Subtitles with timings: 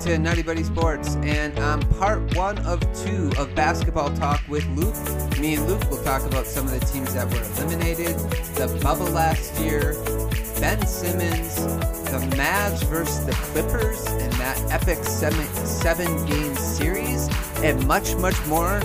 [0.00, 4.94] to Nutty Buddy Sports, and um, part one of two of basketball talk with Luke.
[5.38, 8.16] Me and Luke will talk about some of the teams that were eliminated,
[8.56, 9.94] the bubble last year,
[10.60, 11.56] Ben Simmons,
[12.10, 17.28] the Mavs versus the Clippers, and that epic seven, seven game series,
[17.62, 18.80] and much, much more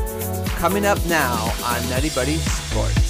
[0.57, 3.08] coming up now on Nutty Buddy Sports.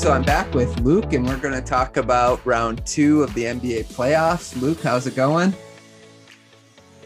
[0.00, 3.42] So I'm back with Luke, and we're going to talk about round two of the
[3.42, 4.58] NBA playoffs.
[4.58, 5.52] Luke, how's it going?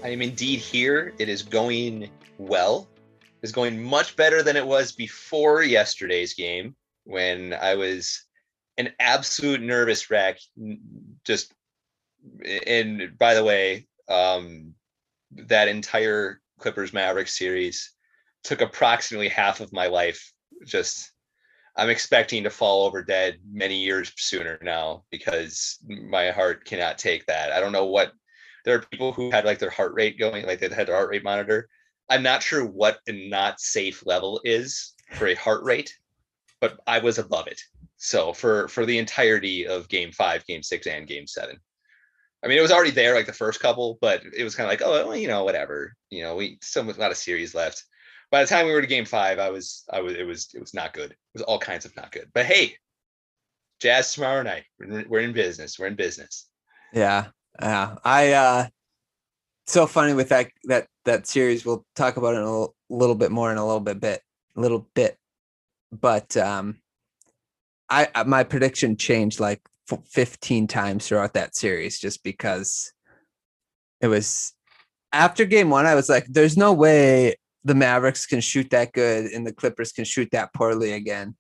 [0.05, 1.13] I am indeed here.
[1.19, 2.09] It is going
[2.39, 2.89] well.
[3.43, 8.27] It's going much better than it was before yesterday's game when I was
[8.79, 10.39] an absolute nervous wreck.
[11.25, 11.53] Just,
[12.65, 14.73] and by the way, um,
[15.33, 17.91] that entire Clippers Mavericks series
[18.45, 20.33] took approximately half of my life
[20.65, 21.11] just
[21.77, 27.27] I'm expecting to fall over dead many years sooner now because my heart cannot take
[27.27, 27.53] that.
[27.53, 28.13] I don't know what
[28.65, 31.11] there are people who had like their heart rate going, like they had their heart
[31.11, 31.69] rate monitor.
[32.09, 35.97] I'm not sure what a not safe level is for a heart rate,
[36.61, 37.61] but I was above it.
[37.97, 41.59] So for for the entirety of game five, game six, and game seven.
[42.43, 44.71] I mean, it was already there like the first couple, but it was kind of
[44.71, 45.95] like, oh, well, you know, whatever.
[46.11, 47.85] You know, we still not a series left
[48.35, 50.59] by the time we were to game five, I was I was it was it
[50.59, 51.13] was not good.
[51.13, 52.31] It was all kinds of not good.
[52.35, 52.75] But hey,
[53.81, 54.65] Jazz tomorrow night.
[54.81, 55.79] We're, in business.
[55.79, 56.49] We're in business.
[56.93, 57.27] Yeah.
[57.63, 57.95] Yeah.
[58.03, 58.67] I uh
[59.69, 61.65] so funny with that that that series.
[61.65, 64.21] We'll talk about it a little, little bit more in a little bit bit
[64.57, 65.17] a little bit.
[65.93, 66.81] But um
[67.89, 69.61] I my prediction changed like
[70.11, 72.93] 15 times throughout that series just because
[74.01, 74.55] it was
[75.13, 79.27] after game 1 I was like there's no way the Mavericks can shoot that good
[79.27, 81.35] and the Clippers can shoot that poorly again.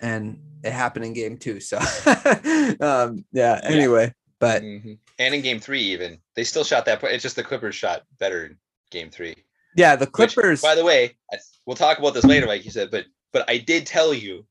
[0.00, 1.60] And it happened in game two.
[1.60, 1.78] So
[2.80, 4.12] um, yeah, anyway.
[4.38, 4.94] But mm-hmm.
[5.18, 7.02] and in game three, even they still shot that.
[7.04, 8.56] It's just the Clippers shot better in
[8.90, 9.36] game three.
[9.76, 10.60] Yeah, the Clippers.
[10.60, 11.16] Which, by the way,
[11.64, 12.90] we'll talk about this later, like you said.
[12.90, 14.44] But but I did tell you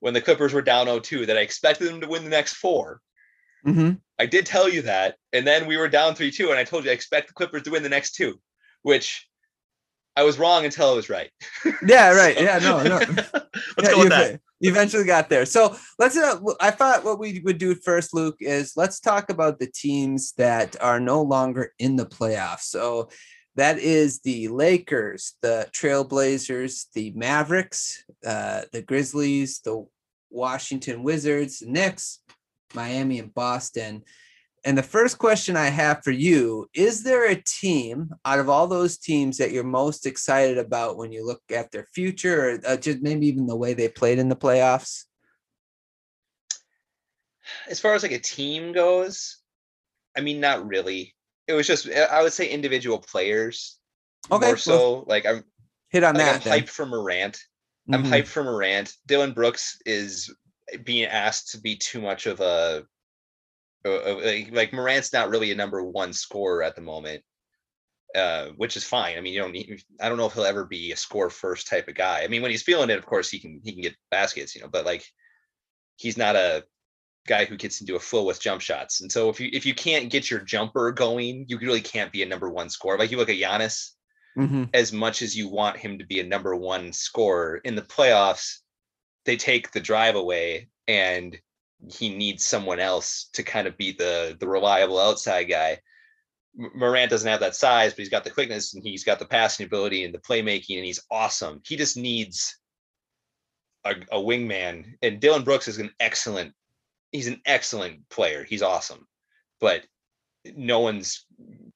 [0.00, 3.00] when the Clippers were down 0-2 that I expected them to win the next 4
[3.64, 3.92] mm-hmm.
[4.18, 6.84] I did tell you that, and then we were down three two, and I told
[6.84, 8.40] you I expect the Clippers to win the next two,
[8.82, 9.28] which
[10.16, 11.30] I was wrong until I was right.
[11.86, 12.36] Yeah, right.
[12.38, 12.96] so, yeah, no, no.
[12.98, 13.28] let's
[13.82, 14.40] yeah, go with that.
[14.60, 15.44] You eventually got there.
[15.46, 16.16] So let's.
[16.16, 20.32] Uh, I thought what we would do first, Luke, is let's talk about the teams
[20.34, 22.62] that are no longer in the playoffs.
[22.62, 23.08] So
[23.56, 29.86] that is the Lakers, the Trailblazers, the Mavericks, uh, the Grizzlies, the
[30.30, 32.20] Washington Wizards, Knicks,
[32.74, 34.02] Miami, and Boston.
[34.64, 38.68] And the first question I have for you is there a team out of all
[38.68, 42.76] those teams that you're most excited about when you look at their future or uh,
[42.76, 45.04] just maybe even the way they played in the playoffs?
[47.68, 49.38] As far as like a team goes,
[50.16, 51.14] I mean, not really.
[51.48, 53.78] It was just, I would say individual players.
[54.30, 54.46] Okay.
[54.46, 55.42] More so, well, like I'm
[55.90, 56.46] hit on like that.
[56.46, 57.34] I'm hyped for Morant.
[57.90, 57.94] Mm-hmm.
[57.94, 58.94] I'm hyped for Morant.
[59.06, 60.32] Dillon Brooks is
[60.84, 62.84] being asked to be too much of a
[63.84, 67.22] like, like Morant's not really a number one scorer at the moment,
[68.14, 69.16] uh, which is fine.
[69.16, 69.82] I mean, you don't need.
[70.00, 72.22] I don't know if he'll ever be a score first type of guy.
[72.22, 74.60] I mean, when he's feeling it, of course he can he can get baskets, you
[74.60, 74.68] know.
[74.68, 75.04] But like,
[75.96, 76.64] he's not a
[77.26, 79.00] guy who gets into a flow with jump shots.
[79.00, 82.22] And so if you if you can't get your jumper going, you really can't be
[82.22, 82.98] a number one scorer.
[82.98, 83.90] Like you look at Giannis,
[84.36, 84.64] mm-hmm.
[84.74, 88.58] as much as you want him to be a number one scorer in the playoffs,
[89.24, 91.38] they take the drive away and
[91.90, 95.78] he needs someone else to kind of be the the reliable outside guy.
[96.54, 99.64] Morant doesn't have that size, but he's got the quickness and he's got the passing
[99.64, 101.60] ability and the playmaking, and he's awesome.
[101.66, 102.58] He just needs
[103.84, 104.94] a, a wingman.
[105.02, 106.52] And Dillon Brooks is an excellent,
[107.10, 108.44] he's an excellent player.
[108.44, 109.06] He's awesome,
[109.60, 109.82] but
[110.54, 111.24] no one's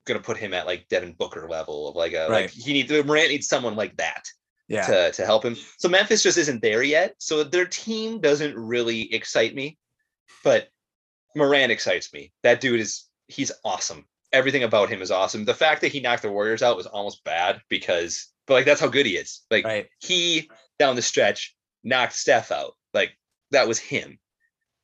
[0.04, 2.42] gonna put him at like Devin Booker level of like a right.
[2.42, 4.25] like he needs Morant needs someone like that
[4.69, 4.86] yeah.
[4.86, 5.56] to to help him.
[5.78, 7.14] So Memphis just isn't there yet.
[7.19, 9.78] So their team doesn't really excite me.
[10.44, 10.69] But
[11.34, 12.32] Moran excites me.
[12.43, 14.06] That dude is he's awesome.
[14.32, 15.44] Everything about him is awesome.
[15.44, 18.81] The fact that he knocked the Warriors out was almost bad because, but like that's
[18.81, 19.43] how good he is.
[19.50, 19.87] Like right.
[20.00, 22.73] he down the stretch knocked Steph out.
[22.93, 23.17] Like
[23.50, 24.19] that was him.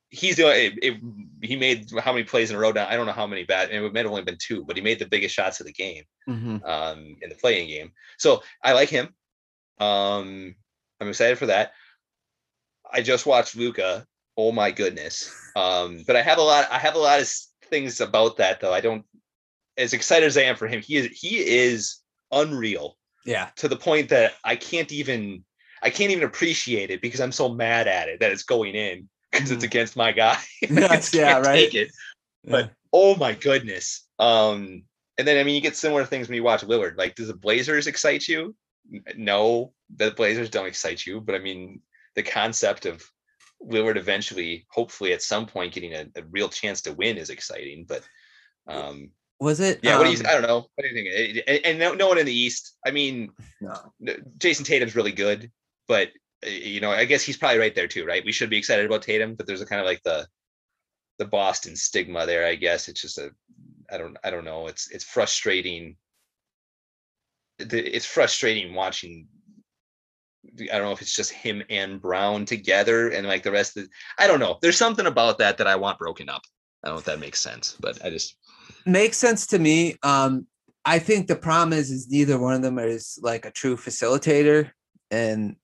[0.09, 1.01] He's doing it, it,
[1.41, 2.87] he made how many plays in a row now?
[2.87, 3.71] I don't know how many bad.
[3.71, 5.73] And it may have only been two, but he made the biggest shots of the
[5.73, 6.63] game mm-hmm.
[6.63, 7.91] um, in the playing game.
[8.19, 9.09] So I like him.
[9.79, 10.55] Um,
[11.01, 11.73] I'm excited for that.
[12.91, 14.05] I just watched Luka
[14.37, 15.31] oh my goodness.
[15.55, 16.67] Um, but I have a lot.
[16.71, 17.31] I have a lot of
[17.69, 18.73] things about that though.
[18.73, 19.05] I don't.
[19.77, 21.97] As excited as I am for him, he is he is
[22.31, 22.97] unreal.
[23.25, 23.49] Yeah.
[23.57, 25.43] To the point that I can't even.
[25.81, 29.09] I can't even appreciate it because I'm so mad at it that it's going in
[29.31, 29.67] because it's Mhm.
[29.67, 30.37] against my guy.
[30.63, 31.55] Just yeah, right.
[31.55, 31.91] take it.
[32.45, 34.07] But oh my goodness.
[34.17, 34.83] Um,
[35.17, 36.97] and then I mean, you get similar things when you watch Lillard.
[36.97, 38.55] Like, does the Blazers excite you?
[39.17, 41.19] No, the Blazers don't excite you.
[41.21, 41.81] But I mean,
[42.15, 43.03] the concept of
[43.67, 47.85] Lillard eventually, hopefully, at some point, getting a, a real chance to win is exciting.
[47.87, 48.03] But
[48.67, 49.79] um, was it?
[49.83, 50.19] yeah, what do you?
[50.19, 50.67] um, I don't know.
[50.75, 51.43] What do you think?
[51.47, 52.77] And, and no, no one in the East.
[52.85, 53.29] I mean,
[53.61, 53.73] no.
[54.37, 55.51] Jayson Tatum's really good,
[55.87, 56.09] but
[56.45, 58.23] you know, I guess he's probably right there too, right?
[58.25, 60.27] We should be excited about Tatum, but there's a kind of like the
[61.19, 62.45] the Boston stigma there.
[62.45, 63.29] I guess it's just a,
[63.91, 64.67] I don't, I don't know.
[64.67, 65.95] It's it's frustrating.
[67.59, 69.27] The- It's frustrating watching.
[70.59, 73.83] I don't know if it's just him and Brown together and like the rest of.
[73.83, 74.57] The, I don't know.
[74.61, 76.41] There's something about that that I want broken up.
[76.83, 78.35] I don't know if that makes sense, but I just
[78.85, 79.95] makes sense to me.
[80.03, 80.47] Um,
[80.85, 84.71] I think the problem is, is neither one of them is like a true facilitator,
[85.09, 85.55] and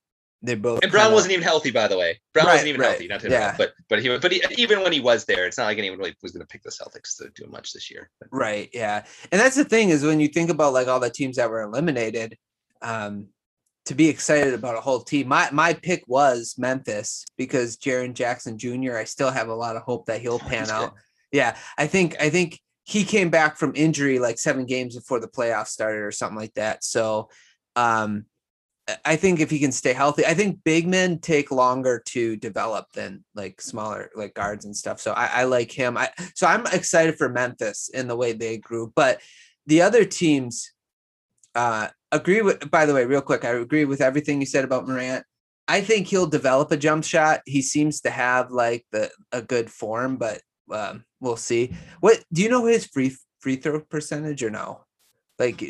[0.42, 0.82] they're both.
[0.82, 2.18] And Brown kinda- wasn't even healthy, by the way.
[2.34, 3.38] Brown Right, wasn't even right, healthy, not to yeah.
[3.38, 6.00] interrupt, but but he but he, even when he was there, it's not like anyone
[6.00, 8.10] really was going to pick the Celtics to do much this year.
[8.22, 8.70] But Right.
[8.74, 9.04] Yeah.
[9.34, 11.64] And that's the thing is when you think about like all the teams that were
[11.64, 12.38] eliminated,
[12.82, 13.28] um,
[13.86, 15.28] to be excited about a whole team.
[15.28, 18.98] My my pick was Memphis because Jaren Jackson Jr.
[18.98, 20.94] I still have a lot of hope that he'll pan out.
[21.32, 21.56] Yeah.
[21.78, 25.68] I think I think he came back from injury like seven games before the playoffs
[25.68, 26.84] started or something like that.
[26.84, 27.30] So
[27.76, 28.26] um
[28.88, 32.36] I- I think if he can stay healthy, I think big men take longer to
[32.36, 35.00] develop than like smaller like guards and stuff.
[35.00, 35.98] So I, I like him.
[35.98, 39.22] I so I'm excited for Memphis in the way they grew, but
[39.68, 40.72] the other teams
[41.56, 44.88] uh agree with by the way, real quick, I agree with everything you said about
[44.88, 45.26] Morant.
[45.68, 47.42] I think he'll develop a jump shot.
[47.46, 50.42] He seems to have like the a good form, but
[50.72, 51.74] um, we'll see.
[52.00, 54.86] What do you know his free free throw percentage or no?
[55.38, 55.62] Like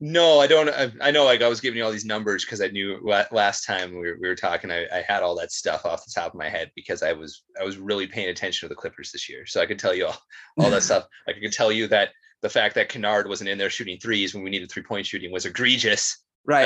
[0.00, 0.68] no, I don't.
[0.68, 3.00] I, I know, like I was giving you all these numbers because I knew
[3.30, 6.12] last time we were, we were talking, I, I had all that stuff off the
[6.14, 9.12] top of my head because I was I was really paying attention to the Clippers
[9.12, 10.18] this year, so I could tell you all
[10.58, 11.06] all that stuff.
[11.26, 12.10] Like I could tell you that
[12.44, 15.32] the fact that Kennard wasn't in there shooting threes when we needed three point shooting
[15.32, 16.18] was egregious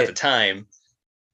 [0.02, 0.66] at the time.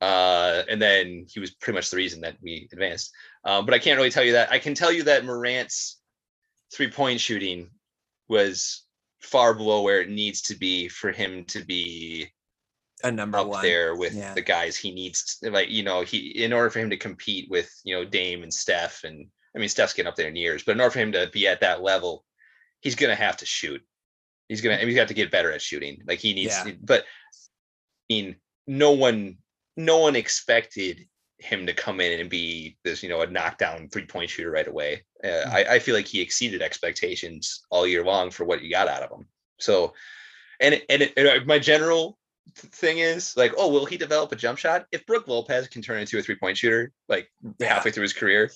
[0.02, 3.10] Uh, and then he was pretty much the reason that we advanced.
[3.46, 4.52] Um, but I can't really tell you that.
[4.52, 5.98] I can tell you that Morant's
[6.74, 7.70] three point shooting
[8.28, 8.82] was
[9.22, 12.28] far below where it needs to be for him to be
[13.02, 13.62] A number up one.
[13.62, 14.34] there with Yeah.
[14.34, 15.38] the guys he needs.
[15.38, 18.42] To, like, you know, he in order for him to compete with, you know, Dame
[18.42, 19.26] and Steph, and
[19.56, 21.48] I mean, Steph's getting up there in years, but in order for him to be
[21.48, 22.26] at that level,
[22.82, 23.80] he's gonna have to shoot.
[24.48, 26.02] He's gonna, he's got to get better at shooting.
[26.06, 26.72] Like he needs, Yeah.
[26.82, 28.36] but I mean,
[28.66, 29.38] no one,
[29.76, 31.06] no one expected
[31.38, 34.68] him to come in and be this, you know, a knockdown three point shooter right
[34.68, 35.04] away.
[35.22, 35.46] Uh, Mm.
[35.52, 39.02] I, I feel like he exceeded expectations all year long for what you got out
[39.02, 39.26] of him.
[39.58, 39.94] So,
[40.60, 42.18] and and, it, and uh, my general
[42.54, 44.86] thing is like, oh, will he develop a jump shot?
[44.92, 47.74] If Brook Lopez can turn into a three point shooter like Yeah.
[47.74, 48.50] halfway through his career,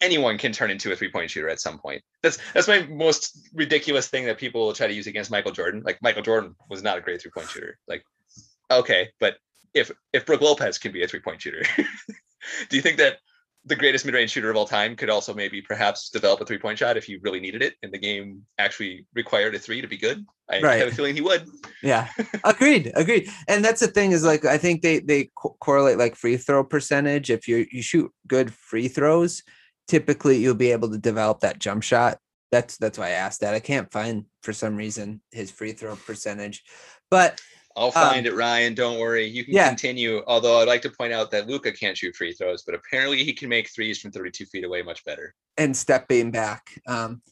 [0.00, 2.02] anyone can turn into a three point shooter at some point.
[2.22, 5.82] That's that's my most ridiculous thing that people will try to use against Michael Jordan.
[5.84, 7.78] Like Michael Jordan was not a great three point shooter.
[7.88, 8.02] Like,
[8.70, 9.36] okay, but
[9.74, 11.62] if if Brook Lopez can be a three point shooter,
[12.68, 13.18] do you think that
[13.66, 16.58] the greatest mid range shooter of all time could also maybe perhaps develop a three
[16.58, 19.88] point shot if you really needed it and the game actually required a three to
[19.88, 20.24] be good?
[20.50, 20.78] I Right.
[20.78, 21.48] have a feeling he would.
[21.82, 22.08] Yeah,
[22.44, 23.30] agreed, agreed.
[23.48, 26.62] And that's the thing is like I think they they co- correlate like free throw
[26.62, 27.30] percentage.
[27.30, 29.42] If you you shoot good free throws,
[29.88, 32.18] typically you'll be able to develop that jump shot.
[32.52, 33.54] That's that's why I asked that.
[33.54, 36.62] I can't find for some reason his free throw percentage,
[37.10, 37.40] but
[37.76, 38.74] I'll find it, Ryan.
[38.74, 39.26] Don't worry.
[39.26, 39.68] You can Um, yeah.
[39.68, 40.22] continue.
[40.28, 43.32] Although I'd like to point out that Luka can't shoot free throws, but apparently he
[43.32, 45.34] can make threes from 32 feet away much better.
[45.58, 46.62] and stepping back.
[46.86, 47.22] Um,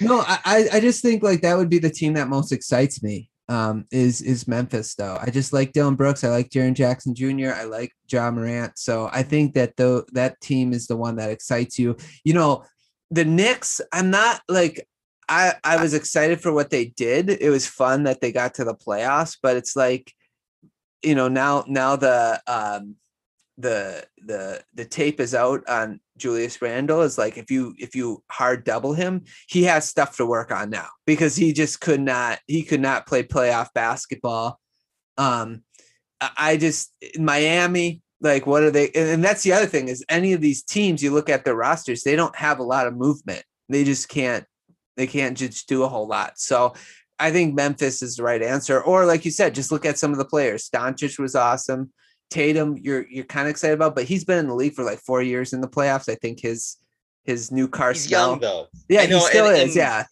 [0.00, 3.29] no, I I just think like that would be the team that most excites me.
[3.50, 5.18] Um, is is Memphis though?
[5.20, 6.22] I just like Dillon Brooks.
[6.22, 7.50] I like Jaren Jackson Jr.
[7.52, 8.78] I like Ja Morant.
[8.78, 11.96] So I think that though that team is the one that excites you.
[12.24, 12.64] You know,
[13.10, 13.80] the Knicks.
[13.92, 14.86] I'm not like
[15.28, 17.28] I I was excited for what they did.
[17.28, 20.12] It was fun that they got to the playoffs, but it's like,
[21.02, 22.94] you know, now now the um
[23.60, 28.22] the the the tape is out on Julius Randle is like if you if you
[28.30, 32.38] hard double him, he has stuff to work on now because he just could not
[32.46, 34.60] he could not play playoff basketball.
[35.18, 35.62] Um
[36.20, 40.32] I just Miami like what are they and, and that's the other thing is any
[40.32, 43.42] of these teams you look at their rosters they don't have a lot of movement.
[43.68, 44.44] They just can't
[44.96, 46.38] they can't just do a whole lot.
[46.38, 46.74] So
[47.18, 48.80] I think Memphis is the right answer.
[48.80, 50.70] Or like you said, just look at some of the players.
[50.74, 51.92] Doncic was awesome.
[52.30, 55.00] Tatum, you're you're kind of excited about, but he's been in the league for like
[55.00, 56.08] four years in the playoffs.
[56.08, 56.76] I think his
[57.24, 58.30] his new car He's smell.
[58.30, 58.66] young though.
[58.88, 59.62] yeah, know, he still and- is.
[59.62, 60.04] and yeah,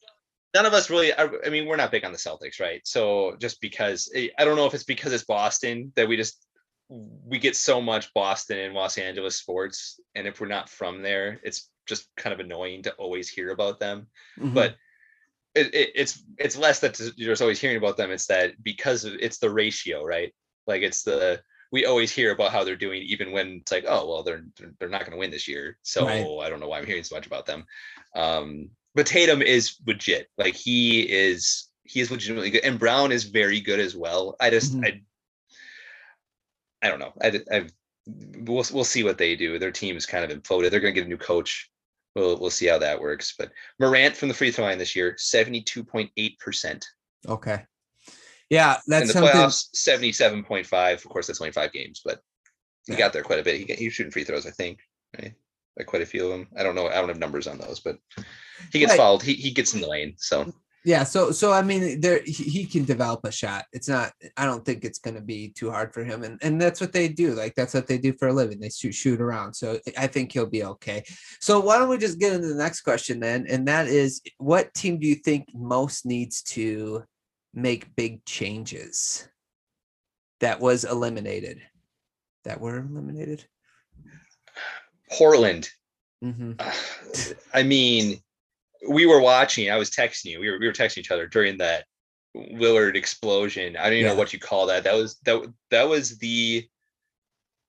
[0.55, 1.13] None of us really.
[1.13, 2.81] I, I mean, we're not big on the Celtics, right?
[2.85, 6.45] So just because I don't know if it's because it's Boston that we just
[6.89, 11.39] we get so much Boston and Los Angeles sports, and if we're not from there,
[11.45, 14.07] it's just kind of annoying to always hear about them.
[14.39, 14.55] Mhm.
[14.55, 14.77] But
[15.55, 18.11] it, it, it's it's less that you're just always hearing about them.
[18.11, 20.35] It's that because it's the ratio, right?
[20.67, 24.09] Like it's the we always hear about how they're doing, even when it's like, oh
[24.09, 24.45] well, they're
[24.79, 26.47] they're, not going to win this year, so Right.
[26.47, 27.65] I don't know why I'm hearing so much about them.
[28.15, 30.29] Um, but Tatum is legit.
[30.39, 34.37] Like he is he is legitimately good, and Brown is very good as well.
[34.41, 34.87] I just Mhm.
[34.87, 35.03] I
[36.87, 37.13] I don't know.
[37.21, 37.67] I I
[38.07, 39.59] we'll we'll see what they do.
[39.59, 40.71] Their team is kind of imploded.
[40.71, 41.71] They're going to get a new coach.
[42.15, 43.35] We'll we'll see how that works.
[43.39, 46.87] But Morant from the free throw line this year, seventy two point eight percent.
[47.27, 47.65] okay.
[48.51, 49.33] Yeah, that's In the something.
[49.33, 50.99] playoffs, seventy seven point five.
[51.05, 52.21] Of course, that's only five games, but
[52.87, 52.99] he Yeah.
[52.99, 53.69] got there quite a bit.
[53.79, 54.79] He, was shooting free throws, I think.
[55.21, 55.35] Right?
[55.79, 56.49] Like quite a few of them.
[56.57, 56.89] I don't know.
[56.89, 57.99] I don't have numbers on those, but
[58.73, 58.97] he gets Right.
[58.99, 59.23] fouled.
[59.23, 60.15] He he gets in the lane.
[60.17, 60.53] So
[60.85, 63.67] Yeah, so so I mean, there he, he can develop a shot.
[63.73, 64.13] It's not.
[64.37, 66.93] I don't think it's going to be too hard for him, and and that's what
[66.93, 67.35] they do.
[67.35, 68.59] Like that's what they do for a living.
[68.61, 69.55] They shoot shoot around.
[69.55, 71.05] So I think he'll be okay.
[71.41, 73.47] So why don't we just get into the next question then?
[73.49, 77.05] And that is, what team do you think most needs to
[77.55, 79.29] make big changes?
[80.41, 81.61] That was eliminated.
[82.45, 83.45] That were eliminated.
[85.11, 85.69] Portland.
[86.23, 86.53] hmm
[87.55, 88.21] I mean,
[88.89, 89.71] we were watching.
[89.71, 90.41] I was texting you.
[90.41, 91.85] We were we were texting each other during that
[92.37, 93.77] Lillard explosion.
[93.77, 94.13] I don't even Yeah.
[94.13, 94.85] know what you call that.
[94.85, 96.67] That was that that was the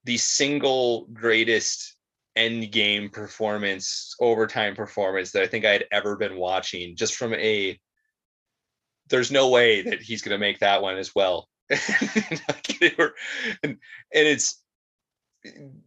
[0.04, 1.96] the single greatest
[2.36, 6.94] end game performance, overtime performance that I think I had ever been watching.
[6.96, 7.78] Just from a,
[9.10, 11.48] there's no way that he's going to make that one as well.
[11.70, 13.14] Like, they were-
[13.62, 13.76] and,
[14.14, 14.62] and it's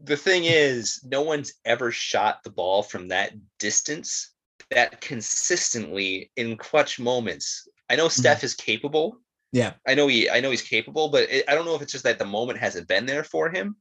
[0.03, 4.32] the thing is, no one's ever shot the ball from that distance
[4.72, 7.68] that consistently in clutch moments.
[7.89, 8.46] I know Steph mm-hmm.
[8.46, 9.18] is capable.
[9.51, 9.74] Yeah.
[9.88, 12.06] I know he I know he's capable, but it, I don't know if it's just
[12.06, 13.75] that the moment hasn't been there for him.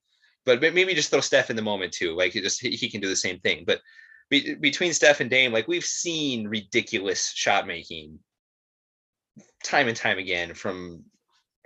[0.44, 2.16] But maybe just throw Steph in the moment too.
[2.16, 3.64] Like just he, he can do the same thing.
[3.64, 3.80] But
[4.28, 8.18] be, between Steph and Dame, like we've seen ridiculous shot making
[9.64, 11.04] time and time again from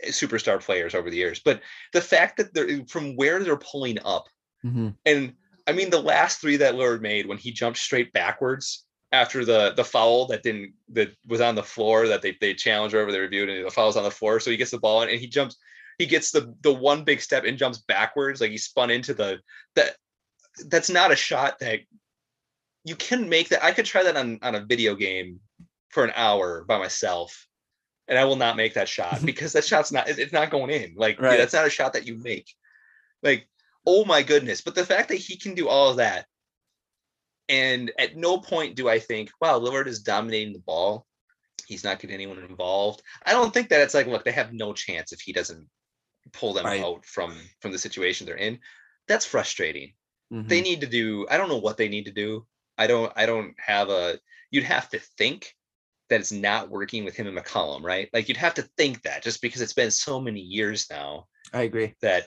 [0.06, 1.40] superstar players over the years.
[1.44, 4.28] But the fact that they're from where they're pulling up
[4.62, 5.34] hmm and
[5.66, 9.72] I mean, the last three that Lillard made when he jumped straight backwards after the
[9.74, 13.18] the foul that didn't that was on the floor that they they challenged whatever they
[13.18, 15.26] reviewed and the foul's on the floor, so he gets the ball in and he
[15.26, 15.56] jumps,
[15.98, 19.38] he gets the the one big step and jumps backwards like he spun into the
[19.74, 19.96] that
[20.68, 21.80] that's not a shot that
[22.84, 23.64] you can make that.
[23.64, 25.40] I could try that on on a video game
[25.88, 27.46] for an hour by myself.
[28.08, 30.94] And I will not make that shot because that shot's not it's not going in.
[30.96, 31.36] Like Right.
[31.38, 32.52] that's not a shot that you make.
[33.22, 33.48] Like
[33.86, 34.60] oh my goodness.
[34.60, 36.26] But the fact that he can do all of that,
[37.48, 41.06] and at no point do I think, wow, Lillard is dominating the ball.
[41.66, 43.02] He's not getting anyone involved.
[43.24, 45.66] I don't think that it's like, look, they have no chance if he doesn't
[46.32, 46.82] pull them Right.
[46.82, 48.58] out from from the situation they're in.
[49.08, 49.92] That's frustrating.
[50.32, 50.48] Mm-hmm.
[50.48, 52.46] They need to do, I don't know what they need to do.
[52.78, 54.18] I don't, I don't have a
[54.50, 55.54] you'd have to think
[56.08, 58.08] that it's not working with him and McCollum, right?
[58.12, 61.62] Like you'd have to think that just because it's been so many years now I
[61.62, 61.94] agree.
[62.02, 62.26] that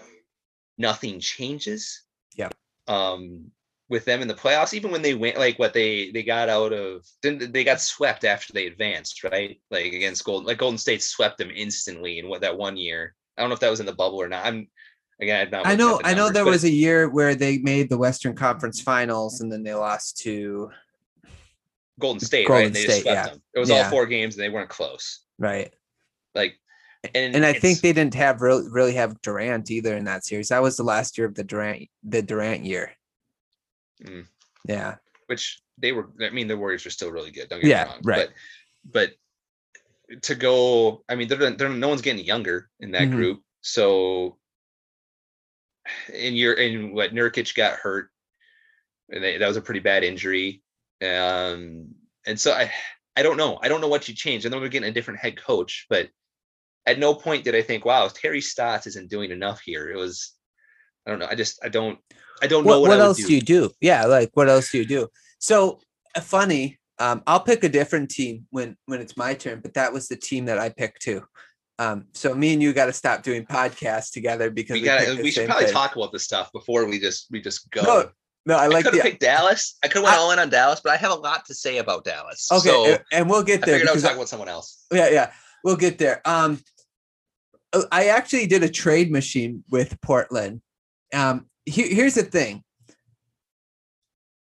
[0.78, 2.04] nothing changes.
[2.36, 2.50] Yeah.
[2.88, 3.52] Um,
[3.90, 6.74] with them in the playoffs, even when they went, like what they they got out
[6.74, 9.60] of, didn't they got swept after they advanced, right?
[9.72, 13.16] Like against Golden, like Golden State swept them instantly in what that one year.
[13.38, 14.46] I don't know if that was in the bubble or not.
[14.46, 14.68] I'm
[15.20, 15.50] again.
[15.54, 15.98] I know.
[15.98, 19.42] the I know there but was a year where they made the Western Conference Finals
[19.42, 20.70] and then they lost to
[22.00, 22.68] Golden State, Golden right?
[22.68, 23.30] And they State, just swept yeah.
[23.34, 23.42] them.
[23.54, 23.84] It was Yeah.
[23.84, 25.22] all four games and they weren't close.
[25.38, 25.74] right.
[26.36, 26.56] Like,
[27.16, 30.50] and And I think they didn't have really really have Durant either in that series.
[30.50, 32.92] That was the last year of the Durant the Durant year.
[34.04, 34.26] Mm.
[34.68, 34.96] Yeah.
[35.28, 37.90] which they were i mean the warriors are still really good don't get Yeah, me
[37.92, 38.30] wrong right.
[38.86, 39.14] but
[40.12, 43.12] but to go i mean they're, they're no one's getting younger in that Mhm.
[43.12, 44.38] group so
[46.14, 48.10] and you're and what Nurkic got hurt
[49.10, 50.62] and they, that was a pretty bad injury
[51.02, 51.88] um
[52.26, 52.72] and so i
[53.16, 55.20] i don't know i don't know what you change and then we're getting a different
[55.20, 56.10] head coach but
[56.86, 60.34] at no point did i think wow terry stotts isn't doing enough here it was
[61.06, 62.00] i don't know i just i don't
[62.42, 63.34] i don't know What, what, what I would else do.
[63.34, 63.72] you do?
[63.82, 65.08] Yeah, like what else do you do?
[65.40, 65.80] So
[66.16, 66.78] uh, funny.
[67.00, 70.18] Um, I'll pick a different team when when it's my turn, but that was the
[70.18, 71.24] team that I picked too.
[71.78, 75.00] Um, so me and you got to stop doing podcasts together because we we, got
[75.00, 75.74] picked the we should probably thing.
[75.74, 77.84] talk about this stuff before we just we just go.
[77.84, 78.10] No,
[78.50, 79.78] No, I I like have the picked Dallas.
[79.84, 81.54] I could have went I- all in on Dallas, but I have a lot to
[81.54, 82.52] say about Dallas.
[82.52, 84.50] okay, so and- and we'll get there I figured I would because talk about someone
[84.50, 84.86] else.
[84.92, 85.32] yeah, yeah,
[85.64, 86.20] we'll get there.
[86.26, 86.62] Um,
[87.72, 90.62] uh, I actually did a trade machine with Portland.
[91.14, 92.64] Um, he- here's the thing.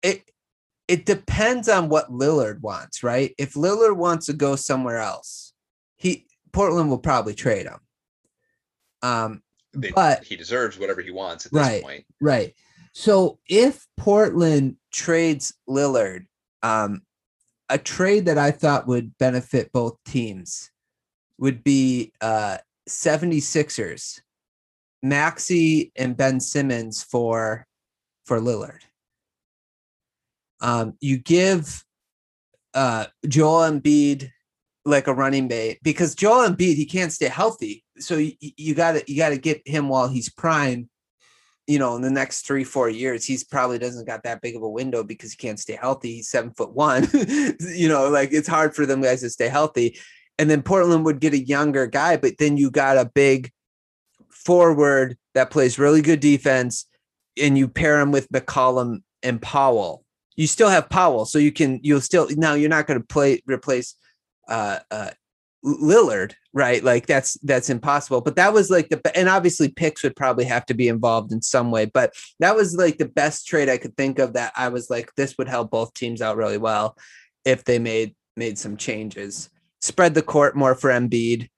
[0.01, 0.24] It
[0.88, 3.36] it depends on what Lillard wants, right?
[3.38, 5.53] If Lillard wants to go somewhere else,
[5.98, 7.79] he Portland will probably trade him.
[9.03, 9.43] Um,
[9.74, 12.05] they- But- he deserves whatever he wants at this point.
[12.20, 12.55] Right.
[12.93, 16.25] So if Portland trades Lillard,
[16.62, 17.01] um,
[17.69, 20.71] a trade that I thought would benefit both teams
[21.38, 22.57] would be uh
[22.89, 24.21] 76ers,
[25.01, 27.65] Maxey and Ben Simmons for
[28.25, 28.81] for Lillard.
[30.60, 31.86] Um, you give
[32.74, 34.31] uh Joel Embiid
[34.83, 37.86] like a running mate because Joel Embiid he can't stay healthy.
[38.00, 40.89] So you, you gotta you gotta get him while he's prime
[41.72, 44.62] you know, in the next three, four years, he's probably doesn't got that big of
[44.62, 46.16] a window because he can't stay healthy.
[46.16, 47.08] He's seven foot one.
[47.60, 49.98] you know, like it's hard for them guys to stay healthy.
[50.38, 53.51] And then Portland would get a younger guy, but then you got a big
[54.30, 56.88] forward that plays really good defense,
[57.42, 60.04] and you pair him with McCollum and Powell.
[60.36, 63.42] You still have Powell, so you can you'll still now you're not going to play
[63.46, 63.96] replace
[64.50, 65.12] uh uh
[65.63, 66.84] Lillard, right?
[66.84, 68.22] Like that's that's impossible.
[68.22, 71.41] But that was like the and obviously picks would probably have to be involved in
[71.41, 71.86] some way.
[71.86, 75.13] But that was like the best trade I could think of that I was like,
[75.15, 76.98] this would help both teams out really well
[77.46, 79.50] if they made made some changes.
[79.82, 81.50] Spread the court more for Embiid.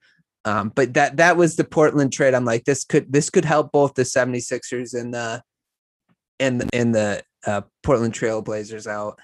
[0.46, 2.34] Um, but that that was the Portland trade.
[2.34, 5.42] I'm like, this could this could help both the 76ers and the
[6.40, 9.20] and the and the uh, Portland Trailblazers out.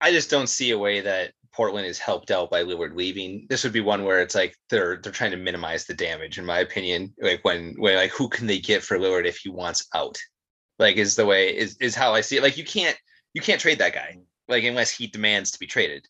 [0.00, 3.46] I just don't see a way that Portland is helped out by Lillard leaving.
[3.48, 6.44] This would be one where it's like they're they're trying to minimize the damage, in
[6.44, 7.14] my opinion.
[7.18, 10.18] Like when when like who can they get for Lillard if he wants out?
[10.78, 12.42] Like is the way is is how I see it.
[12.42, 12.94] Like you can't
[13.32, 16.06] you can't trade that guy like unless he demands to be traded.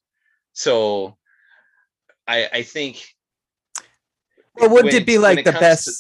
[0.53, 1.17] So
[2.27, 3.07] I I think
[4.57, 5.85] Well, wouldn't when it be like it the best?
[5.87, 5.93] to-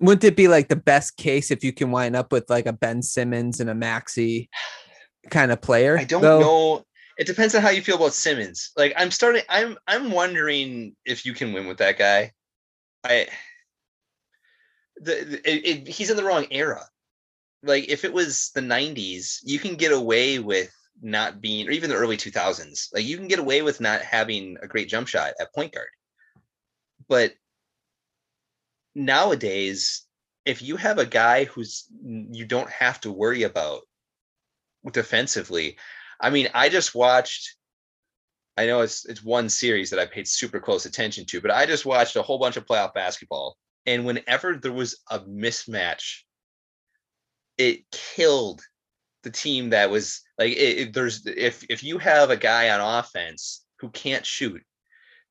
[0.00, 2.72] wouldn't it be like the best case if you can wind up with like a
[2.72, 4.48] Ben Simmons and a Maxey
[5.30, 5.96] kind of player?
[5.96, 6.40] I don't though?
[6.40, 6.84] know.
[7.20, 8.72] It depends on how you feel about Simmons.
[8.78, 12.32] Like I'm starting I'm I'm wondering if you can win with that guy.
[13.04, 13.28] I
[14.96, 16.82] the, it, it, he's in the wrong era.
[17.62, 21.90] Like if it was the 90s, you can get away with not being or even
[21.90, 22.88] the early 2000s.
[22.94, 25.88] Like you can get away with not having a great jump shot at point guard.
[27.06, 27.34] But
[28.94, 30.06] nowadays,
[30.46, 33.82] if you have a guy who's you don't have to worry about
[34.90, 35.76] defensively,
[36.20, 37.56] I mean, I just watched.
[38.56, 41.64] I know it's it's one series that I paid super close attention to, but I
[41.66, 43.56] just watched a whole bunch of playoff basketball,
[43.86, 46.22] and whenever there was a mismatch,
[47.56, 48.62] it killed
[49.22, 52.80] the team that was like it, it- there's if if you have a guy on
[52.98, 54.62] offense who can't shoot,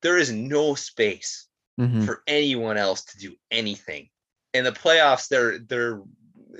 [0.02, 1.46] there is no space
[1.78, 2.04] Mhm.
[2.04, 4.08] for anyone else to do anything.
[4.54, 6.02] In the playoffs, they're they're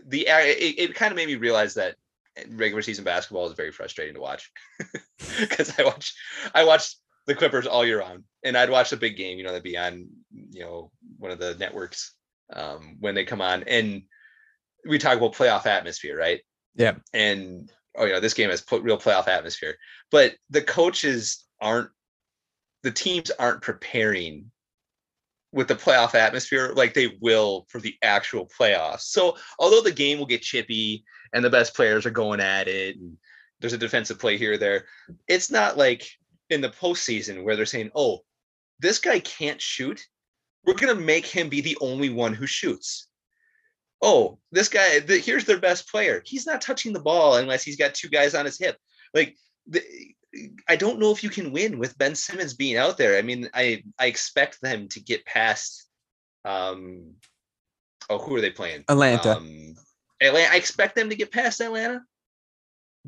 [0.07, 1.97] the it, it kind of made me realize that
[2.51, 4.51] regular season basketball is very frustrating to watch
[5.41, 6.15] because I watch
[6.55, 9.51] I watch the Clippers all year round, and I'd watch the big game, you know,
[9.51, 12.15] that'd be on you know one of the networks
[12.53, 14.03] um, when they come on, and
[14.87, 16.41] we talk about playoff atmosphere, right?
[16.75, 16.95] Yeah.
[17.13, 19.77] And oh, you know, this game has put real playoff atmosphere,
[20.11, 21.91] but the coaches aren't,
[22.83, 24.51] the teams aren't preparing
[25.53, 29.03] with the playoff atmosphere like they will for the actual playoffs.
[29.03, 32.97] So although the game will get chippy and the best players are going at it
[32.97, 33.17] and
[33.61, 34.87] there's a defensive play here or there,
[35.29, 36.09] it's not like
[36.49, 38.21] in the postseason where they're saying, "Oh,
[38.79, 40.01] this guy can't shoot.
[40.65, 43.07] We're gonna make him be the only one who shoots."
[44.03, 46.23] Oh, this guy, the, here's their best player.
[46.25, 48.79] He's not touching the ball unless he's got two guys on his hip.
[49.13, 49.83] Like, the,
[50.69, 53.19] I don't know if you can win with Ben Simmons being out there.
[53.19, 55.87] I mean, I I expect them to get past.
[56.45, 57.15] Um,
[58.09, 58.85] oh, who are they playing?
[58.89, 59.37] Atlanta.
[59.37, 59.75] Um,
[60.21, 60.53] Atlanta.
[60.53, 62.03] I expect them to get past Atlanta,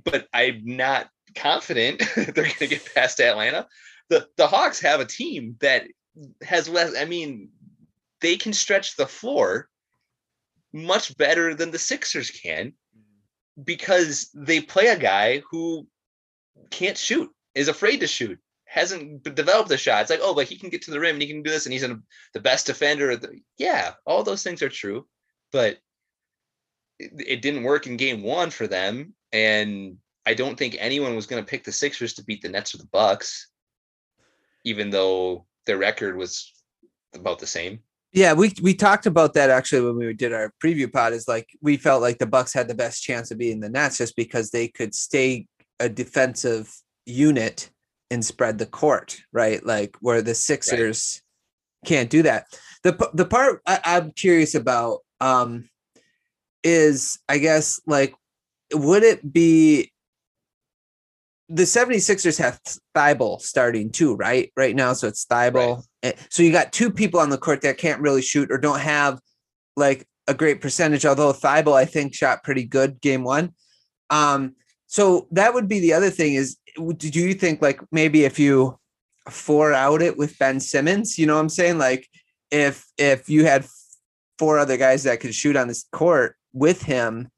[0.05, 3.67] but I'm not confident they're going to get past Atlanta.
[4.09, 5.85] The the Hawks have a team that
[6.43, 6.97] has less.
[6.97, 7.51] I mean,
[8.21, 9.69] they can stretch the floor
[10.73, 12.73] much better than the Sixers can
[13.63, 15.87] because they play a guy who
[16.71, 20.03] can't shoot, is afraid to shoot, hasn't developed a shot.
[20.03, 21.67] It's like, oh, but he can get to the rim and he can do this,
[21.67, 21.87] and he's
[22.33, 23.19] the best defender.
[23.59, 25.07] yeah, all those things are true,
[25.53, 25.79] but
[27.19, 31.43] it, didn't work in game one for them, and I don't think anyone was going
[31.43, 33.49] to pick the Sixers to beat the Nets or the Bucks,
[34.65, 36.53] even though their record was
[37.15, 37.81] about the same.
[38.13, 41.15] Yeah, we we talked about that actually when we did our preview pod.
[41.15, 43.99] Is like we felt like the Bucks had the best chance of beating the Nets
[43.99, 45.47] just because they could stay
[45.81, 46.71] a defensive
[47.07, 47.71] unit
[48.11, 49.65] and spread the court, right?
[49.65, 51.23] Like where the Sixers
[51.87, 52.47] can't do that.
[52.83, 55.71] The the part I, I'm curious about um
[56.65, 58.15] is I guess like
[58.73, 59.93] would it be
[61.49, 62.59] the 76ers have
[62.97, 64.51] Thybulle starting too, right?
[64.57, 64.95] Right now.
[64.95, 65.85] So it's Thybulle.
[66.03, 68.81] Eh, So you got two people on the court that can't really shoot or don't
[68.81, 69.21] have
[69.77, 73.53] like a great percentage, although Thybulle, I think, shot pretty good game one.
[74.09, 74.55] Um,
[74.87, 76.57] so that would be the other thing is,
[76.97, 78.79] do you think like maybe if you
[79.29, 81.79] four out it with Ben Simmons, you know what I'm saying?
[81.79, 82.09] Like
[82.51, 83.67] if if you had
[84.39, 87.29] four other guys that could shoot on this court with him,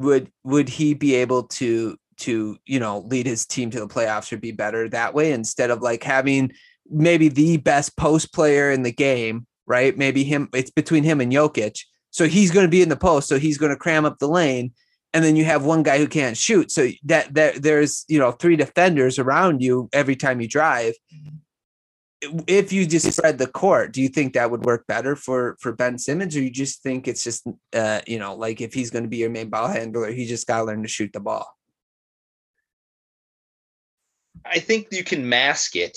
[0.00, 4.32] would would he be able to to you know lead his team to the playoffs
[4.32, 6.52] or be better that way instead of like having
[6.90, 9.96] maybe the best post player in the game, right?
[9.96, 11.80] Maybe him, it's between him and Jokic.
[12.10, 13.28] So he's going to be in the post.
[13.28, 14.72] So he's going to cram up the lane.
[15.14, 16.70] And then you have one guy who can't shoot.
[16.70, 20.94] So that, that there's, you know, three defenders around you every time you drive.
[21.14, 21.36] Mm-hmm.
[22.20, 25.72] If you just spread the court, do you think that would work better for for
[25.72, 29.04] Ben Simmons, or you just think it's just, uh, you know, like if he's going
[29.04, 31.46] to be your main ball handler, he just got to learn to shoot the ball?
[34.44, 35.96] I think you can mask it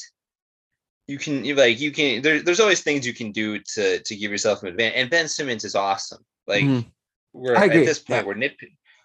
[1.11, 4.31] you can like you can there, there's always things you can do to to give
[4.31, 6.87] yourself an advantage and ben simmons is awesome like mm-hmm.
[7.33, 8.27] we're at this point yeah.
[8.27, 8.55] we're nit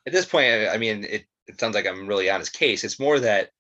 [0.07, 3.01] at this point i mean it, it sounds like i'm really on his case it's
[3.01, 3.51] more that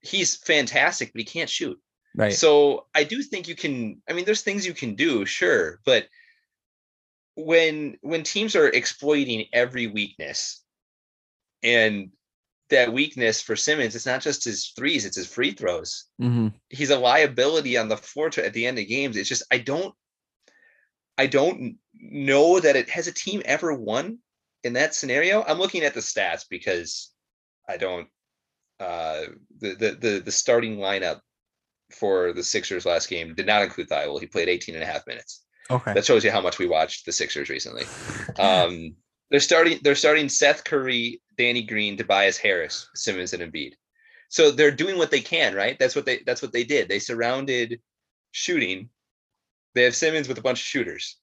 [0.00, 1.78] he's fantastic but he can't shoot
[2.18, 5.80] right so i do think you can i mean there's things you can do sure
[5.86, 6.06] but
[7.36, 10.62] when when teams are exploiting every weakness
[11.62, 12.10] and
[12.70, 13.94] that weakness for Simmons.
[13.94, 16.04] It's not just his threes; it's his free throws.
[16.20, 16.48] Mm-hmm.
[16.68, 19.16] He's a liability on the floor to, at the end of games.
[19.16, 19.94] It's just I don't,
[21.16, 24.18] I don't know that it has a team ever won
[24.64, 25.42] in that scenario.
[25.42, 27.10] I'm looking at the stats because
[27.68, 28.08] I don't.
[28.80, 29.22] Uh,
[29.60, 31.20] the the the, the starting lineup
[31.90, 34.20] for the Sixers last game did not include Thybulle.
[34.20, 35.44] He played 18 and a half minutes.
[35.70, 35.92] Okay.
[35.92, 37.84] That shows you how much we watched the Sixers recently.
[38.38, 38.94] Um,
[39.30, 43.72] they're starting they're starting Seth Curry, Danny Green, Tobias Harris, Simmons, and Embiid.
[44.28, 45.78] So they're doing what they can, right?
[45.78, 46.88] That's what they that's what they did.
[46.88, 47.80] They surrounded
[48.30, 48.88] shooting.
[49.74, 51.16] They have Simmons with a bunch of shooters.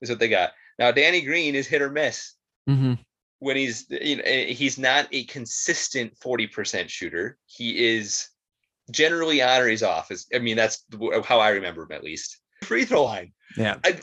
[0.00, 0.50] Is what they got.
[0.78, 2.34] Now Danny Green is hit or miss.
[2.68, 2.94] Mm-hmm.
[3.40, 7.38] When he's you know eh, he's not a consistent 40% shooter.
[7.46, 8.28] He is
[8.90, 10.10] generally on or he's off.
[10.10, 10.84] Is I mean that's
[11.24, 12.38] how I remember him at least.
[12.64, 13.32] Free throw line.
[13.56, 13.76] Yeah.
[13.84, 13.98] I,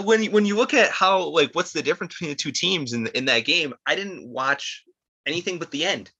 [0.00, 2.92] when you, when you look at how like what's the difference between the two teams
[2.92, 4.84] in in that game, I didn't watch
[5.26, 6.10] anything but the end.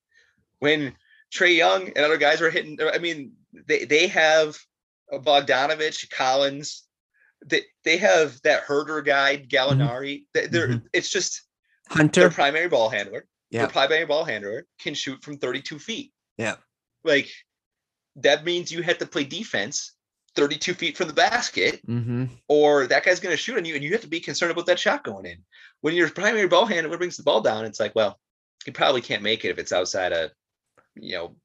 [0.59, 0.94] When
[1.35, 3.33] Trae Young and other guys were hitting, I mean,
[3.66, 4.57] they they have
[5.12, 6.87] Bogdanovic, Collins,
[7.44, 9.49] they they have that Huerter guy, mm-hmm.
[9.49, 10.25] Gallinari.
[10.35, 10.53] Mm-hmm.
[10.53, 10.87] They're mm-hmm.
[10.92, 11.42] it's just
[11.88, 13.27] Hunter, their primary ball handler.
[13.51, 16.12] Yeah, their primary ball handler can shoot from 32 feet.
[16.37, 16.57] Yeah,
[17.05, 17.31] like
[18.16, 19.92] that means you have to play defense
[20.37, 22.26] 32 feet from the basket, mm-hmm.
[22.48, 24.66] or that guy's going to shoot on you, and you have to be concerned about
[24.66, 25.38] that shot going in.
[25.81, 28.18] When your primary ball handler brings the ball down, it's like, well,
[28.64, 30.31] he probably can't make it if it's outside of,
[30.94, 31.37] you know,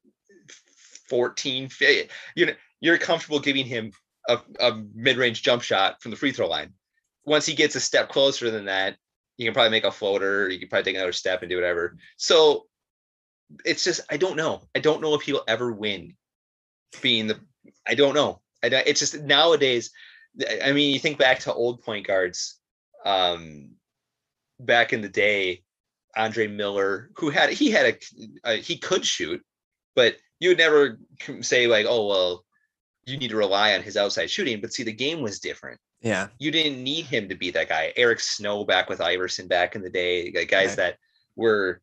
[1.08, 2.10] 14 feet.
[2.36, 3.92] You know, you're comfortable giving him
[4.28, 6.74] a, a mid-range jump shot from the free throw line.
[7.24, 8.96] Once he gets a step closer than that,
[9.38, 10.48] you can probably make a floater.
[10.48, 11.96] You can probably take another step and do whatever.
[12.16, 12.66] So
[13.64, 14.62] it's just I don't know.
[14.74, 16.16] I don't know if he'll ever win.
[17.00, 17.40] Being the
[17.86, 18.40] I don't know.
[18.62, 19.90] I, It's just nowadays.
[20.62, 22.58] I mean, you think back to old point guards,
[23.04, 23.70] um,
[24.58, 25.62] back in the day,
[26.16, 29.42] Andre Miller, who had he had a, a he could shoot,
[29.94, 30.98] but you would never
[31.40, 32.44] say like, oh well,
[33.04, 34.60] you need to rely on his outside shooting.
[34.60, 35.80] But see, the game was different.
[36.00, 37.92] Yeah, you didn't need him to be that guy.
[37.96, 40.76] Eric Snow back with Iverson back in the day, like guys right.
[40.76, 40.98] that
[41.36, 41.80] were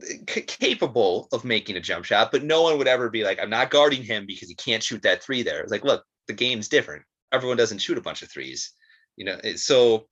[0.00, 3.50] c- capable of making a jump shot, but no one would ever be like, I'm
[3.50, 5.60] not guarding him because he can't shoot that three there.
[5.60, 7.02] It's like, look, the game's different.
[7.32, 8.72] Everyone doesn't shoot a bunch of threes,
[9.16, 9.38] you know.
[9.56, 10.06] So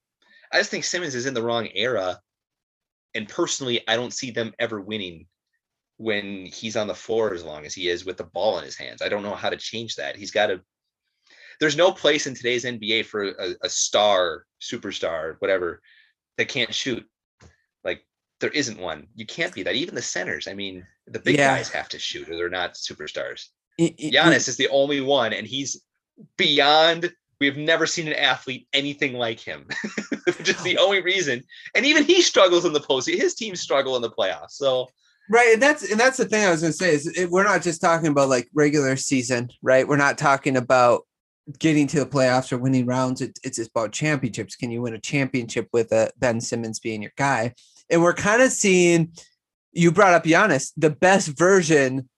[0.53, 2.21] I just think Simmons is in the wrong era.
[3.15, 5.27] And personally, I don't see them ever winning
[5.97, 8.77] when he's on the floor as long as he is with the ball in his
[8.77, 9.03] hands.
[9.03, 10.17] I don't know how to change that.
[10.17, 10.61] He's got to.
[11.59, 15.83] There's no place in today's NBA for a, a star, superstar, whatever,
[16.39, 17.05] that can't shoot
[18.41, 19.07] there isn't one.
[19.15, 19.75] You can't be that.
[19.75, 20.49] Even the centers.
[20.49, 21.57] I mean, the big yeah.
[21.57, 23.49] guys have to shoot, or they're not superstars.
[23.79, 25.83] It, it, Giannis it, is the only one, and he's
[26.37, 27.13] beyond.
[27.41, 29.67] We've never seen an athlete anything like him,
[30.25, 31.43] which is the only reason.
[31.75, 33.09] And even he struggles in the post.
[33.09, 34.53] His teams struggle in the playoffs.
[34.53, 34.89] So
[35.31, 37.63] right, and that's and that's the thing I was going to say is we're not
[37.63, 39.89] just talking about like regular season, right?
[39.89, 41.03] We're not talking about
[41.59, 43.21] getting to the playoffs or winning rounds.
[43.21, 44.57] It, it's about championships.
[44.57, 47.55] Can you win a championship with a Ben Simmons being your guy?
[47.91, 49.13] And we're kind of seeing,
[49.73, 52.09] you brought up Giannis, the best version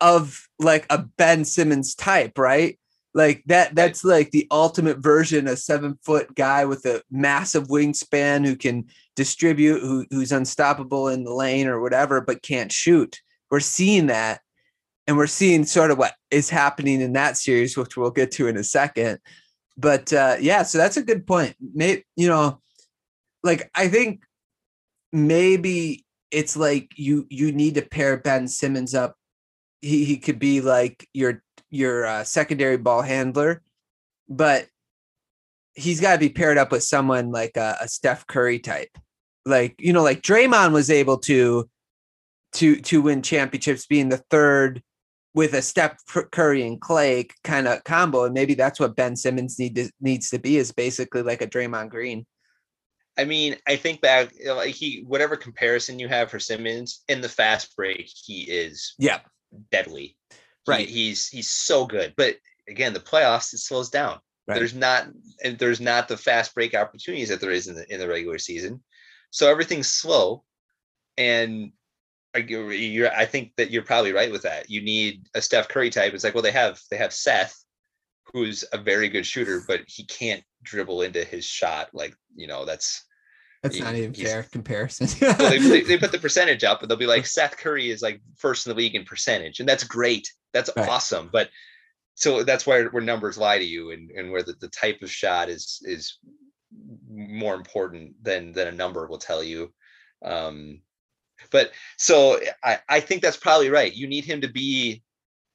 [0.00, 2.78] of like a Ben Simmons type, right?
[3.14, 8.44] Like that, that's like the ultimate version, a seven foot guy with a massive wingspan
[8.44, 13.20] who can distribute, who, who's unstoppable in the lane or whatever, but can't shoot.
[13.50, 14.40] We're seeing that.
[15.06, 18.46] And we're seeing sort of what is happening in that series, which we'll get to
[18.46, 19.20] in a second.
[19.78, 21.56] But uh, yeah, so that's a good point.
[21.72, 22.60] Maybe, you know,
[23.42, 24.22] like I think
[25.12, 29.16] maybe it's like you you need to pair Ben Simmons up.
[29.80, 33.62] He he could be like your your uh, secondary ball handler,
[34.28, 34.66] but
[35.74, 38.96] he's got to be paired up with someone like a, a Steph Curry type.
[39.46, 41.68] Like you know, like Draymond was able to
[42.54, 44.82] to to win championships, being the third
[45.34, 45.98] with a Steph
[46.32, 50.30] Curry and Klay kind of combo, and maybe that's what Ben Simmons need to, needs
[50.30, 52.26] to be is basically like a Draymond Green.
[53.18, 57.28] I mean, I think back like he whatever comparison you have for Simmons in the
[57.28, 59.20] fast break, he is yeah
[59.70, 60.16] deadly.
[60.66, 60.88] Right.
[60.88, 62.14] He, he's he's so good.
[62.16, 62.36] But
[62.68, 64.20] again, the playoffs it slows down.
[64.46, 64.58] Right.
[64.58, 65.08] There's not
[65.42, 68.38] and there's not the fast break opportunities that there is in the in the regular
[68.38, 68.82] season.
[69.30, 70.44] So everything's slow.
[71.16, 71.72] And
[72.34, 74.70] I, you're, I think that you're probably right with that.
[74.70, 76.14] You need a Steph Curry type.
[76.14, 77.64] It's like, well, they have they have Seth,
[78.32, 81.88] who's a very good shooter, but he can't dribble into his shot.
[81.92, 83.04] Like, you know, that's
[83.62, 85.08] that's he, not even fair comparison.
[85.20, 88.02] well, they, they, they, put the percentage up, but they'll be like Seth Curry is
[88.02, 90.32] like first in the league in percentage, and that's great.
[90.52, 90.88] That's right.
[90.88, 91.28] awesome.
[91.32, 91.50] But
[92.14, 95.10] so that's where where numbers lie to you, and and where the, the type of
[95.10, 96.18] shot is is
[97.10, 99.72] more important than than a number will tell you.
[100.24, 100.80] Um,
[101.50, 103.92] but so I I think that's probably right.
[103.92, 105.02] You need him to be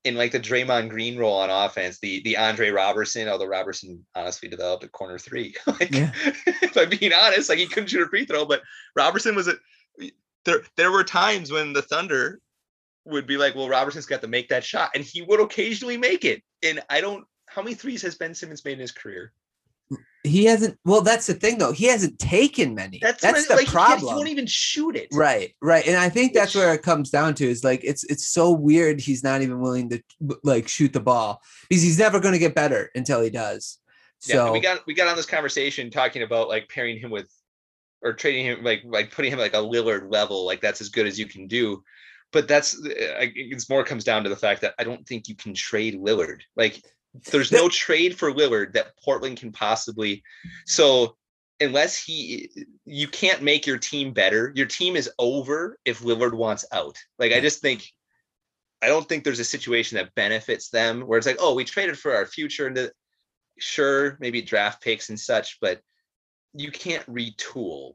[0.03, 4.49] in like the Draymond Green role on offense, the the Andre Roberson, although Roberson honestly
[4.49, 5.55] developed a corner three.
[5.67, 6.11] like, yeah.
[6.45, 8.61] if I'm being honest, like he couldn't shoot a free throw, but
[8.95, 9.55] Roberson was a
[10.45, 10.61] there.
[10.75, 12.39] There were times when the Thunder
[13.05, 16.25] would be like, "Well, Roberson's got to make that shot," and he would occasionally make
[16.25, 16.43] it.
[16.61, 17.25] And I don't.
[17.47, 19.31] How many threes has Ben Simmons made in his career?
[20.23, 20.77] He hasn't.
[20.85, 21.73] Well, that's the thing, though.
[21.73, 22.99] He hasn't taken many.
[23.01, 23.99] That's, that's the like, problem.
[23.99, 25.09] He, he, won't even shoot it.
[25.11, 25.85] Right, right.
[25.85, 29.01] And I think that's where it comes down to is like it's it's so weird.
[29.01, 30.01] He's not even willing to
[30.43, 33.79] like shoot the ball because he's never going to get better until he does.
[34.19, 37.29] So yeah, we got we got on this conversation talking about like pairing him with
[38.01, 40.45] or trading him like like putting him like a Lillard level.
[40.45, 41.83] Like that's as good as you can do.
[42.31, 45.35] But that's uh, it's more comes down to the fact that I don't think you
[45.35, 46.41] can trade Lillard.
[46.55, 46.81] Like
[47.31, 50.23] there's no trade for Lillard that Portland can possibly.
[50.65, 51.15] So
[51.59, 52.49] unless he,
[52.85, 54.51] you can't make your team better.
[54.55, 56.97] Your team is over if Lillard wants out.
[57.19, 57.87] Like I just think,
[58.81, 61.97] I don't think there's a situation that benefits them where it's like, oh, we traded
[61.97, 62.91] for our future and
[63.59, 65.79] sure, maybe draft picks and such, but
[66.53, 67.93] you can't retool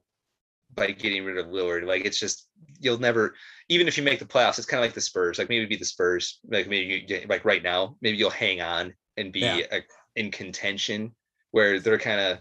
[0.74, 1.85] by getting rid of Lillard.
[1.85, 2.48] Like it's just
[2.81, 3.35] you'll never,
[3.68, 5.38] even if you make the playoffs, it's kind of like the Spurs.
[5.38, 6.40] Like maybe be the Spurs.
[6.48, 9.61] Like maybe you, like right now, maybe you'll hang on and be yeah.
[9.72, 9.81] a,
[10.16, 11.12] in contention
[11.50, 12.38] where they're kind of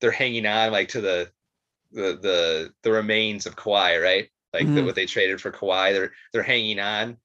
[0.00, 1.30] they're hanging on like to the
[1.92, 4.28] the the the remains of Kawhi, right?
[4.52, 4.74] Like mm-hmm.
[4.76, 7.16] the, what they traded for Kawhi, they're they're hanging on,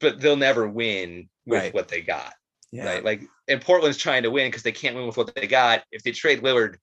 [0.00, 1.74] but they'll never win with right.
[1.74, 2.32] what they got.
[2.72, 2.86] Yeah.
[2.86, 3.04] Right.
[3.04, 5.84] Like and Portland's trying to win because they can't win with what they got.
[5.92, 6.76] If they trade Lillard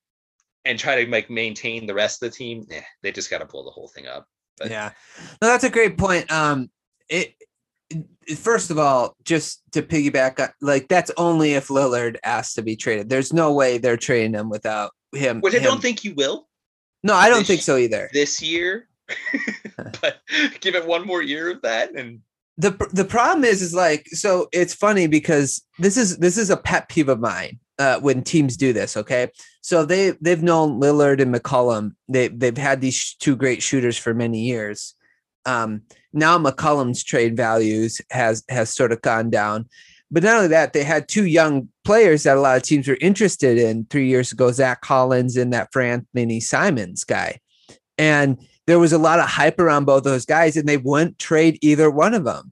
[0.65, 3.45] and try to like maintain the rest of the team, eh, they just got to
[3.45, 4.27] blow the whole thing up.
[4.57, 4.91] But, yeah.
[5.41, 6.31] No, that's a great point.
[6.31, 6.69] Um
[7.09, 7.35] it
[8.35, 13.09] first of all, just to piggyback, like that's only if Lillard asks to be traded.
[13.09, 15.41] There's no way they're trading him without him.
[15.41, 16.47] Which I don't think you will.
[17.03, 18.09] No, I don't this, think so either.
[18.13, 18.87] This year,
[20.01, 20.21] but
[20.59, 22.21] give it one more year of that, and
[22.57, 24.47] the the problem is, is like so.
[24.51, 28.55] It's funny because this is this is a pet peeve of mine uh, when teams
[28.55, 28.95] do this.
[28.95, 29.29] Okay,
[29.61, 31.95] so they they've known Lillard and McCollum.
[32.07, 34.93] They they've had these two great shooters for many years.
[35.45, 35.81] Um,
[36.13, 39.67] now McCollum's trade values has has sort of gone down.
[40.13, 42.97] But not only that, they had two young players that a lot of teams were
[42.99, 47.39] interested in three years ago, Zach Collins and that Anthony Simons guy.
[47.97, 51.59] And there was a lot of hype around both those guys, and they wouldn't trade
[51.61, 52.51] either one of them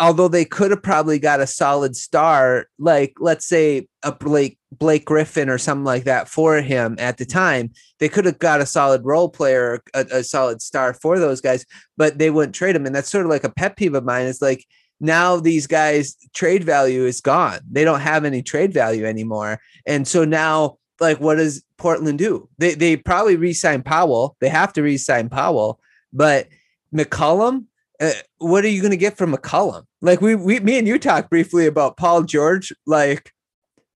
[0.00, 5.04] although they could have probably got a solid star, like let's say a Blake Blake
[5.04, 8.66] Griffin or something like that for him at the time, they could have got a
[8.66, 11.64] solid role player, a, a solid star for those guys,
[11.96, 12.86] but they wouldn't trade him.
[12.86, 14.26] And that's sort of like a pet peeve of mine.
[14.26, 14.66] Is like
[15.00, 17.60] now these guys trade value is gone.
[17.70, 19.60] They don't have any trade value anymore.
[19.86, 22.48] And so now, like, what does Portland do?
[22.58, 24.36] They they probably re-sign Powell.
[24.40, 25.80] They have to re-sign Powell,
[26.12, 26.48] but
[26.94, 27.66] McCollum,
[28.00, 29.84] uh, what are you going to get from McCollum?
[30.00, 32.72] Like we, we, me and you talked briefly about Paul George.
[32.86, 33.32] Like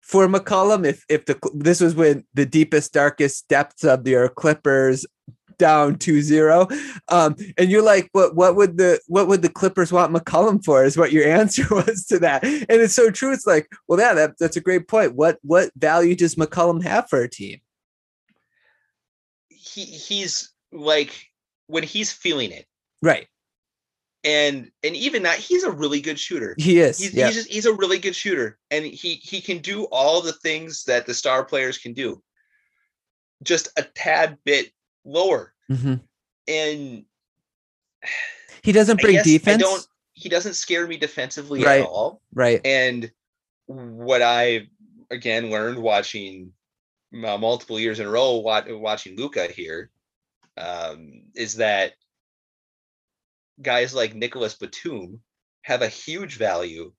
[0.09, 5.07] for McCollum, if if the this was when the deepest, darkest depths of your Clippers
[5.59, 6.71] down 2-0
[7.09, 10.85] um and you're like what what would the what would the clippers want mccollum for?
[10.85, 12.45] is what your answer was to that.
[12.45, 13.33] And it's so true.
[13.33, 15.17] It's like well yeah that, that's a great point.
[15.17, 17.59] What what value does mccollum have for a team?
[19.49, 21.27] He he's like
[21.67, 22.67] when he's feeling it.
[23.03, 23.27] Right
[24.25, 27.27] and and even that he's a really good shooter he is he's, yeah.
[27.27, 30.83] he's just he's a really good shooter and he he can do all the things
[30.85, 32.21] that the star players can do
[33.43, 34.73] just a tad bit
[35.05, 35.55] lower.
[35.71, 36.01] Mhm.
[36.47, 37.05] And
[38.63, 39.89] He doesn't bring defense.
[40.15, 41.81] He doesn't scare me defensively Right.
[41.81, 42.21] at all.
[42.35, 42.61] Right.
[42.65, 43.11] And
[43.67, 44.69] what I
[45.11, 46.53] again learned watching
[47.15, 49.91] uh, multiple years in a row watching Luka here
[50.57, 51.95] um, is that
[53.63, 55.21] guys like Nicolas Batum
[55.63, 56.93] have a huge value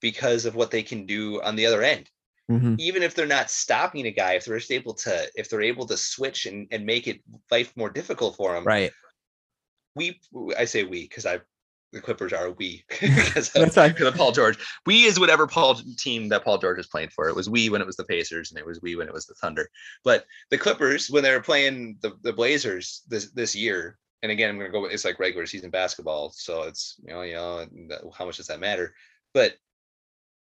[0.00, 2.10] because of what they can do on the other end.
[2.50, 2.78] Mhm.
[2.78, 5.86] Even if they're not stopping a guy, if they're just able to, if they're able
[5.86, 8.92] to switch and, and make it life more difficult for them, Right.
[9.96, 10.20] we
[10.58, 11.40] I say we because I
[11.92, 13.92] the Clippers are we because of, That's fine.
[13.92, 14.58] because of Paul George.
[14.84, 17.28] We is whatever Paul team that Paul George is playing for.
[17.28, 19.26] It was we when it was the Pacers, and it was we when it was
[19.26, 19.70] the Thunder.
[20.02, 24.48] But the Clippers when they were playing the, the Blazers this this year, and again
[24.48, 24.80] I'm gonna go.
[24.80, 27.66] With it's like regular season basketball, so it's you know you know
[28.16, 28.94] how much does that matter?
[29.34, 29.54] But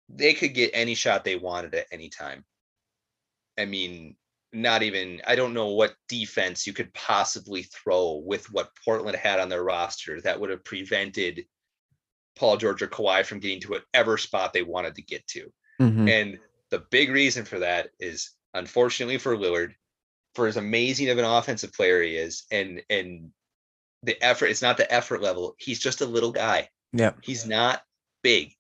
[0.08, 2.46] they could get any shot they wanted at any time.
[3.58, 4.16] I mean,
[4.54, 9.40] not even I don't know what defense you could possibly throw with what Portland had
[9.40, 11.46] on their roster that would have prevented
[12.36, 15.52] Paul George or Kawhi from getting to whatever spot they wanted to get to.
[15.82, 16.10] Mhm.
[16.10, 19.74] And the big reason for that is unfortunately for Lillard,
[20.36, 23.32] for as amazing of an offensive player he is, and and
[24.04, 25.56] the effort, it's not the effort level.
[25.58, 26.70] He's just a little guy.
[26.92, 27.14] Yeah.
[27.24, 27.82] He's not
[28.22, 28.54] big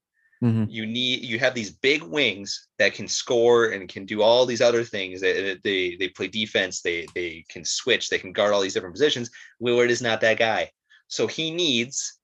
[0.43, 0.67] Mhm.
[0.69, 4.59] you need you have these big wings that can score and can do all these
[4.59, 8.59] other things they they, they play defense they they can switch they can guard all
[8.59, 10.69] these different positions Lillard is not that guy
[11.07, 12.19] so he needs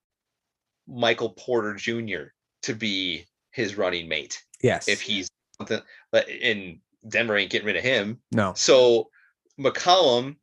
[0.85, 2.33] Michael Porter Jr.
[2.63, 4.89] to be his running mate Yes.
[4.89, 5.79] if he's something
[6.11, 8.51] but in Denver ain't getting rid of him no.
[8.53, 9.09] so
[9.57, 10.35] McCollum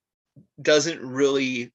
[0.62, 1.72] doesn't really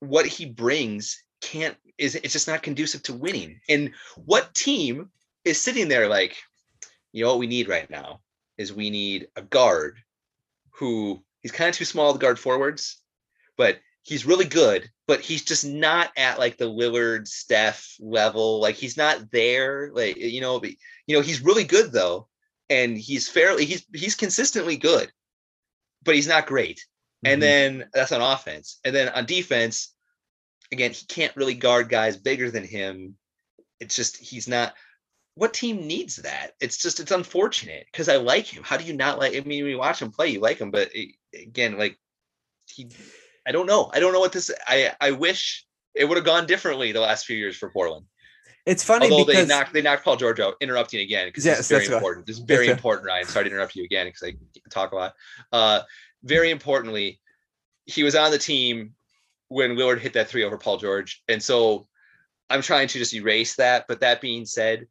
[0.00, 3.60] what he brings can't is it's just not conducive to winning.
[3.68, 5.10] And what team
[5.44, 6.36] is sitting there like,
[7.12, 8.20] you know what we need right now
[8.58, 9.98] is we need a guard
[10.70, 13.00] who he's kind of too small to guard forwards,
[13.56, 18.60] but he's really good, but he's just not at like the Lillard Steph level.
[18.60, 19.90] Like he's not there.
[19.92, 20.70] Like you know, but,
[21.06, 22.28] you know, he's really good though,
[22.68, 25.10] and he's fairly he's he's consistently good,
[26.04, 26.84] but he's not great.
[27.26, 28.78] And then that's on offense.
[28.84, 29.94] And then on defense,
[30.72, 33.16] again, he can't really guard guys bigger than him.
[33.80, 34.74] It's just he's not.
[35.34, 36.52] What team needs that?
[36.60, 38.62] It's just it's unfortunate because I like him.
[38.64, 39.32] How do you not like?
[39.36, 41.98] I mean, when you watch him play, you like him, but it, again, like
[42.66, 42.88] he,
[43.46, 43.90] I don't know.
[43.92, 44.50] I don't know what this.
[44.66, 48.06] I I wish it would have gone differently the last few years for Portland.
[48.66, 51.58] it's funny Although because they knocked they knocked Paul George out, interrupting again because Yes,
[51.58, 51.96] this is very right.
[51.96, 52.26] important.
[52.26, 52.78] This is very That's right.
[52.78, 53.26] important, Ryan.
[53.26, 54.34] Sorry to interrupt you again because I
[54.70, 55.14] talk a lot.
[55.52, 55.80] Uh,
[56.26, 57.20] very importantly,
[57.86, 58.94] he was on the team
[59.48, 61.86] when Lillard hit that three over Paul George, and so
[62.50, 63.86] I'm trying to just erase that.
[63.88, 64.86] But that being said,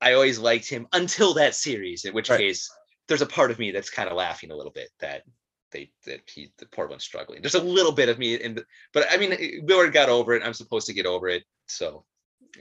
[0.00, 2.04] I always liked him until that series.
[2.04, 2.38] In which Right.
[2.40, 2.68] case,
[3.08, 5.22] there's a part of me that's kind of laughing a little bit that
[5.70, 7.40] they that he the Portland's struggling.
[7.40, 9.30] There's a little bit of me in, the, but I mean,
[9.66, 10.42] Lillard got over it.
[10.44, 11.44] I'm supposed to get over it.
[11.66, 12.04] So,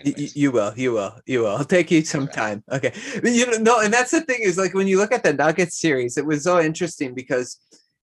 [0.06, 1.54] Y- y- You will, you will, you will.
[1.54, 2.34] It'll take you some Okay.
[2.34, 2.64] time.
[2.72, 2.94] Okay.
[3.24, 5.80] You know, no, and that's the thing is like when you look at the Nuggets
[5.80, 7.60] series, it was so interesting because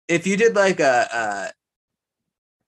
[0.09, 1.49] if you did like a, uh,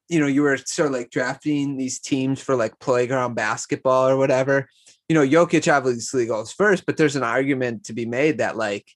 [0.08, 4.16] you know, you were sort of like drafting these teams for like playground basketball or
[4.16, 4.68] whatever,
[5.08, 8.90] you know, Jokic obviously goes first, but there's an argument to be made that like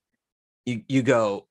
[0.65, 1.47] you you go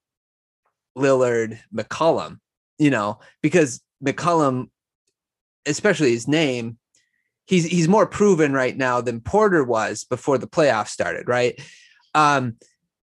[0.97, 2.39] Lillard, McCollum,
[2.77, 4.69] you know, because McCollum,
[5.65, 6.77] especially his name,
[7.45, 11.59] he's he's more proven right now than Porter was before the playoffs started, right?
[12.13, 12.57] Um,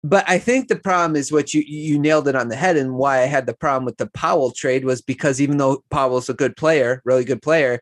[0.06, 2.94] but I think the problem is what you you nailed it on the head, and
[2.94, 6.36] why I had the problem with the Powell trade was because even though Powell's a
[6.36, 7.80] good player, really good player,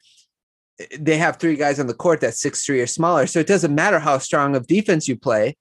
[0.97, 3.75] they have three guys on the court that's six three or smaller, so it doesn't
[3.75, 5.57] matter how strong of defense you play.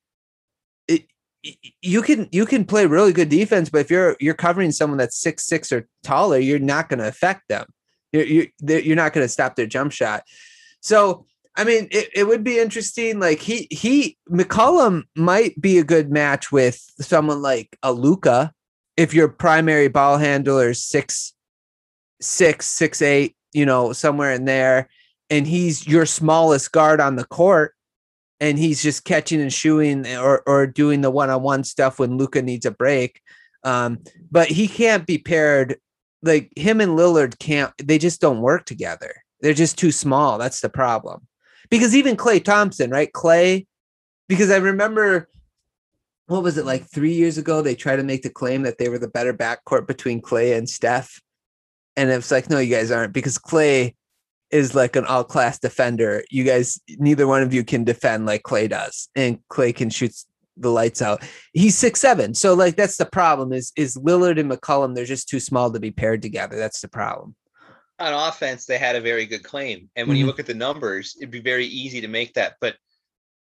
[1.83, 5.19] You can you can play really good defense, but if you're you're covering someone that's
[5.19, 7.67] six six or taller, you're not going to affect them.
[8.13, 10.23] You're you're, you're not going to stop their jump shot.
[10.81, 13.21] So I mean, it, it would be interesting.
[13.21, 18.53] Like he he McCollum might be a good match with someone like a Luka
[18.97, 21.35] if your primary ball handler is six
[22.21, 24.89] six six eight, you know, somewhere in there,
[25.31, 27.75] and he's your smallest guard on the court,
[28.41, 32.17] and he's just catching and shooting or or doing the one on one stuff when
[32.17, 33.21] Luka needs a break.
[33.65, 33.99] Um,
[34.31, 35.77] but he can't be paired
[36.23, 37.73] like him and Lillard can't.
[37.79, 39.15] They just don't work together.
[39.41, 40.39] They're just too small.
[40.39, 41.27] That's the problem.
[41.71, 43.13] Because even Klay Thompson, right?
[43.13, 43.67] Klay,
[44.29, 45.29] because I remember
[46.27, 47.63] what was it like three years ago?
[47.63, 50.69] They tried to make the claim that they were the better backcourt between Klay and
[50.69, 51.21] Steph.
[51.97, 53.95] And it's like, no, you guys aren't because Klay
[54.51, 56.25] is like an all class defender.
[56.31, 59.09] You guys, neither one of you can defend like Klay does.
[59.15, 60.15] And Klay can shoot
[60.57, 61.23] the lights out.
[61.53, 63.53] He's six seven, so like that's the problem.
[63.53, 64.95] Is is Lillard and McCollum?
[64.95, 66.57] They're just too small to be paired together.
[66.57, 67.35] That's the problem.
[68.03, 70.21] On offense, they had a very good claim, and when Mhm.
[70.21, 72.57] you look at the numbers, it'd be very easy to make that.
[72.61, 72.77] But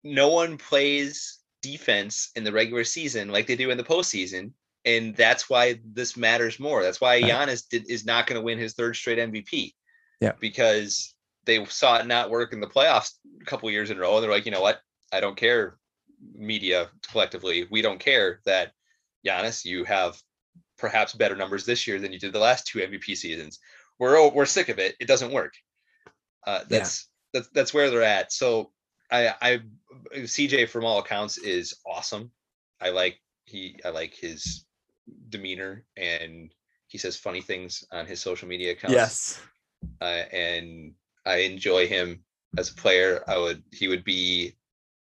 [0.03, 4.51] no one plays defense in the regular season like they do in the postseason,
[4.83, 6.83] and that's why this matters more.
[6.83, 7.21] That's why.
[7.21, 9.75] Giannis did, is not going to win his third straight MVP.
[10.21, 10.33] Yeah.
[10.41, 14.15] because they saw it not work in the playoffs a couple years in a row,
[14.15, 14.81] and they're like, you know what?
[15.13, 15.77] I don't care.
[16.33, 18.73] Media collectively, we don't care that
[19.25, 20.21] Giannis, you have
[20.77, 23.59] perhaps better numbers this year than you did the last two MVP seasons.
[23.99, 24.95] We're we're sick of it.
[24.99, 25.53] It doesn't work.
[26.47, 26.79] Uh, Yeah.
[26.79, 28.31] that's that's that's where they're at.
[28.31, 28.71] So
[29.11, 29.59] I I
[30.15, 32.31] CJ from all accounts is awesome.
[32.81, 34.65] I like he I like his
[35.29, 36.53] demeanor and
[36.87, 39.41] he says funny things on his social media accounts Yes.
[40.01, 40.93] uh, and
[41.25, 42.23] I enjoy him
[42.57, 43.23] as a player.
[43.27, 44.55] I would he would be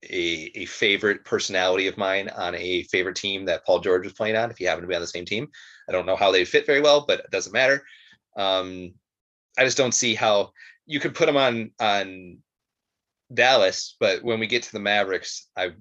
[0.04, 4.36] a a favorite personality of mine on a favorite team that Paul George was playing
[4.36, 4.50] on.
[4.50, 5.48] If he happened to be on the same team,
[5.88, 7.82] I don't know how they fit very well, but it doesn't matter.
[8.36, 8.94] Um,
[9.58, 10.52] I just don't see how
[10.86, 12.38] you could put him on on
[13.32, 15.72] Dallas, but when we get to the Mavericks, I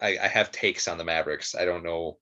[0.00, 1.54] I, I have takes on the Mavericks.
[1.54, 2.18] I don't know.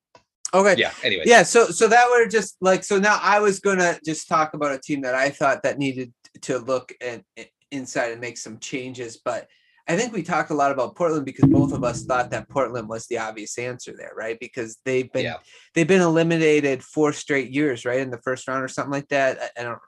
[0.54, 0.74] Okay.
[0.78, 0.92] Yeah.
[1.02, 1.24] Anyway.
[1.26, 4.72] Yeah, so so that would just like so now I was gonna just talk about
[4.72, 8.58] a team that I thought that needed to look at, at- inside and make some
[8.58, 9.48] changes, but
[9.88, 12.88] I think we talked a lot about Portland because both of us thought that Portland
[12.88, 14.38] was the obvious answer there, right?
[14.40, 15.36] Because they've been Yeah.
[15.74, 19.52] they've been eliminated four straight years, right, in the first round or something like that.
[19.56, 19.78] I, don't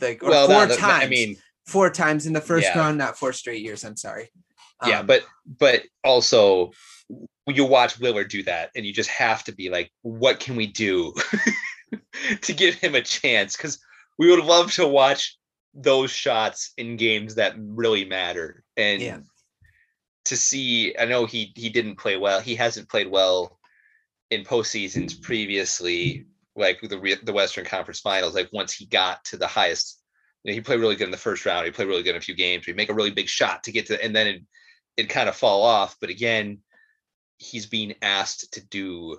[0.00, 1.04] like or Well, four no, times.
[1.04, 1.36] I mean,
[1.66, 2.78] four times in the first Yeah.
[2.78, 3.84] round, not four straight years.
[3.84, 4.30] I'm sorry.
[4.86, 6.72] yeah, Um, but but also
[7.46, 10.66] you watch Lillard do that, and you just have to be like, what can we
[10.66, 11.14] do
[12.42, 13.56] to give him a chance?
[13.56, 13.78] Because
[14.18, 15.36] we would love to watch
[15.72, 19.18] those shots in games that really matter, and Yeah.
[20.26, 20.94] To see.
[20.98, 22.40] I know he he didn't play well.
[22.40, 23.58] He hasn't played well
[24.30, 28.34] in postseasons previously, like the the Western Conference Finals.
[28.34, 30.00] Like once he got to the highest,
[30.44, 31.64] you know, he played really good in the first round.
[31.66, 32.66] He played really good in a few games.
[32.66, 34.42] He'd make a really big shot to get to, and then it
[34.96, 35.96] it kind of fall off.
[36.00, 36.58] But again,
[37.38, 39.18] he's being asked to do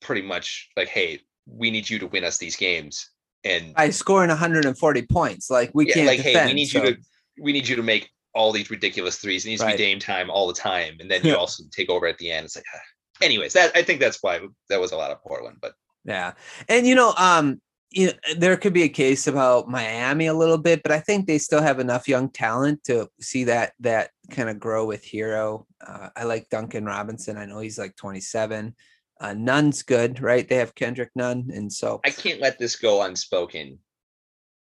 [0.00, 3.10] pretty much like, hey, we need you to win us these games.
[3.44, 6.36] And by scoring 140 points, like we yeah, can't like, defend.
[6.36, 7.00] hey, we need so- you to
[7.38, 9.44] we need you to make all these ridiculous threes.
[9.44, 10.96] It needs to be Dame time all the time.
[11.00, 12.46] And then you also take over at the end.
[12.46, 12.80] It's like ah.
[13.22, 15.58] anyways, that I think that's why that was a lot of Portland.
[15.60, 15.74] But
[16.04, 16.32] Yeah.
[16.68, 17.60] And you know, um,
[17.90, 21.26] you know, there could be a case about Miami a little bit, but I think
[21.26, 25.66] they still have enough young talent to see that that kind of grow with Herro.
[25.86, 27.36] Uh, I like Duncan Robinson.
[27.36, 28.74] I know he's like 27.
[29.20, 30.48] Uh, Nunn's good, right?
[30.48, 33.78] They have Kendrick Nunn, and so I can't let this go unspoken.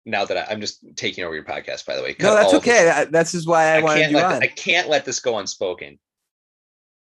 [0.06, 2.14] Now that I, I'm just taking over your podcast, by the way.
[2.20, 2.84] no, that's okay.
[2.84, 4.42] That, that's just why I, I wanted you on.
[4.42, 5.98] I can't let this go unspoken.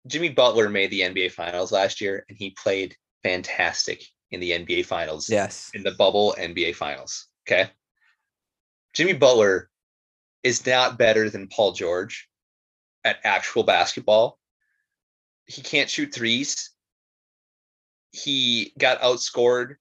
[0.06, 4.84] Jimmy Butler made the NBA Finals last year, and he played fantastic in the NBA
[4.86, 5.30] Finals.
[5.30, 5.70] yes.
[5.74, 7.28] In the bubble NBA Finals.
[7.48, 7.70] Okay.
[8.94, 9.70] Jimmy Butler
[10.42, 12.28] is not better than Paul George
[13.04, 14.38] at actual basketball.
[15.46, 16.70] He can't shoot threes.
[18.12, 19.76] He got outscored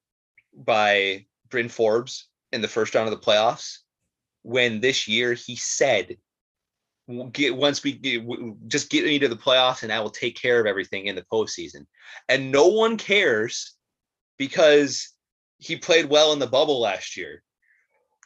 [0.54, 3.80] by Bryn Forbes in the first round of the playoffs
[4.44, 6.18] when this year he said
[7.32, 7.94] get once we
[8.68, 11.26] just get me to the playoffs and I will take care of everything in the
[11.32, 11.86] postseason.
[12.30, 13.76] And no one cares
[14.38, 15.10] because
[15.58, 17.44] he played well in the bubble last year.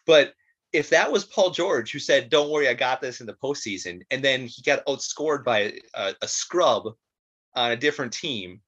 [0.06, 0.34] But
[0.72, 4.02] if that was Paul George who said, "Don't worry, I got this in the postseason,"
[4.12, 6.94] and then he got outscored by a, a scrub
[7.56, 8.62] on a different team,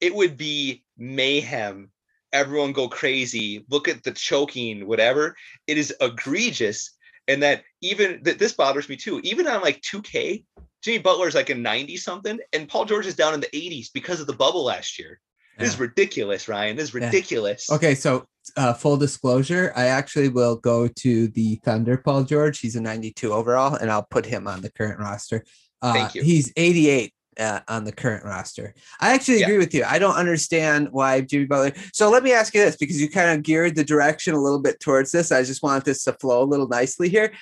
[0.00, 1.90] it would be mayhem.
[2.32, 3.64] Everyone go crazy.
[3.70, 5.34] Look at the choking, whatever.
[5.66, 6.92] It is egregious.
[7.26, 9.20] And that even that this bothers me too.
[9.22, 10.44] Even on like 2K,
[10.82, 14.20] Jimmy Butler's like a 90 something, and Paul George is down in the 80s because
[14.20, 15.20] of the bubble last year.
[15.58, 16.76] This is ridiculous, Ryan.
[16.76, 17.06] This is Yeah.
[17.06, 17.68] ridiculous.
[17.70, 18.26] Okay, so
[18.56, 22.60] uh, full disclosure, I actually will go to the Thunder, Paul George.
[22.60, 25.44] He's a 92 overall, and I'll put him on the current roster.
[25.82, 26.22] Uh, Thank you.
[26.22, 28.74] He's 88 uh, on the current roster.
[29.00, 29.46] I actually Yeah.
[29.46, 29.84] agree with you.
[29.84, 31.72] I don't understand why Jimmy Butler.
[31.92, 34.60] So let me ask you this because you kind of geared the direction a little
[34.60, 35.32] bit towards this.
[35.32, 37.32] I just want this to flow a little nicely here.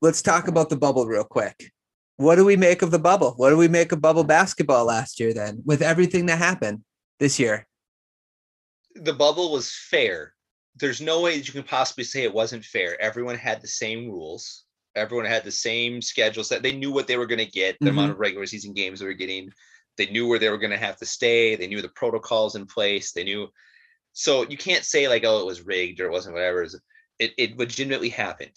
[0.00, 1.70] Let's talk about the bubble real quick.
[2.16, 3.32] What do we make of the bubble?
[3.36, 6.82] What do we make of bubble basketball last year then with everything that happened
[7.18, 7.66] this year?
[8.96, 10.34] the bubble was fair.
[10.76, 13.00] There's no way that you can possibly say it wasn't fair.
[13.00, 14.63] Everyone had the same rules.
[14.96, 17.90] Everyone had the same schedules that they knew what they were going to get, the
[17.90, 19.50] amount of regular season games they were getting.
[19.96, 21.56] They knew where they were going to have to stay.
[21.56, 23.12] They knew the protocols in place.
[23.12, 23.48] They knew.
[24.12, 26.60] So you can't say like, oh, it was rigged or it wasn't whatever.
[26.60, 26.80] It, was-
[27.18, 28.52] it, it legitimately happened.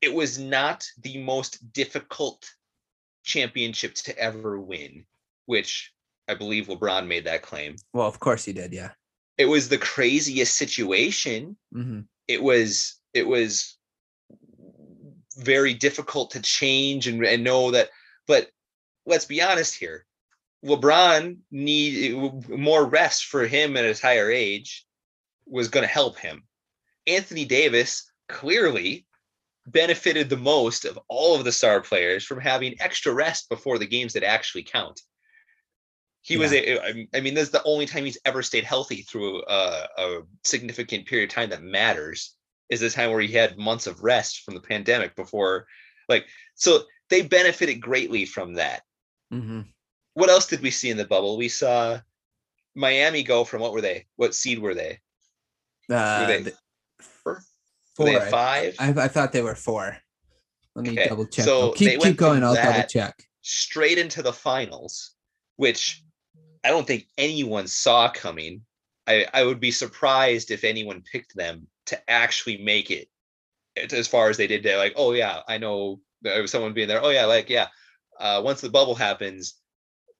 [0.00, 2.48] It was not the most difficult
[3.24, 5.04] championship to ever win,
[5.46, 5.92] which
[6.28, 7.76] I believe LeBron made that claim.
[7.92, 8.72] Well, of course he did.
[8.72, 8.90] Yeah.
[9.38, 11.56] It was the craziest situation.
[11.74, 12.00] Mm-hmm.
[12.26, 13.77] It was it was
[15.38, 17.90] very difficult to change and, and know that.
[18.26, 18.48] But
[19.06, 20.04] let's be honest here.
[20.64, 24.84] LeBron need more rest for him at his higher age
[25.46, 26.42] was going to help him.
[27.06, 29.06] Anthony Davis clearly
[29.66, 33.86] benefited the most of all of the star players from having extra rest before the
[33.86, 35.00] games that actually count.
[36.22, 36.40] He yeah.
[36.40, 39.88] was, a, I mean, this is the only time he's ever stayed healthy through a,
[39.96, 42.34] a, significant period of time that matters.
[42.70, 45.66] Is the time where he had months of rest from the pandemic before,
[46.08, 48.82] like, so they benefited greatly from that.
[49.32, 49.62] Mm-hmm.
[50.14, 51.36] What else did we see in the bubble?
[51.36, 52.00] We saw
[52.74, 54.06] Miami go from what were they?
[54.16, 55.00] What seed were they?
[55.90, 56.54] Uh, were they the,
[57.00, 57.42] four.
[57.98, 58.76] Were they five?
[58.78, 59.96] I, I, thought they were four.
[60.74, 61.44] Let me Okay, double check.
[61.44, 62.44] so keep keep going.
[62.44, 63.14] I'll double check.
[63.42, 65.12] straight into the finals,
[65.56, 66.02] which
[66.64, 68.62] I don't think anyone saw coming.
[69.06, 73.08] I, I would be surprised if anyone picked them to actually make it
[73.76, 74.62] as far as they did.
[74.62, 77.02] They're like, oh yeah, I know there was someone being there.
[77.02, 77.68] Oh yeah, like yeah.
[78.18, 79.54] Uh, once the bubble happens,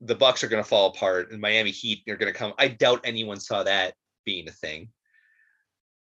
[0.00, 2.52] the Bucks are going to fall apart, and Miami Heat are going to come.
[2.58, 3.94] I doubt anyone saw that
[4.24, 4.90] being a thing.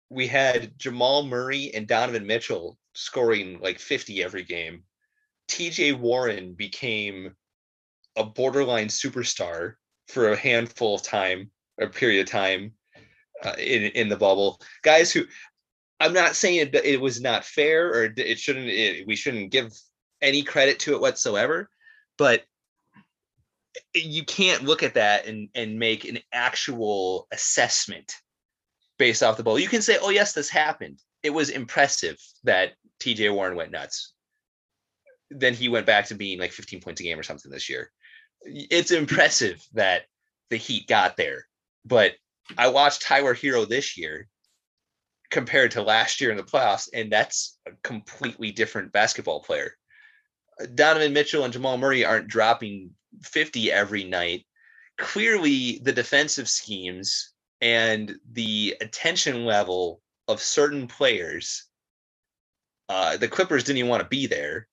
[0.10, 4.84] We had Jamal Murray and Donovan Mitchell scoring like 50 every game.
[5.50, 7.36] TJ Warren became
[8.16, 9.74] a borderline superstar
[10.08, 11.50] for a handful of time,
[11.80, 12.74] a period of time
[13.44, 14.62] uh, in in the bubble.
[14.84, 15.26] Guys who
[16.00, 19.74] I'm not saying it, it was not fair or it shouldn't it, we shouldn't give
[20.22, 21.70] any credit to it whatsoever,
[22.18, 22.44] but
[23.94, 28.14] you can't look at that and and make an actual assessment
[28.98, 29.60] based off the bubble.
[29.60, 31.00] You can say, "Oh yes, this happened.
[31.24, 34.14] It was impressive that TJ Warren went nuts."
[35.30, 37.92] Then he went back to being like 15 points a game or something this year.
[38.44, 40.04] It's impressive that
[40.50, 41.48] the Heat got there,
[41.86, 42.14] but
[42.58, 44.30] I watched Tyler Herro this year
[45.30, 49.74] compared to last year in the playoffs, and that's a completely different basketball player.
[50.74, 52.92] Donovan Mitchell and Jamal Murray aren't dropping
[53.24, 54.46] 50 every night.
[54.98, 61.66] Clearly, the defensive schemes and the attention level of certain players,
[62.90, 64.68] uh, the Clippers didn't even want to be there.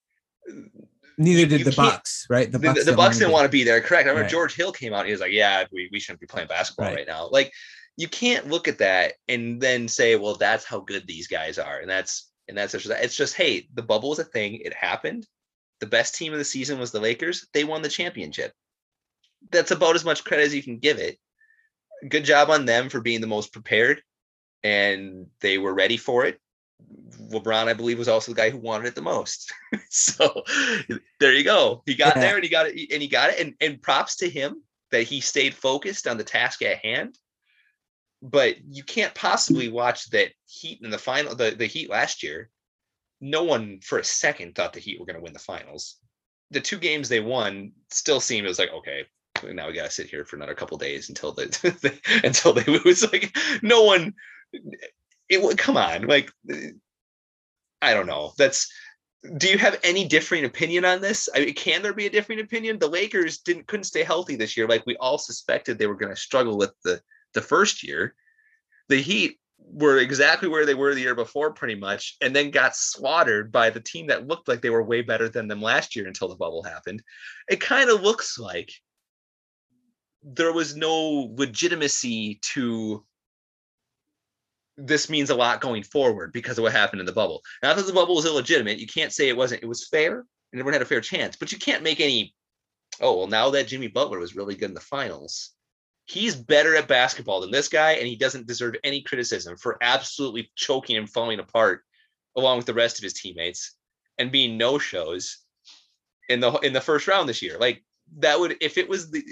[1.17, 2.51] Neither did you the Bucks, right?
[2.51, 3.81] The, the, Bucks didn't want to be there.
[3.81, 4.07] Correct.
[4.07, 4.31] I remember Right.
[4.31, 5.07] George Hill came out.
[5.07, 6.97] He was like, "Yeah, we, we shouldn't be playing basketball Right.
[6.97, 7.07] right.
[7.07, 7.53] now." Like,
[7.97, 11.79] you can't look at that and then say, "Well, that's how good these guys are,"
[11.79, 14.57] and that's and that's just it's just hey, the bubble was a thing.
[14.57, 15.27] It happened.
[15.81, 17.47] The best team of the season was the Lakers.
[17.53, 18.53] They won the championship.
[19.51, 21.19] That's about as much credit as you can give it.
[22.09, 24.03] Good job on them for being the most prepared,
[24.63, 26.41] and they were ready for it.
[27.31, 29.53] LeBron, I believe, was also the guy who wanted it the most.
[29.91, 30.43] so
[31.21, 31.83] there you go.
[31.87, 32.23] He got Yeah.
[32.23, 33.41] there and he got it and he got it.
[33.41, 37.17] And and props to him that he stayed focused on the task at hand.
[38.25, 42.49] But you can't possibly watch that Heat in the final, the, the Heat last year.
[43.21, 45.99] No one for a second thought the Heat were going to win the finals.
[46.51, 49.05] The two games they won still seemed it was like, okay,
[49.53, 53.05] now we gotta sit here for another couple days until the until they lose.
[53.13, 54.15] Like no one
[55.29, 56.31] it would come on, like
[57.83, 58.33] I don't know.
[58.39, 58.73] That's
[59.39, 61.29] do you have any differing opinion on this?
[61.35, 62.79] I mean, can there be a differing opinion?
[62.79, 66.15] The Lakers didn't couldn't stay healthy this year, like we all suspected they were going
[66.15, 67.01] to struggle with the
[67.35, 68.15] the first year.
[68.89, 72.77] The Heat were exactly where they were the year before, pretty much, and then got
[72.77, 76.07] slaughtered by the team that looked like they were way better than them last year
[76.07, 77.03] until the bubble happened.
[77.49, 78.73] It kind of looks like
[80.23, 83.05] there was no legitimacy to
[84.77, 87.43] this means a lot going forward because of what happened in the bubble.
[87.63, 88.79] Not that the bubble was illegitimate.
[88.79, 89.63] You can't say it wasn't.
[89.63, 90.25] It was fair
[90.55, 92.33] and everyone had a fair chance, but you can't make any.
[93.01, 95.51] Oh well, now that Jimmy Butler was really good in the finals,
[96.07, 100.51] he's better at basketball than this guy, and he doesn't deserve any criticism for absolutely
[100.55, 101.83] choking and falling apart
[102.37, 103.77] along with the rest of his teammates
[104.19, 105.39] and being no shows
[106.29, 107.59] in the in the first round this year.
[107.59, 107.83] Like
[108.19, 109.23] that would if it was the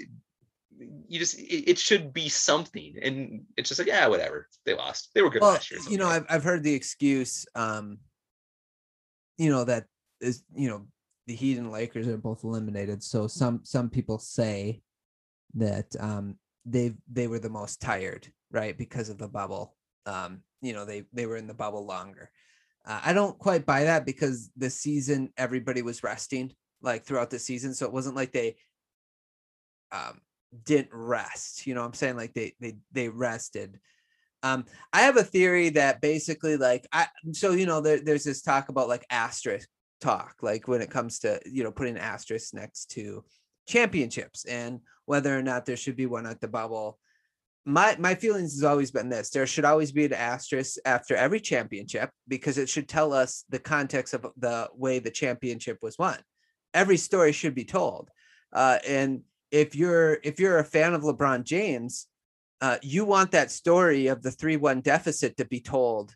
[1.09, 5.11] you just it, it should be something and it's just like yeah whatever they lost
[5.14, 6.09] they were good well, last year you know.
[6.09, 7.99] I've I've heard the excuse, um,
[9.39, 9.85] you know, that
[10.20, 10.87] is, you know,
[11.27, 13.03] the Heat and Lakers are both eliminated.
[13.03, 14.83] So some some people say
[15.55, 19.74] that um they they were the most tired, right, because of the bubble.
[20.06, 22.30] Um, you know, they they were in the bubble longer.
[22.84, 27.38] Uh, I don't quite buy that because the season everybody was resting like throughout the
[27.38, 28.56] season, so it wasn't like they
[29.90, 30.20] um
[30.64, 31.66] didn't rest.
[31.66, 33.78] You know, I'm saying like they they they rested.
[34.44, 38.42] Um, I have a theory that basically like I so you know there, there's this
[38.42, 39.68] talk about like asterisk
[40.00, 43.24] talk, like when it comes to you know putting asterisk next to
[43.66, 46.98] championships and whether or not there should be one at the bubble.
[47.64, 51.40] My my feelings has always been this: there should always be an asterisk after every
[51.40, 56.18] championship because it should tell us the context of the way the championship was won.
[56.74, 58.10] Every story should be told,
[58.52, 62.08] uh, and if you're if you're a fan of LeBron James,
[62.60, 66.14] uh, you want that story of the three one deficit to be told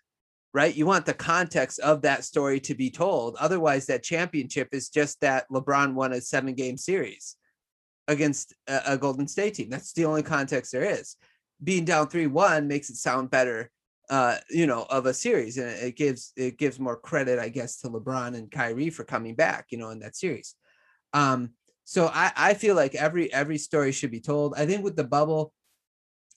[0.56, 0.74] right?
[0.74, 3.36] You want the context of that story to be told.
[3.38, 7.36] Otherwise, that championship is just that LeBron won a seven game series
[8.08, 9.68] against a, Golden State team.
[9.68, 11.16] That's the only context there is.
[11.62, 13.70] Being down 3 1 makes it sound better.
[14.08, 17.80] Uh, you know, of a series, and it gives it gives more credit, I guess,
[17.80, 20.54] to LeBron and Kyrie for coming back, you know, in that series.
[21.12, 21.50] Um,
[21.84, 24.54] so I, I feel like every every story should be told.
[24.56, 25.52] I think with the bubble,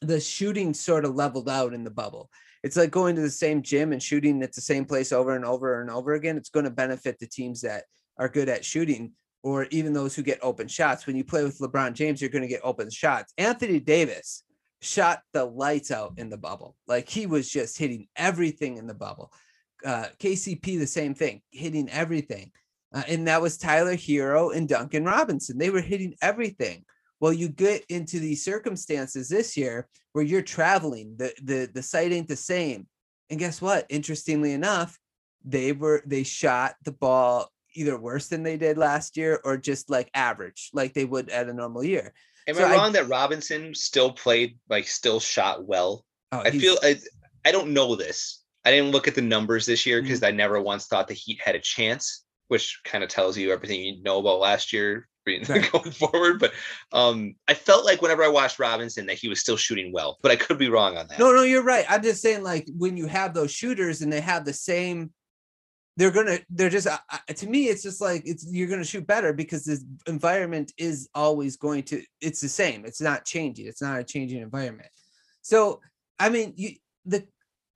[0.01, 2.29] the shooting sort of leveled out in the bubble
[2.63, 5.45] it's like going to the same gym and shooting at the same place over and
[5.45, 6.37] over and over again.
[6.37, 7.83] It's going to benefit the teams that
[8.17, 11.07] are good at shooting or even those who get open shots.
[11.07, 13.33] When you play with LeBron James, you're going to get open shots.
[13.37, 14.43] Anthony Davis
[14.81, 16.75] shot the lights out in the bubble.
[16.87, 19.31] Like he was just hitting everything in the bubble.
[19.85, 22.51] Uh, KCP, the same thing, hitting everything.
[22.93, 25.57] Uh, and that was Tyler Herro and Duncan Robinson.
[25.57, 26.85] They were hitting everything.
[27.19, 32.11] Well, you get into these circumstances this year where you're traveling, the the the site
[32.11, 32.87] ain't the same.
[33.29, 33.85] And guess what?
[33.89, 34.97] Interestingly enough,
[35.43, 39.89] they were they shot the ball either worse than they did last year or just
[39.89, 42.13] like average, like they would at a normal year.
[42.47, 46.05] Am so I wrong I, that Robinson still played like still shot well?
[46.31, 46.99] Oh, I feel I,
[47.45, 48.43] I don't know this.
[48.65, 50.33] I didn't look at the numbers this year because mm-hmm.
[50.33, 53.81] I never once thought the Heat had a chance, which kind of tells you everything
[53.81, 55.07] you know about last year
[55.49, 55.71] right.
[55.71, 56.39] going forward.
[56.39, 56.53] But
[56.91, 60.31] um, I felt like whenever I watched Robinson that he was still shooting well, but
[60.31, 61.19] I could be wrong on that.
[61.19, 61.85] No, no, you're right.
[61.89, 65.11] I'm just saying, like when you have those shooters and they have the same,
[65.97, 69.33] they're gonna, they're just uh, to me, it's just like it's you're gonna shoot better
[69.33, 72.85] because this environment is always going to, it's the same.
[72.85, 73.67] It's not changing.
[73.67, 74.89] It's not a changing environment.
[75.41, 75.81] So
[76.19, 76.75] I mean, you
[77.05, 77.25] the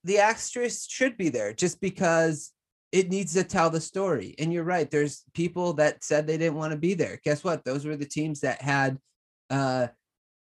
[0.03, 2.52] the asterisk should be there just because
[2.93, 4.35] it needs to tell the story.
[4.37, 4.89] And you're right.
[4.89, 7.19] There's people that said they didn't want to be there.
[7.23, 7.65] Guess what?
[7.65, 8.99] Those were the teams that had
[9.49, 9.87] uh,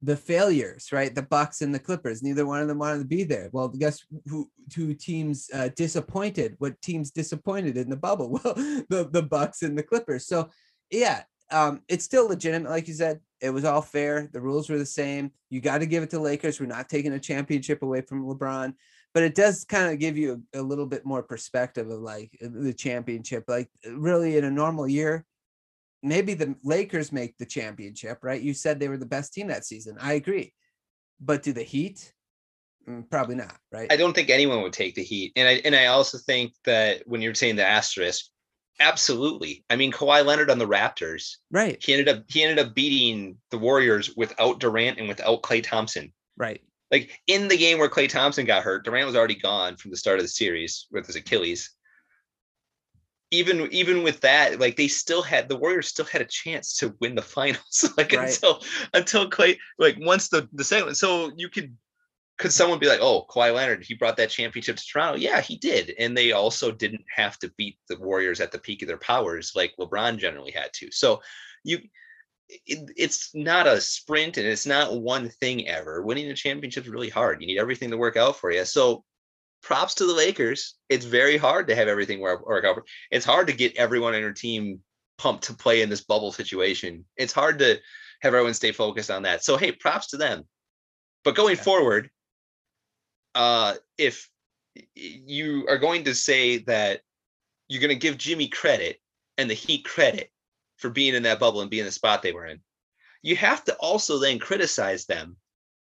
[0.04, 1.14] the failures, right?
[1.14, 2.22] The Bucks and the Clippers.
[2.22, 3.50] Neither one of them wanted to be there.
[3.52, 4.48] Well, guess who?
[4.70, 6.56] Two teams uh, disappointed.
[6.60, 8.39] What teams disappointed in the bubble?
[8.43, 8.54] Well,
[8.89, 10.28] the the Bucks and the Clippers.
[10.28, 10.50] So,
[10.91, 12.70] yeah, um, it's still legitimate.
[12.70, 14.30] Like you said, it was all fair.
[14.32, 15.32] The rules were the same.
[15.50, 16.60] You got to give it to Lakers.
[16.60, 18.74] We're not taking a championship away from LeBron
[19.16, 22.38] but it does kind of give you a, a, little bit more perspective of like
[22.43, 23.45] uh, the championship.
[23.47, 25.26] Like uh, really in a normal year,
[26.03, 28.41] maybe the Lakers make the championship, right?
[28.41, 29.97] You said they were the best team that season.
[30.01, 30.53] I agree.
[31.22, 32.11] But do the Heat?
[32.89, 33.89] Mm, probably not, right?
[33.89, 35.32] I don't think anyone would take the Heat.
[35.38, 38.26] And I and I also think that when you're saying the asterisk,
[38.82, 39.63] absolutely.
[39.70, 41.82] I mean, Kawhi Leonard on the Raptors, right?
[41.82, 46.11] He ended up he ended up beating the Warriors without Durant and without Klay Thompson.
[46.36, 46.61] Right
[46.91, 49.97] like in the game where Klay Thompson got hurt, Durant was already gone from the
[49.97, 51.71] start of the series with his Achilles.
[53.31, 56.95] Even even with that, like they still had the Warriors still had a chance to
[57.01, 57.89] win the finals.
[57.97, 58.29] like right.
[58.29, 58.63] until
[58.93, 60.95] until Klay, like once the the second.
[60.95, 61.75] So you could
[62.38, 65.17] could someone be like, oh, Kawhi Leonard, he brought that championship to Toronto?
[65.17, 65.93] Yeah, he did.
[65.97, 69.53] And they also didn't have to beat the Warriors at the peak of their powers
[69.55, 70.91] like LeBron generally had to.
[70.91, 71.21] So
[71.63, 71.79] you
[72.50, 76.02] it, it's not a sprint and it's not one thing ever.
[76.02, 77.41] Winning a championship is really hard.
[77.41, 78.66] You need everything to work out for you.
[78.66, 79.04] So
[79.62, 80.76] props to the Lakers.
[80.89, 82.84] It's very hard to have everything work, work out.
[83.12, 84.82] It's hard to get everyone on your team
[85.18, 87.06] pumped to play in this bubble situation.
[87.18, 87.80] It's hard to
[88.22, 89.43] have everyone stay focused on that.
[89.43, 90.43] So hey, props to them.
[91.24, 91.64] But going yeah.
[91.64, 92.10] forward,
[93.34, 94.30] uh, if
[94.93, 97.02] you are going to say that
[97.68, 99.00] you're going to give Jimmy credit
[99.38, 100.30] and the Heat credit
[100.86, 102.59] for being in that bubble and being the spot they were in.
[103.23, 105.36] You have to also then criticize them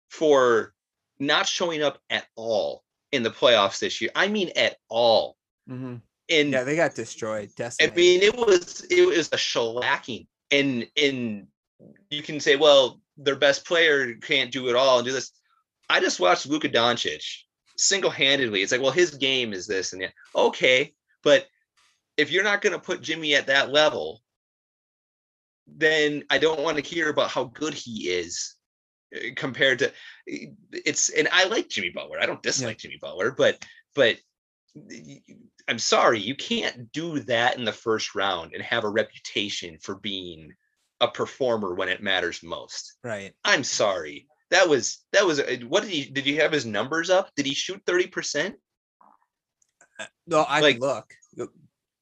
[0.10, 0.74] for
[1.20, 4.10] not showing up at all in the playoffs this year.
[4.16, 5.38] I mean, at all.
[5.70, 5.98] Mm-hmm.
[6.32, 7.52] And yeah, they got destroyed.
[7.56, 7.94] Decimated.
[7.94, 11.46] I mean, it was it was a shellacking, and and
[12.10, 15.32] you can say, well, their best player can't do it all and do this.
[15.92, 17.44] I just watched Luka Doncic
[17.78, 18.64] single handedly.
[18.64, 20.14] It's like, well, his game is this and that.
[20.36, 21.46] Okay, but
[22.18, 24.24] if you're not going to put Jimmy at that level,
[25.68, 28.56] then I don't want to hear about how good he is
[29.14, 29.92] eh, compared to
[30.30, 32.20] eh, it's and I like Jimmy Butler.
[32.22, 32.90] I don't dislike yeah.
[32.90, 33.64] Jimmy Butler, but
[33.96, 34.18] but
[35.68, 39.96] I'm sorry, you can't do that in the first round and have a reputation for
[39.96, 40.54] being
[41.02, 42.94] a performer when it matters most.
[43.04, 43.34] Right.
[43.44, 44.28] I'm sorry.
[44.50, 47.30] That was that was eh, what did he did you have his numbers up?
[47.36, 48.54] Did he shoot 30%?
[50.00, 51.14] Uh, no, I like, look.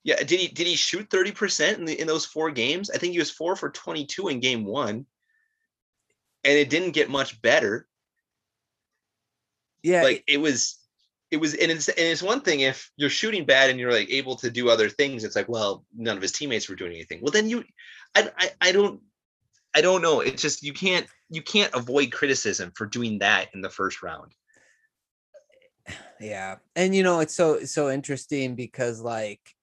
[0.06, 2.92] Yeah, did he did he shoot 30% in the in those four games?
[2.92, 5.04] I think he was 4 for 22 in game 1.
[6.44, 7.88] And it didn't get much better.
[9.82, 10.78] Yeah, Like it was
[11.32, 14.12] it was and it's and it's one thing if you're shooting bad and you're like
[14.12, 17.20] able to do other things it's like well none of his teammates were doing anything.
[17.24, 17.64] Well then you
[18.14, 19.02] I I, I don't
[19.74, 20.20] I don't know.
[20.20, 24.34] It's just you can't you can't avoid criticism for doing that in the first round.
[26.20, 29.55] yeah and you know it's so so interesting because like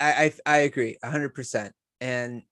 [0.00, 1.70] i i i agree 100%
[2.00, 2.42] and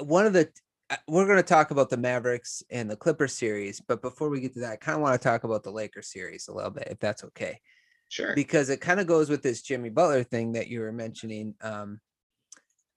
[0.00, 0.48] one of the
[0.88, 4.40] uh, we're going to talk about the mavericks and the clipper series but before we
[4.40, 6.70] get to that i kind of want to talk about the lakers series a little
[6.70, 7.60] bit if that's okay
[8.08, 8.34] Sure.
[8.36, 12.00] because it kind of goes with this jimmy butler thing that you were mentioning um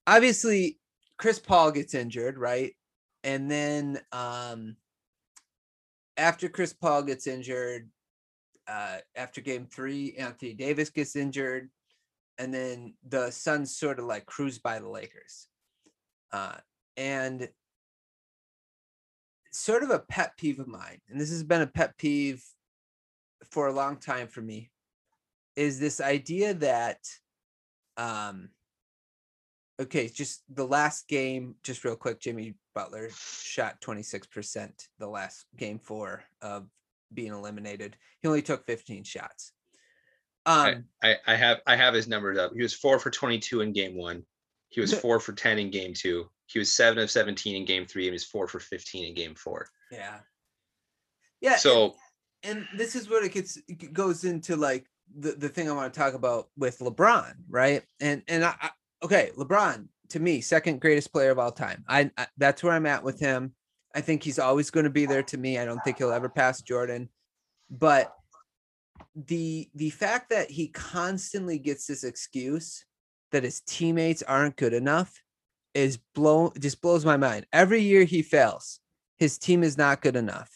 [0.05, 0.77] obviously
[1.17, 2.73] chris paul gets injured right
[3.23, 4.75] and then um
[6.15, 7.89] after chris paul gets injured
[8.69, 11.69] uh, after game three, Anthony Davis gets injured,
[12.39, 15.47] and then the Suns sort of like cruise by the Lakers.
[16.31, 16.55] Uh,
[16.95, 17.49] and
[19.51, 22.43] sort of a pet peeve of mine, and this has been a pet peeve
[23.51, 24.71] for a long time for me,
[25.55, 26.99] is this idea that,
[27.97, 28.49] um,
[29.81, 35.79] okay, just the last game, just real quick, Jimmy Butler shot 26% the last game
[35.79, 36.67] four of
[37.13, 37.97] being eliminated.
[38.21, 39.51] He only took 15 shots.
[40.45, 42.53] Um, I, I have I have his numbers up.
[42.55, 44.23] He was four for 22 in game one.
[44.69, 46.29] He was four for 10 in game two.
[46.47, 48.03] He was seven of 17 in game three.
[48.03, 49.67] And he was four for 15 in game four.
[49.91, 50.19] yeah.
[51.41, 51.51] Yeah.
[51.53, 51.95] and- So
[52.43, 54.85] and this is what it gets it goes into like
[55.17, 57.83] the, the thing I want to talk about with LeBron, right?
[57.99, 58.69] And and I, I
[59.03, 61.83] okay, LeBron to me second greatest player of all time.
[61.87, 63.53] I, I that's where I'm at with him.
[63.93, 65.57] I think he's always going to be there to me.
[65.57, 67.09] I don't think he'll ever pass Jordan.
[67.71, 68.13] But
[69.15, 72.85] the the fact that he constantly gets this excuse
[73.31, 75.21] that his teammates aren't good enough
[75.73, 77.45] is blow just blows my mind.
[77.53, 78.79] Every year he fails,
[79.17, 80.49] his team is not good enough.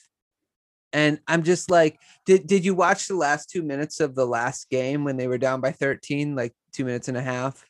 [0.91, 4.69] And I'm just like, did did you watch the last two minutes of the last
[4.69, 7.65] game when they were down by 13, like two minutes and a half?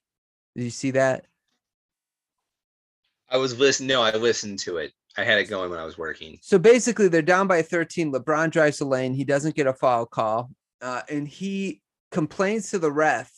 [0.56, 1.26] Did you see that?
[3.30, 3.88] I was listening.
[3.88, 4.92] No, I listened to it.
[5.18, 6.38] I had it going when I was working.
[6.42, 8.12] So basically, they're down by 13.
[8.12, 9.14] LeBron drives the lane.
[9.14, 10.50] He doesn't get a foul call,
[10.84, 11.82] uh, and he
[12.12, 13.32] complains to the ref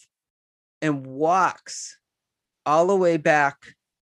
[0.82, 1.98] and walks
[2.66, 3.58] all the way back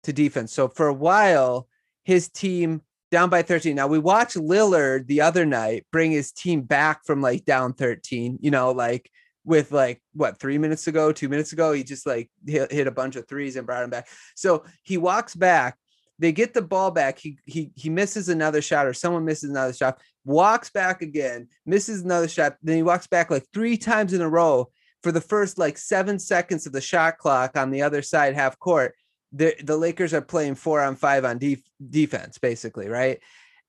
[0.03, 0.53] to defense.
[0.53, 1.67] So for a while,
[2.03, 2.81] his team
[3.11, 3.75] down by 13.
[3.75, 8.37] Now we watched Lillard the other night bring his team back from like down 13.
[8.41, 9.09] You know, like
[9.45, 12.91] with like what three minutes ago, two minutes ago, he just like hit, hit a
[12.91, 14.07] bunch of threes and brought him back.
[14.35, 15.77] So he walks back
[16.19, 17.17] they get the ball back.
[17.17, 19.99] He he he misses another shot, or someone misses another shot.
[20.25, 22.57] Walks back again, misses another shot.
[22.61, 24.69] Then he walks back like three times in a row
[25.01, 28.59] for the first like seven seconds of the shot clock on the other side, half
[28.59, 28.95] court.
[29.31, 33.19] The the Lakers are playing four on five on def- defense, basically, right?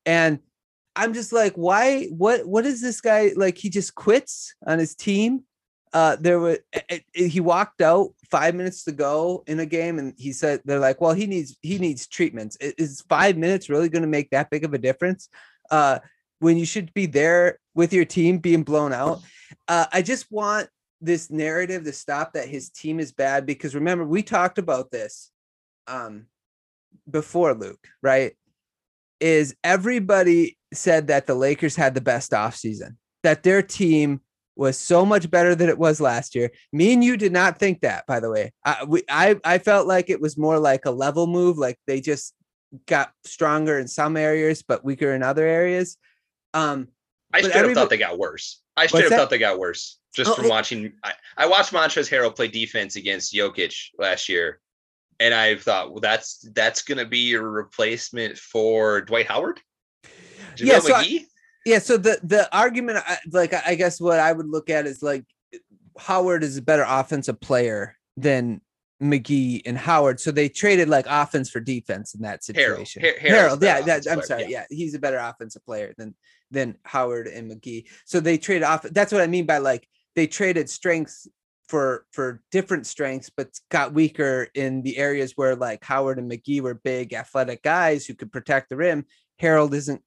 [0.05, 0.39] And
[0.95, 2.05] I'm just like, why?
[2.07, 2.45] What?
[2.45, 3.57] What is this guy like?
[3.57, 5.45] He just quits on his team.
[5.93, 6.57] Uh, there was
[7.13, 11.01] he walked out five minutes to go in a game, and he said they're like,
[11.01, 12.57] well, he needs he needs treatments.
[12.61, 15.27] Is five minutes really going to make that big of a difference?
[15.69, 15.99] Uh,
[16.39, 19.21] when you should be there with your team being blown out.
[19.67, 20.67] Uh, I just want
[20.99, 25.31] this narrative to stop that his team is bad because remember we talked about this
[25.87, 26.27] um
[27.09, 28.33] before Luke, right?
[29.19, 34.21] Is everybody said that the Lakers had the best offseason, that their team
[34.55, 36.51] was so much better than it was last year.
[36.73, 38.51] Me and you did not think that, by the way.
[38.65, 42.01] I we, I I felt like it was more like a level move, like they
[42.01, 42.33] just
[42.85, 45.97] got stronger in some areas but weaker in other areas.
[46.53, 46.87] Um
[47.33, 48.61] I up everybo- thought they got worse.
[48.77, 49.09] I up that?
[49.09, 50.93] thought they got worse just Oh, from it- watching.
[51.03, 54.59] I, I watched Montrezl Harrell play defense against Jokic last year,
[55.19, 59.61] and I thought, well, that's that's gonna be your replacement for Dwight Howard.
[60.55, 61.25] JaVale Yeah, so I- McGee?
[61.65, 64.87] Yeah so the the argument uh, I- like i guess what i would look at
[64.87, 65.25] is like
[65.97, 68.61] howard is a better offensive player than
[69.01, 73.57] mcgee and howard so they traded like offense for defense in that situation Har- Harrell's
[73.57, 74.49] Harrell yeah that, i'm player, sorry yeah.
[74.49, 74.65] yeah.
[74.69, 76.15] he's a better offensive player than
[76.51, 80.27] than howard and mcgee so they traded off that's what i mean by like they
[80.27, 81.27] traded strengths
[81.67, 86.61] for for different strengths but got weaker in the areas where like howard and mcgee
[86.61, 89.05] were big athletic guys who could protect the rim
[89.41, 90.03] Harrell isn't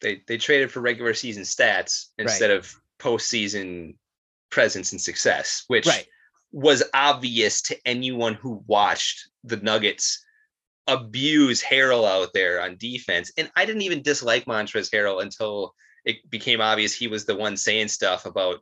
[0.00, 3.96] They they traded for regular season stats instead of postseason
[4.50, 6.06] presence and success, which right
[6.52, 10.24] was obvious to anyone who watched the Nuggets
[10.86, 13.30] abuse Harrell out there on defense.
[13.36, 15.74] And I didn't even dislike Montrezl Harrell until
[16.04, 18.60] it became obvious he was the one saying stuff about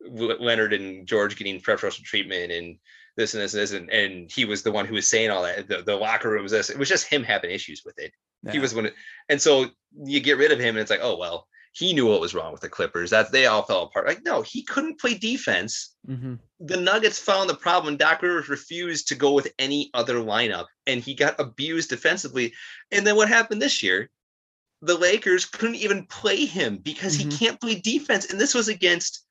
[0.00, 2.76] Leonard and George getting preferential treatment and
[3.16, 5.42] this and this and this, and, and he was the one who was saying all
[5.42, 5.68] that.
[5.68, 6.70] The, the locker room was this.
[6.70, 8.12] It was just him having issues with it.
[8.42, 8.52] Yeah.
[8.52, 8.90] He was one,
[9.28, 9.66] and so
[10.04, 12.52] you get rid of him, and it's like, oh well, he knew what was wrong
[12.52, 13.10] with the Clippers.
[13.10, 14.06] That they all fell apart.
[14.06, 15.94] Like, no, he couldn't play defense.
[16.08, 16.38] Mhm.
[16.60, 17.96] The Nuggets found the problem.
[17.96, 22.52] Doc Rivers refused to go with any other lineup, and he got abused defensively.
[22.90, 24.10] And then what happened this year?
[24.80, 27.30] The Lakers couldn't even play him because Mhm.
[27.30, 28.30] he can't play defense.
[28.30, 29.24] And this was against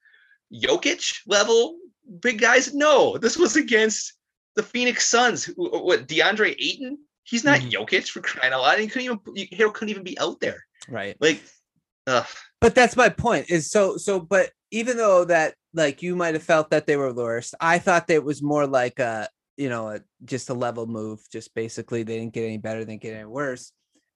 [0.53, 1.77] Jokic level
[2.19, 2.73] big guys.
[2.73, 4.13] No, this was against
[4.55, 5.43] the Phoenix Suns.
[5.43, 6.97] Who, what DeAndre Ayton?
[7.23, 7.71] He's not Mhm.
[7.71, 8.79] Jokic for crying out loud.
[8.79, 10.65] He couldn't even he couldn't even be out there.
[10.89, 11.15] Right.
[11.19, 11.41] Like,
[12.07, 12.25] ugh.
[12.59, 13.49] But that's my point.
[13.49, 14.19] Is so so.
[14.19, 18.07] But even though that like you might have felt that they were worse, I thought
[18.07, 21.21] that it was more like a you know a, just a level move.
[21.31, 23.71] Just basically they didn't get any better, they didn't get any worse.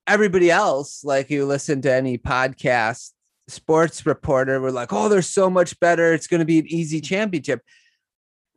[0.08, 3.12] Everybody else, like you listen to any podcast,
[3.48, 6.14] sports reporter, were like, "Oh, they're so much better.
[6.14, 7.62] It's going to be an easy championship."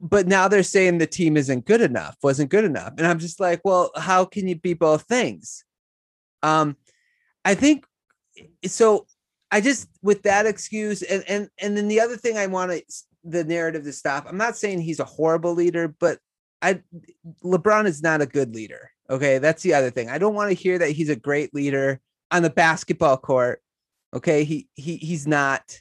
[0.00, 3.40] But now they're saying the team isn't good enough, wasn't good enough, and I'm just
[3.40, 5.64] like, "Well, how can you be both things?"
[6.42, 6.76] Um,
[7.44, 7.84] I think
[8.66, 9.06] so.
[9.50, 12.70] I just with that excuse and and and then the other thing I want
[13.24, 14.26] the narrative to stop.
[14.28, 16.18] I'm not saying he's a horrible leader, but
[16.62, 16.82] I
[17.44, 18.90] LeBron is not a good leader.
[19.10, 20.10] Okay, that's the other thing.
[20.10, 23.62] I don't want to hear that he's a great leader on the basketball court.
[24.14, 25.80] Okay, he he he's not.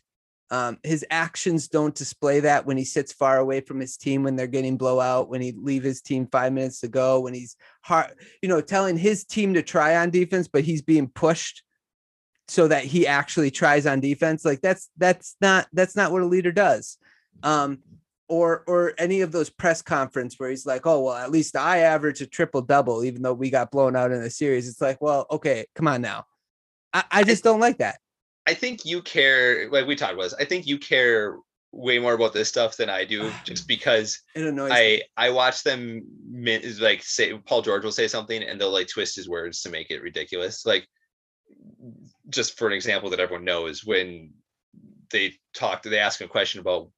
[0.50, 4.36] Um, his actions don't display that when he sits far away from his team when
[4.36, 8.14] they're getting blowout, when he leave his team five minutes to go, when he's hard,
[8.42, 11.64] you know, telling his team to try on defense, but he's being pushed
[12.48, 14.46] so that he actually tries on defense.
[14.46, 16.98] Like that's that's not that's not what a leader does.
[17.44, 17.80] Um,
[18.30, 21.80] or or any of those press conference where he's like, oh well, at least I
[21.80, 24.68] average a triple double, even though we got blown out in the series.
[24.70, 26.26] It's like, well, okay, come on now.
[26.94, 28.00] I, I just don't like that.
[28.48, 31.38] I think you care, like we talked about this, I think you care
[31.74, 34.22] way more about this stuff than I do, just because
[34.72, 35.04] I me.
[35.18, 36.04] I watch them
[36.64, 39.70] is like say Paul George will say something and they'll like twist his words to
[39.70, 40.66] make it ridiculous.
[40.66, 40.88] Like
[42.30, 44.34] just for an example that everyone knows, when
[45.12, 46.90] they talked, they him a question about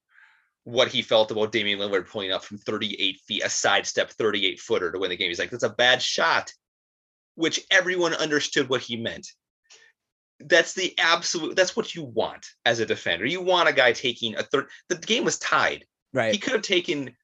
[0.64, 4.91] what he felt about Damian Lillard pulling up from 38 feet, a sidestep 38 footer
[4.91, 5.30] to win the game.
[5.30, 6.52] He's like, that's a bad shot,
[7.36, 9.28] which everyone understood what he meant.
[10.39, 13.25] That's the absolute, that's what you want as a defender.
[13.25, 16.31] You want a guy taking a third, the game was tied Right.
[16.31, 17.15] he could have taken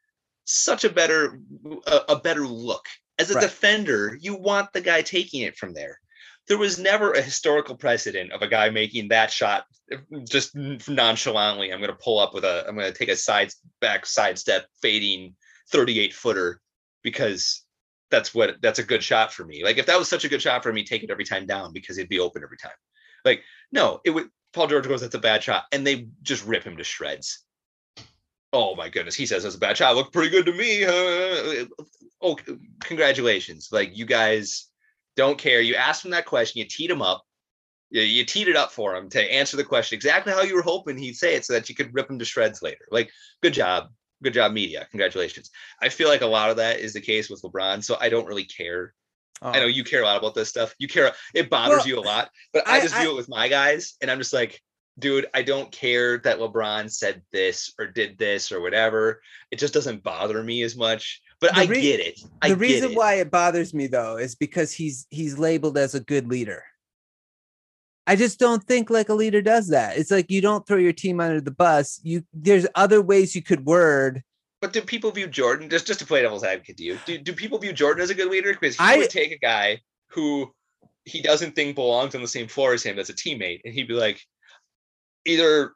[0.46, 1.40] such a better
[1.88, 2.86] a, a better look
[3.18, 3.42] as a Right.
[3.42, 6.00] defender you want the guy taking it from there
[6.48, 9.66] there was never a historical precedent of a guy making that shot
[10.30, 13.52] just nonchalantly i'm going to pull up with a i'm going to take a side
[13.82, 15.36] back sidestep fading
[15.72, 16.62] 38 footer
[17.02, 17.64] because
[18.12, 20.42] that's what that's a good shot for me like if that was such a good
[20.44, 22.72] shot for me take it every time down because it'd be open every time
[23.26, 26.64] like no it would paul george goes that's a bad shot and they just rip
[26.64, 27.46] him to shreds
[28.56, 29.96] Oh my goodness, he says that's a bad shot.
[29.96, 30.86] Looked pretty good to me.
[32.22, 32.38] Oh,
[32.80, 33.68] congratulations!
[33.70, 34.68] Like you guys
[35.18, 35.60] don't care.
[35.60, 36.60] You asked him that question.
[36.60, 37.26] You teed him up.
[37.90, 40.62] You, you teed it up for him to answer the question exactly how you were
[40.62, 42.88] hoping he'd say it, so that you could rip him to shreds later.
[42.92, 43.12] Like,
[43.44, 43.90] good job,
[44.24, 44.88] good job, media.
[44.90, 45.52] Congratulations.
[45.82, 48.28] I feel like a lot of that is the case with LeBron, so I don't
[48.28, 48.94] really care.
[49.42, 50.74] I know Oh, you care a lot about this stuff.
[50.80, 51.12] You care.
[51.34, 53.48] It bothers Well, you a lot, but I, I- just I- do it with my
[53.48, 54.62] guys, and I'm just like,
[54.98, 59.22] dude, I don't care that LeBron said this or did this or whatever.
[59.52, 61.22] It just doesn't bother me as much.
[61.42, 62.22] But I re- get it.
[62.42, 62.98] I the reason it.
[62.98, 66.64] why it bothers me though is because he's he's labeled as a good leader.
[68.08, 69.98] I just don't think like a leader does that.
[69.98, 72.00] It's like you don't throw your team under the bus.
[72.04, 74.24] You there's other ways you could word.
[74.66, 76.78] But do people view Jordan just just to play devil's advocate?
[76.78, 78.52] Do you do, do people view Jordan as a good leader?
[78.52, 80.52] Because he I- would take a guy who
[81.04, 83.88] he doesn't think belongs on the same floor as him that's a teammate, and he'd
[83.88, 84.20] be like,
[85.24, 85.74] either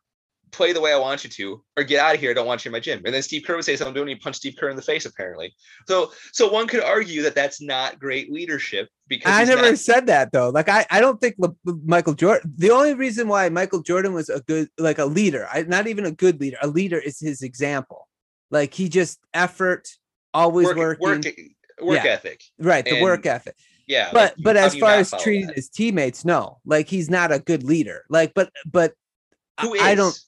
[0.51, 2.31] play the way I want you to, or get out of here.
[2.31, 3.03] I don't want you in my gym.
[3.05, 5.05] And then Steve Kerr would say something, and he punched Steve Kerr in the face.
[5.05, 5.53] Apparently,
[5.87, 10.07] so so one could argue that that's not great leadership because I never not- said
[10.07, 10.49] that though.
[10.49, 11.53] Like I, I don't think Le-
[11.85, 12.51] Michael Jordan.
[12.57, 16.07] The only reason why Michael Jordan was a good, like a leader, I, not even
[16.07, 16.57] a good leader.
[16.63, 18.07] A leader is his example.
[18.52, 19.88] Like he just effort,
[20.34, 21.00] always work, working.
[21.00, 21.26] work
[21.82, 22.12] work Yeah.
[22.12, 22.43] ethic.
[22.58, 23.56] right, the work ethic.
[23.88, 25.56] Yeah, but like, but as far as treating that?
[25.56, 28.06] his teammates, no, like he's not a good leader.
[28.10, 28.93] Like, but but
[29.58, 30.20] I- who is I don't.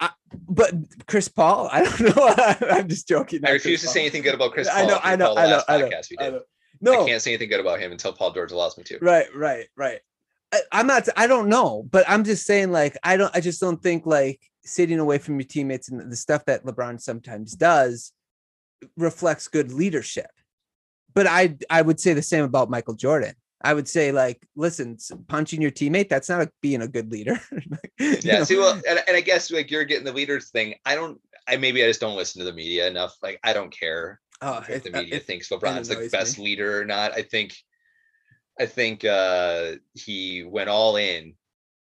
[0.00, 0.10] I,
[0.48, 0.74] But
[1.06, 2.34] Chris Paul, I don't know.
[2.70, 3.44] I'm just joking.
[3.46, 4.78] I refuse to Chris say anything good about Chris Paul.
[4.78, 7.02] I know, I know, I know, I know, podcast we I know.
[7.02, 8.98] I can't say anything good about him until Paul George allows me to.
[9.00, 10.00] right, right, right.
[10.54, 11.08] I, I'm not.
[11.16, 12.70] I don't know, but I'm just saying.
[12.70, 13.34] Like, I don't.
[13.36, 17.00] I just don't think like sitting away from your teammates and the stuff that LeBron
[17.00, 18.12] sometimes does
[18.96, 20.30] reflects good leadership.
[21.14, 23.34] But I I would say the same about Michael Jordan.
[23.62, 24.98] I would say like, listen,
[25.28, 27.40] punching your teammate that's not a, being a good leader.
[27.98, 28.38] Yeah.
[28.38, 28.44] know?
[28.44, 30.74] See, well, and, and I guess like you're getting the leaders thing.
[30.84, 31.20] I don't.
[31.48, 33.16] I maybe I just don't listen to the media enough.
[33.22, 36.38] Like I don't care Oh, if it, the uh, media it- thinks LeBron's the best
[36.38, 36.44] me.
[36.44, 37.12] leader or not.
[37.12, 37.54] I think
[38.58, 41.34] I think uh he went all in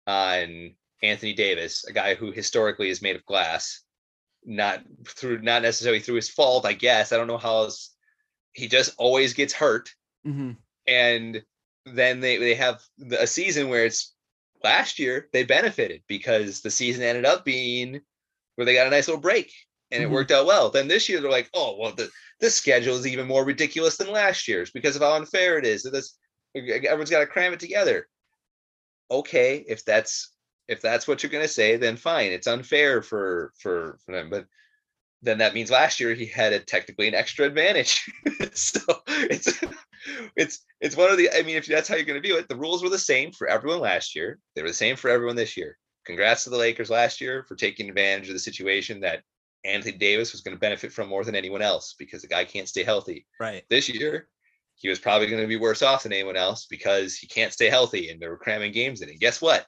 [0.07, 3.81] on Anthony Davis, a guy who historically is made of glass,
[4.45, 7.11] not through not necessarily through his fault, I guess.
[7.11, 7.95] I don't know how else
[8.53, 9.89] he just always gets hurt.
[10.25, 10.57] Mhm.
[10.87, 11.43] And
[11.85, 12.81] then they, they have
[13.17, 14.13] a season where it's
[14.63, 18.01] last year they benefited because the season ended up being
[18.55, 19.51] where they got a nice little break
[19.89, 20.05] and Mhm.
[20.05, 20.69] it worked out well.
[20.69, 22.09] Then this year they're like, oh well, the
[22.39, 25.83] this schedule is even more ridiculous than last year's because of how unfair it is.
[25.83, 26.17] This
[26.55, 28.07] everyone's got to cram it together.
[29.09, 30.31] Okay, if that's
[30.67, 32.31] if that's what you're gonna say, then fine.
[32.31, 34.45] It's unfair for for, for them, but
[35.21, 38.09] then that means last year he had a technically an extra advantage.
[38.53, 39.61] so it's
[40.35, 42.55] it's it's one of the I mean, if that's how you're gonna view it, the
[42.55, 44.39] rules were the same for everyone last year.
[44.55, 45.77] They were the same for everyone this year.
[46.05, 49.23] Congrats to the Lakers last year for taking advantage of the situation that
[49.63, 52.67] Anthony Davis was going to benefit from more than anyone else because the guy can't
[52.67, 53.27] stay healthy.
[53.39, 53.63] Right.
[53.69, 54.27] This year,
[54.81, 57.69] he was probably going to be worse off than anyone else because he can't stay
[57.69, 59.09] healthy and they were cramming games in.
[59.09, 59.65] And guess what?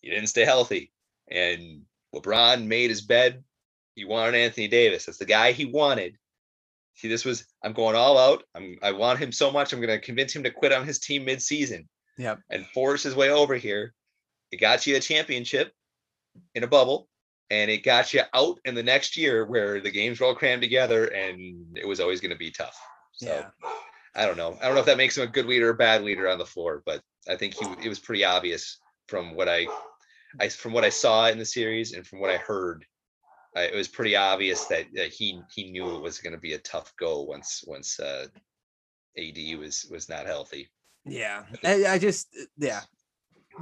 [0.00, 0.90] He didn't stay healthy.
[1.30, 1.82] And
[2.14, 3.44] LeBron made his bed.
[3.94, 5.04] He wanted Anthony Davis.
[5.04, 6.16] That's the guy he wanted.
[6.94, 8.44] See, this was I'm going all out.
[8.54, 9.72] I'm I want him so much.
[9.72, 11.86] I'm going to convince him to quit on his team mid-season
[12.16, 12.40] Yep.
[12.48, 13.92] and force his way over here.
[14.50, 15.72] It got you a championship
[16.54, 17.08] in a bubble,
[17.50, 20.62] and it got you out in the next year where the games were all crammed
[20.62, 22.78] together, and it was always going to be tough.
[23.12, 23.70] So Yeah.
[24.16, 24.56] I don't know.
[24.60, 26.46] I don't know if that makes him a good leader or bad leader on the
[26.46, 29.66] floor, but I think he it was pretty obvious from what I,
[30.40, 32.84] I from what I saw in the series and from what I heard.
[33.56, 36.54] Uh, it was pretty obvious that, that he he knew it was going to be
[36.54, 38.26] a tough go once once uh,
[39.18, 40.68] AD was was not healthy.
[41.04, 41.44] Yeah.
[41.64, 42.80] I, I just yeah.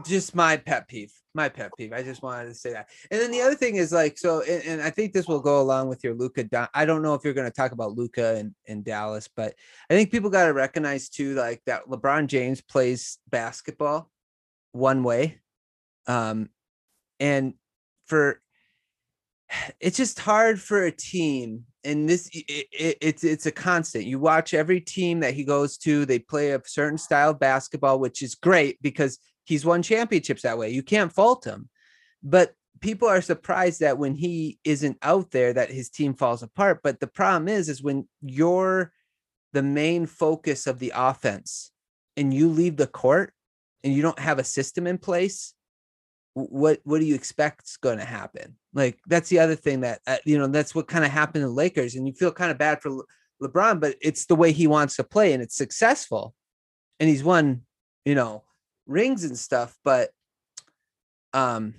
[0.02, 1.12] Just my pet peeve.
[1.34, 1.92] My pet peeve.
[1.92, 2.88] I just wanted to say that.
[3.10, 5.60] And then the other thing is like so, and, and I think this will go
[5.60, 6.68] along with your Luka.
[6.74, 9.54] I don't know if you're going to talk about Luka and, and Dallas, but
[9.90, 14.10] I think people got to recognize too, like that LeBron James plays basketball
[14.72, 15.38] one way.
[16.06, 16.50] Um,
[17.20, 17.54] and
[18.06, 18.40] for
[19.80, 24.18] it's just hard for a team and this it, it, it's it's a constant you
[24.18, 28.22] watch every team that he goes to they play a certain style of basketball which
[28.22, 30.70] is great because he's won championships that way.
[30.70, 31.68] You can't fault him.
[32.22, 36.80] But people are surprised that when he isn't out there that his team falls apart.
[36.82, 38.92] But the problem is is when you're
[39.52, 41.70] the main focus of the offense
[42.16, 43.32] and you leave the court
[43.82, 45.54] and you don't have a system in place
[46.34, 48.56] what what do you expect's going to happen?
[48.74, 51.46] Like that's the other thing that uh, you know that's what kind of happened to
[51.46, 51.94] the lakers.
[51.94, 53.04] And you feel kind of bad for Le-
[53.42, 56.34] lebron but it's the way he wants to play and it's successful.
[56.98, 57.62] And he's won
[58.04, 58.42] you know
[58.86, 60.10] rings and stuff but
[61.32, 61.74] um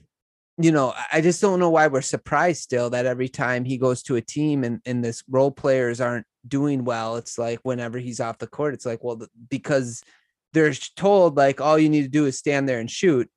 [0.57, 4.03] you know I- just don't know why we're surprised still that every time he goes
[4.03, 8.19] to a team and and this role players aren't doing well it's like whenever he's
[8.19, 10.01] off the court it's like well because
[10.53, 13.29] they're told like all you need to do is stand there and shoot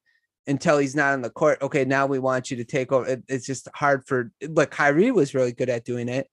[0.46, 1.60] until he's not on the court.
[1.60, 3.06] Okay, now we want you to take over.
[3.06, 6.26] It- it's just hard for like Kyrie was really good at doing it.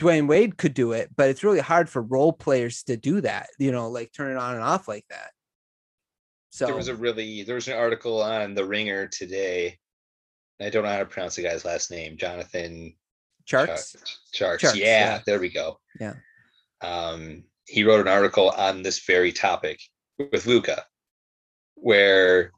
[0.00, 3.48] Dwyane Wade could do it, but it's really hard for role players to do that.
[3.58, 5.30] You know, like turn it on and off like that.
[6.50, 9.78] So There was a really there was an article on the Ringer today.
[10.60, 12.16] I don't know how to pronounce the guy's last name.
[12.16, 12.94] Jonathan
[13.48, 13.96] Tjarks.
[14.32, 15.20] Sharks, yeah, yeah.
[15.26, 15.78] there we go.
[16.00, 16.14] Yeah.
[16.80, 19.80] Um, he wrote an article on this very topic
[20.32, 20.84] with Luka,
[21.74, 22.50] where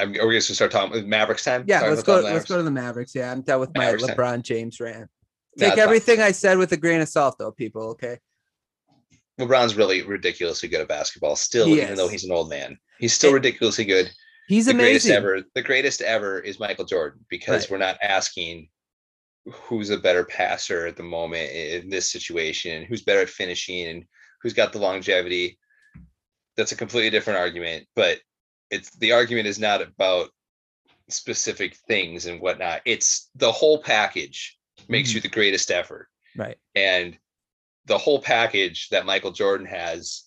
[0.00, 1.64] I'm, are we going to start talking with Mavericks time?
[1.66, 2.20] Yeah, let's go.
[2.20, 3.14] Let's go to the Mavericks.
[3.14, 4.16] Yeah, I'm done with my Mavericks time.
[4.16, 5.10] LeBron James rant.
[5.58, 5.78] No, Take fine.
[5.80, 7.90] everything I said with a grain of salt, though, people.
[7.90, 8.18] Okay.
[9.40, 12.78] LeBron's really ridiculously good at basketball still, He even though he's an old man.
[12.98, 14.10] He's still It- ridiculously good.
[14.48, 15.42] He's the greatest ever.
[15.54, 17.70] The greatest ever is Michael Jordan because Right.
[17.70, 18.68] we're not asking
[19.46, 24.04] who's a better passer at the moment in this situation, who's better at finishing, and
[24.42, 25.58] who's got the longevity.
[26.56, 28.20] That's a completely different argument, but
[28.70, 30.30] it's the argument is not about
[31.08, 32.82] specific things and whatnot.
[32.84, 34.58] It's the whole package
[34.88, 35.24] makes you mm-hmm.
[35.28, 36.58] the greatest effort Right.
[36.74, 37.18] and
[37.86, 40.24] the whole package that Michael Jordan has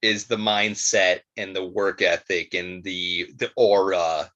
[0.00, 4.30] is the mindset and the work ethic and the the aura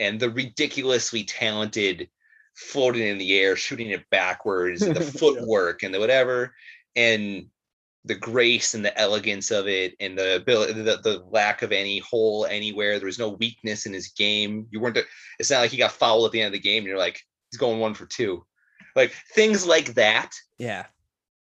[0.00, 2.08] and the ridiculously talented
[2.54, 6.54] floating in the air shooting it backwards and the footwork and the whatever
[6.96, 7.46] and
[8.04, 11.98] the grace and the elegance of it and the ability the, the lack of any
[11.98, 12.98] hole anywhere.
[12.98, 14.66] There was no weakness in his game.
[14.70, 14.98] You weren't
[15.38, 17.20] it's not like he got fouled at the end of the game and you're like
[17.50, 18.44] he's going one for two.
[18.96, 20.86] Like things like that Yeah.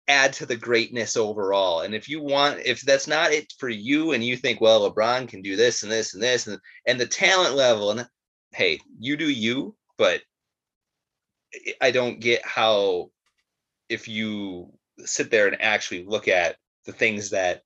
[0.09, 1.81] Add to the greatness overall.
[1.81, 5.29] And if you want, if that's not it for you, and you think, well, LeBron
[5.29, 8.07] can do this and this and this, and and the talent level, and
[8.51, 10.21] hey, you do you, but
[11.79, 13.11] I don't get how
[13.87, 14.73] if you
[15.05, 17.61] sit there and actually look at the things that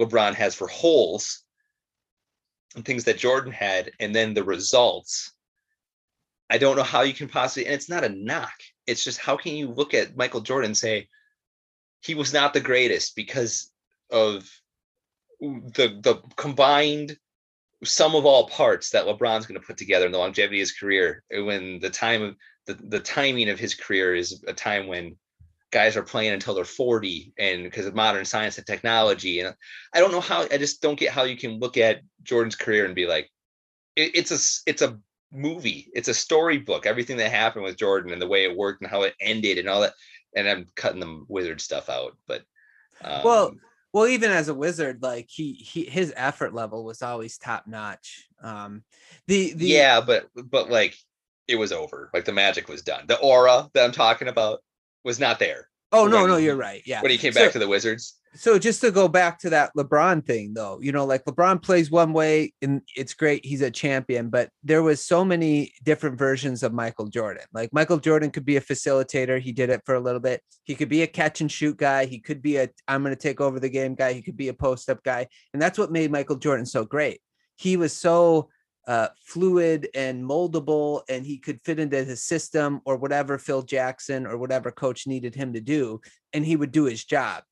[0.00, 1.42] LeBron has for holes
[2.76, 5.32] and things that Jordan had, and then the results.
[6.48, 8.54] I don't know how you can possibly, and it's not a knock.
[8.86, 11.08] It's just how can you look at Michael Jordan say
[12.02, 13.70] he was not the greatest because
[14.10, 14.48] of
[15.40, 17.16] the the combined
[17.84, 20.72] sum of all parts that LeBron's going to put together in the longevity of his
[20.72, 21.22] career.
[21.34, 22.36] Uh, when the time of
[22.66, 25.16] the, the timing of his career is a time when
[25.70, 29.40] guys are playing until they're 40 and because of modern science and technology.
[29.40, 29.54] And
[29.94, 32.84] I don't know how I just don't get how you can look at Jordan's career
[32.84, 33.30] and be like,
[33.96, 34.98] it, it's a it's a
[35.32, 38.90] movie, it's a storybook, everything that happened with Jordan and the way it worked and
[38.90, 39.94] how it ended and all that.
[40.34, 42.42] And I'm cutting the wizard stuff out, but
[43.02, 43.52] um, well,
[43.92, 48.28] well, even as a wizard, like he he his effort level was always top notch.
[48.42, 48.84] Um,
[49.26, 50.96] the the yeah, but but like
[51.48, 52.10] it was over.
[52.14, 53.06] Like the magic was done.
[53.06, 54.60] The aura that I'm talking about
[55.04, 55.68] was not there.
[55.92, 56.82] Oh no, no, you're right.
[56.86, 57.02] Yeah.
[57.02, 58.19] When he came so, back to the Wizards.
[58.34, 61.90] So just to go back to that LeBron thing though, you know, like LeBron plays
[61.90, 66.62] one way and it's great, he's a champion, but there was so many different versions
[66.62, 67.44] of Michael Jordan.
[67.52, 70.42] Like Michael Jordan could be a facilitator, he did it for a little bit.
[70.62, 73.20] He could be a catch and shoot guy, he could be a I'm going to
[73.20, 75.90] take over the game guy, he could be a post up guy, and that's what
[75.90, 77.20] made Michael Jordan so great.
[77.56, 78.48] He was so
[78.86, 84.26] uh, fluid and moldable, and he could fit into his system or whatever Phil Jackson
[84.26, 86.00] or whatever coach needed him to do,
[86.32, 87.42] and he would do his job.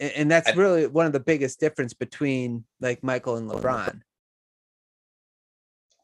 [0.00, 4.00] And, and that's really one of the biggest difference between like Michael and LeBron.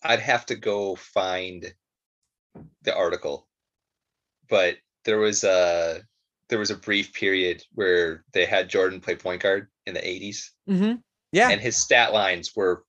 [0.04, 1.74] I'd have to go find
[2.82, 3.48] the article,
[4.48, 6.02] but there was a
[6.48, 10.50] there was a brief period where they had Jordan play point guard in the 80s.
[10.68, 10.94] Mm-hmm.
[11.32, 11.50] Yeah.
[11.50, 12.84] And his stat lines were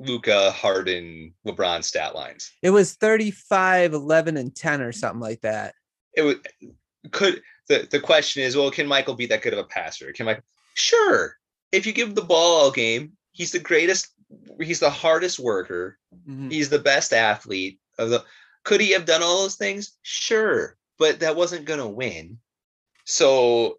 [0.00, 2.50] Luka, Harden, LeBron stat lines.
[2.62, 5.74] It was 35, 11, and 10 or something like that.
[6.16, 6.36] It was
[7.12, 10.12] could the, the question is, well, can Michael be that good of a passer?
[10.12, 10.44] Can Michael
[10.74, 11.36] sure.
[11.72, 14.08] If you give the ball all game, he's the greatest,
[14.60, 15.98] he's the hardest worker,
[16.28, 16.50] mm-hmm.
[16.50, 18.24] he's the best athlete of the
[18.64, 19.92] could he have done all those things?
[20.02, 22.38] Sure, but that wasn't gonna win.
[23.04, 23.78] So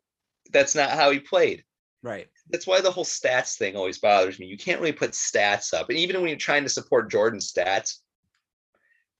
[0.51, 1.63] that's not how he played.
[2.03, 4.45] Right that's why the whole stats thing always bothers me.
[4.45, 5.89] You can't really put stats up.
[5.89, 7.99] And even when you're trying to support Jordan's stats,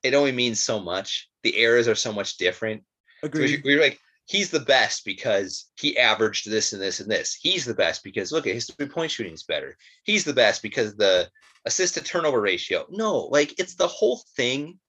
[0.04, 1.30] it only means so much.
[1.44, 2.84] The eras are so much different.
[3.24, 3.64] Agreed.
[3.64, 7.38] So you're like, he's the best because he averaged this and this and this.
[7.40, 9.78] He's the best because look at his three point shooting is better.
[10.04, 11.30] He's the best because the
[11.66, 12.86] assist to turnover ratio.
[12.90, 14.80] No, like it's the whole thing.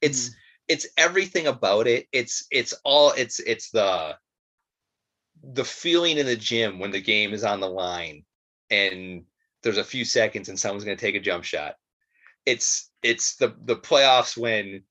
[0.00, 0.34] It's mm.
[0.68, 2.06] it's everything about it.
[2.12, 4.16] It's it's all it's it's the
[5.42, 8.24] the feeling in the gym when the game is on the line
[8.70, 9.24] and
[9.62, 11.74] there's a few seconds and someone's going to take a jump shot.
[12.46, 14.82] It's it's the the playoffs when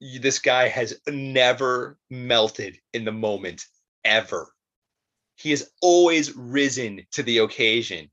[0.00, 3.64] this guy has never melted in the moment
[4.04, 4.52] ever.
[5.36, 8.10] He has always risen to the occasion,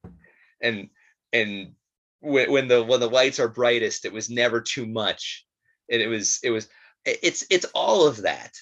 [0.61, 0.89] and
[1.31, 1.73] and
[2.19, 5.45] when, when the when the lights are brightest, it was never too much,
[5.89, 6.67] and it was it was
[7.05, 8.53] it's it's all of that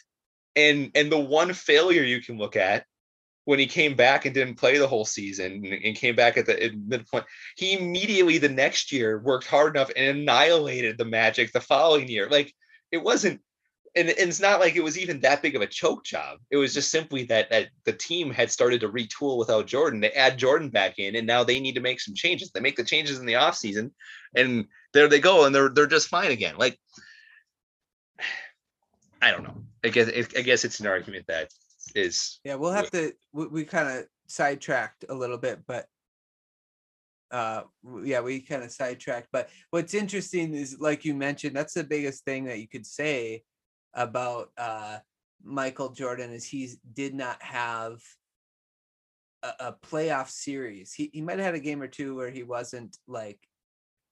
[0.55, 2.85] and and the one failure you can look at
[3.45, 6.71] when he came back and didn't play the whole season and, came back at the
[6.85, 7.25] midpoint,
[7.57, 12.29] he immediately the next year worked hard enough and annihilated the Magic the following year.
[12.29, 12.53] Like
[12.91, 13.41] it wasn't,
[13.95, 16.39] and, and, it's not like it was even that big of a choke job.
[16.49, 19.99] It was just simply that that the team had started to retool without Jordan.
[19.99, 22.51] They add Jordan back in, and now they need to make some changes.
[22.51, 23.91] They make the changes in the offseason,
[24.35, 26.55] and there they go, and they're they're just fine again.
[26.57, 26.79] Like
[29.21, 29.63] I don't know.
[29.83, 31.51] I guess I guess it's an argument that
[31.95, 32.39] is.
[32.43, 33.13] Yeah, we'll have to.
[33.33, 35.87] We, we kind of sidetracked a little bit, but
[37.31, 37.61] uh
[38.03, 42.25] yeah we kind of sidetracked but what's interesting is like you mentioned that's the biggest
[42.25, 43.41] thing that you could say
[43.93, 44.97] about uh
[45.43, 47.99] michael jordan is he did not have
[49.43, 52.43] a, a playoff series he, he might have had a game or two where he
[52.43, 53.39] wasn't like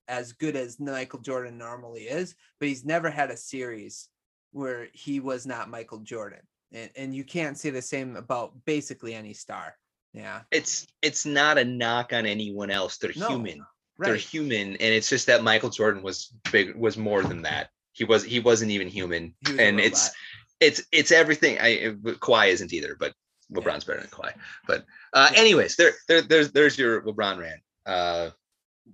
[0.07, 4.09] as good as michael jordan normally is but he's never had a series
[4.51, 6.41] where he was not Michael Jordan.
[6.71, 9.75] And, and you can't say the same about basically any star.
[10.13, 10.41] Yeah.
[10.51, 12.97] It's it's not a knock on anyone else.
[12.97, 13.65] They're no, human.
[13.97, 14.07] Right.
[14.07, 14.71] They're human.
[14.71, 17.69] And it's just that Michael Jordan was big was more than that.
[17.93, 19.35] He was he wasn't even human.
[19.59, 20.11] And it's
[20.59, 21.59] it's it's everything.
[21.59, 23.13] I Kawhi isn't either, but
[23.51, 23.95] LeBron's yeah.
[23.95, 24.33] better than Kawhi.
[24.67, 27.61] But uh anyways, there there there's there's your LeBron rant.
[27.85, 28.29] Uh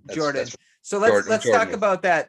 [0.04, 0.44] that's, Jordan.
[0.44, 1.66] That's so let's Jordan, let's Jordan.
[1.66, 2.28] talk about that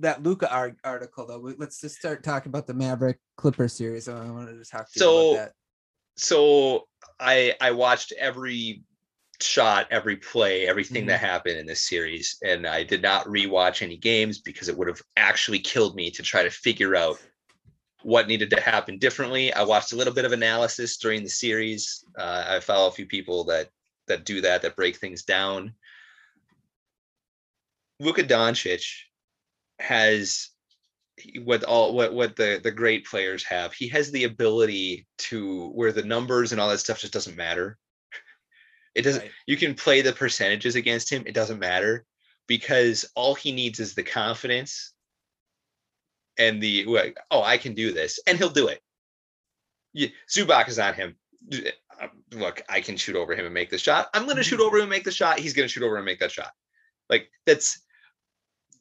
[0.00, 0.50] that Luka
[0.84, 1.52] article though.
[1.58, 4.08] Let's just start talking about the Maverick Clipper series.
[4.08, 5.52] I wanted to talk to so, you about that.
[6.16, 6.87] So
[7.20, 8.82] I I watched every
[9.40, 11.08] shot, every play, everything mm-hmm.
[11.08, 14.88] that happened in this series, and I did not rewatch any games because it would
[14.88, 17.20] have actually killed me to try to figure out
[18.02, 19.52] what needed to happen differently.
[19.52, 22.04] I watched a little bit of analysis during the series.
[22.16, 23.68] Uh, I follow a few people that
[24.06, 25.74] that do that, that break things down.
[28.00, 28.84] Luka Doncic
[29.80, 30.50] has
[31.42, 33.72] what all what what the the great players have.
[33.72, 37.78] He has the ability to where the numbers and all that stuff just doesn't matter.
[38.94, 39.22] It doesn't.
[39.22, 39.30] Right.
[39.46, 41.24] You can play the percentages against him.
[41.26, 42.04] It doesn't matter
[42.46, 44.92] because all he needs is the confidence
[46.38, 48.80] and the oh I can do this and he'll do it.
[49.92, 51.16] Yeah, Zubac is on him.
[52.32, 54.08] Look, I can shoot over him and make the shot.
[54.14, 54.66] I'm going to shoot mm-hmm.
[54.66, 55.38] over him and make the shot.
[55.38, 56.52] He's going to shoot over and make that shot.
[57.10, 57.80] Like that's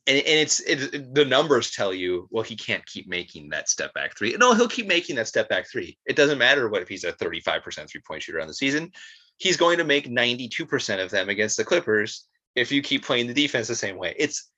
[0.08, 3.94] and, and it's it, the numbers tell you well he can't keep making that step
[3.94, 4.36] back three.
[4.40, 5.98] No he'll keep making that step back three.
[6.06, 8.92] It doesn't matter what if he's a 35% three point shooter on the season.
[9.38, 12.26] He's going to make 92% of them against the clippers
[12.56, 14.16] if you keep playing the defense the same way.
[14.18, 14.50] It's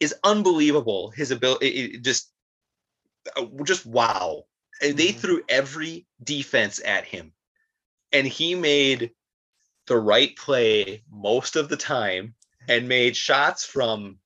[0.00, 2.30] is unbelievable his ability it, just
[3.36, 4.44] uh, just wow.
[4.82, 4.96] Mm-hmm.
[4.96, 7.32] they threw every defense at him.
[8.12, 9.10] And he made
[9.86, 12.34] the right play most of the time
[12.68, 14.18] and made shots from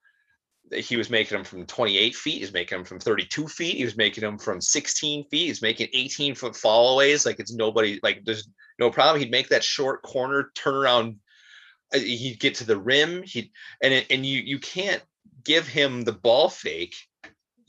[0.73, 2.39] he was making them from 28 feet.
[2.39, 3.77] He's making them from 32 feet.
[3.77, 5.47] He was making them from 16 feet.
[5.47, 7.27] He's making 18 foot fallaways.
[7.27, 9.21] Like it's nobody, like there's no problem.
[9.21, 11.17] He'd make that short corner turnaround.
[11.95, 13.23] Uh, he'd get to the rim.
[13.23, 15.03] He and and you you can't
[15.45, 16.97] give him the ball fake.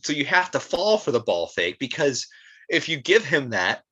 [0.03, 2.27] So you have to fall for the ball fake because
[2.69, 3.83] if you give him that,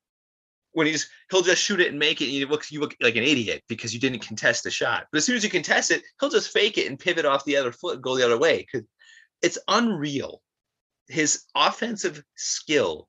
[0.72, 3.16] when he's he'll just shoot it and make it and you look you look like
[3.16, 5.06] an idiot because you didn't contest the shot.
[5.12, 7.56] But as soon as you contest it, he'll just fake it and pivot off the
[7.56, 8.66] other foot and go the other way.
[8.72, 8.82] Cause
[9.42, 10.42] it's unreal.
[11.08, 13.08] His offensive skill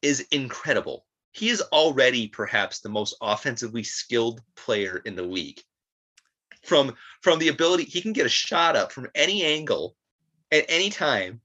[0.00, 1.06] is incredible.
[1.32, 5.60] He is already perhaps the most offensively skilled player in the league.
[6.64, 9.96] From from the ability he can get a shot up from any angle
[10.50, 11.40] at any time.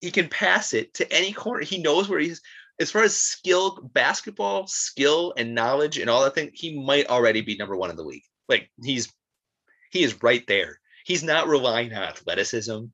[0.00, 1.64] He can pass it to any corner.
[1.64, 2.40] He knows where he's
[2.80, 7.40] as far as skill, basketball skill and knowledge and all that thing, he might already
[7.40, 8.22] be number one in the league.
[8.48, 9.12] Like he's
[9.90, 10.80] he is right there.
[11.04, 12.86] He's not relying on athleticism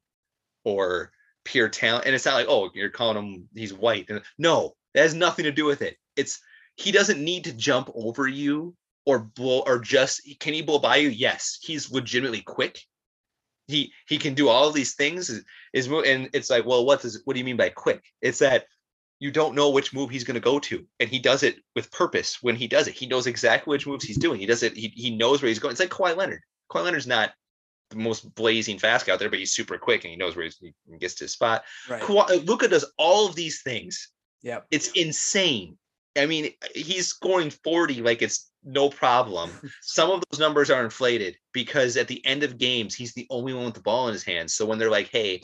[0.64, 1.12] or
[1.44, 2.06] pure talent.
[2.06, 4.10] And it's not like, oh, you're calling him he's white.
[4.38, 5.96] No, that has nothing to do with it.
[6.16, 6.40] It's
[6.76, 8.74] he doesn't need to jump over you
[9.06, 11.08] or blow or just can he blow by you?
[11.08, 12.80] Yes, he's legitimately quick.
[13.66, 15.30] He he can do all these things.
[15.30, 18.02] Is, is and it's like, well, what does what do you mean by quick?
[18.20, 18.66] It's that
[19.20, 21.90] you don't know which move he's going to go to and he does it with
[21.90, 24.76] purpose when he does it he knows exactly which moves he's doing he does it
[24.76, 27.30] he, he knows where he's going it's like Kawhi Leonard Kawhi Leonard's not
[27.90, 30.46] the most blazing fast guy out there, but he's super quick and he knows where
[30.46, 31.64] he gets to his spot.
[31.88, 32.02] Right.
[32.02, 34.10] Uh, Luka does all of these things.
[34.42, 35.78] Yeah, it's insane.
[36.16, 39.50] I mean, he's scoring 40 like it's no problem.
[39.82, 43.52] Some of those numbers are inflated because at the end of games, he's the only
[43.52, 44.54] one with the ball in his hands.
[44.54, 45.42] So when they're like, hey,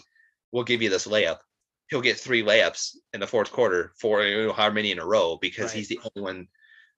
[0.52, 1.38] we'll give you this layup,
[1.88, 5.06] he'll get three layups in the fourth quarter for you know, how many in a
[5.06, 5.76] row because right.
[5.78, 6.48] he's the only one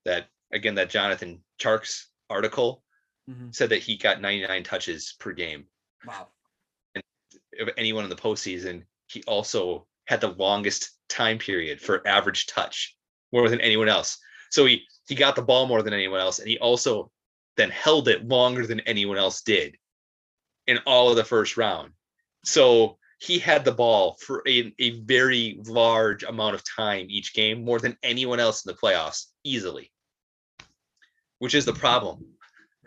[0.04, 2.82] that, again, that Jonathan Tjarks' article
[3.28, 3.48] mm-hmm.
[3.50, 5.64] said that he got 99 touches per game.
[6.06, 6.28] Wow.
[6.94, 7.04] And
[7.60, 12.96] of anyone in the postseason, he also had the longest time period for average touch,
[13.32, 14.18] more than anyone else.
[14.50, 17.10] So he he got the ball more than anyone else, and he also
[17.56, 19.76] then held it longer than anyone else did
[20.66, 21.92] in all of the first round.
[22.44, 27.64] So he had the ball for a, a very large amount of time each game,
[27.64, 29.92] more than anyone else in the playoffs, easily.
[31.38, 32.24] Which is the problem.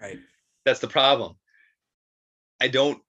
[0.06, 0.20] Right.
[0.66, 1.36] That's the problem.
[2.62, 3.02] I don't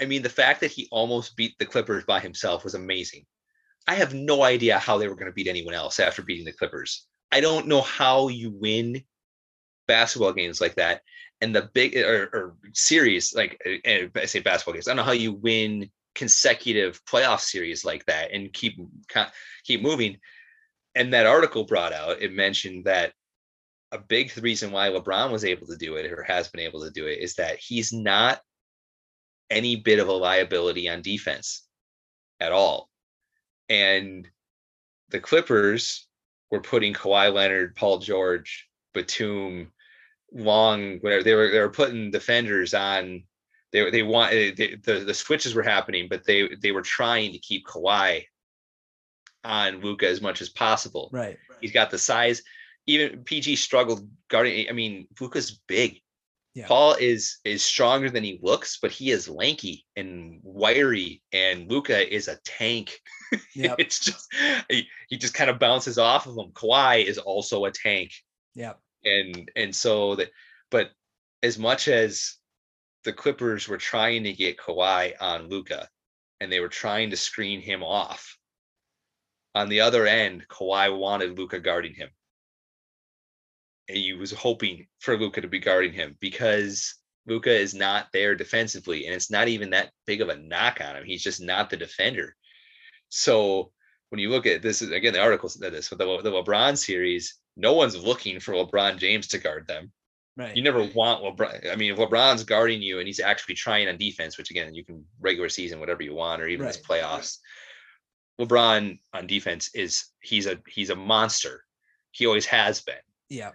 [0.00, 3.24] I mean the fact that he almost beat the Clippers by himself was amazing.
[3.86, 6.52] I have no idea how they were going to beat anyone else after beating the
[6.52, 7.06] Clippers.
[7.32, 9.02] I don't know how you win
[9.86, 11.00] basketball games like that
[11.40, 14.86] and the big or, or series like eh, eh, I say basketball games.
[14.86, 18.78] I don't know how you win consecutive playoff series like that and keep
[19.64, 20.18] keep moving.
[20.94, 23.12] And that article brought out it mentioned that
[23.92, 26.90] a big reason why LeBron was able to do it or has been able to
[26.90, 28.40] do it is that he's not
[29.50, 31.66] any bit of a liability on defense
[32.40, 32.90] at all.
[33.68, 34.28] And
[35.08, 36.06] the Clippers
[36.50, 39.72] were putting Kawhi Leonard, Paul George, Batum,
[40.32, 43.22] Long, whatever they were they were putting defenders on.
[43.72, 47.32] They they want eh, they, the the switches were happening, but they they were trying
[47.32, 48.24] to keep Kawhi
[49.44, 51.08] on Luka as much as possible.
[51.12, 51.38] Right.
[51.62, 52.42] He's got the size
[52.88, 54.68] even PG struggled guarding.
[54.68, 56.00] I mean, Luka's big.
[56.54, 56.66] Yeah.
[56.66, 62.12] Paul is is stronger than he looks, but he is lanky and wiry, and Luka
[62.12, 62.98] is a tank.
[63.54, 63.74] Yep.
[63.78, 64.26] it's just
[64.70, 66.50] he, he just kind of bounces off of him.
[66.52, 68.12] Kawhi is also a tank.
[68.54, 68.72] Yeah.
[69.04, 70.30] And and so that,
[70.70, 70.92] but
[71.42, 72.36] as much as
[73.04, 75.88] the Clippers were trying to get Kawhi on Luka,
[76.40, 78.38] and they were trying to screen him off,
[79.54, 82.08] On the other end, Kawhi wanted Luka guarding him.
[83.88, 86.94] And he was hoping for Luka to be guarding him because
[87.26, 90.96] Luka is not there defensively, and it's not even that big of a knock on
[90.96, 91.04] him.
[91.04, 92.34] He's just not the defender.
[93.08, 93.72] So
[94.10, 97.36] when you look at this, again, the article said this with the, the LeBron series,
[97.56, 99.92] no one's looking for LeBron James to guard them.
[100.36, 100.56] Right.
[100.56, 101.70] You never want LeBron.
[101.70, 104.84] I mean, if LeBron's guarding you and he's actually trying on defense, which again, you
[104.84, 106.72] can regular season, whatever you want, or even right.
[106.72, 107.38] this playoffs.
[108.40, 111.64] LeBron on defense is he's a he's a monster.
[112.12, 112.94] He always has been.
[113.28, 113.50] Yeah.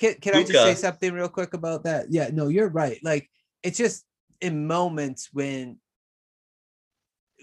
[0.00, 2.06] Can, can I just say something real quick about that?
[2.10, 2.98] Yeah, no, you're right.
[3.02, 3.28] Like
[3.62, 4.04] it's just
[4.40, 5.78] in moments when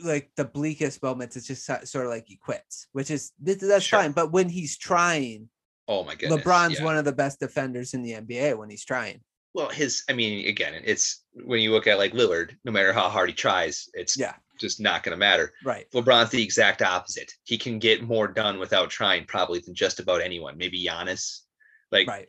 [0.03, 3.99] like the bleakest moments, it's just sort of like he quits, which is that's sure.
[3.99, 4.11] fine.
[4.11, 5.49] But when he's trying,
[5.87, 6.41] Oh my goodness.
[6.41, 6.85] LeBron's yeah.
[6.85, 9.21] one of the best defenders in the NBA when he's trying.
[9.53, 13.09] Well, his I mean, again, it's when you look at like Lillard, no matter how
[13.09, 15.53] hard he tries, it's yeah just not going to matter.
[15.63, 15.85] Right.
[15.93, 17.31] LeBron's the exact opposite.
[17.43, 20.57] He can get more done without trying, probably than just about anyone.
[20.57, 21.41] Maybe Giannis.
[21.91, 22.27] Like, right.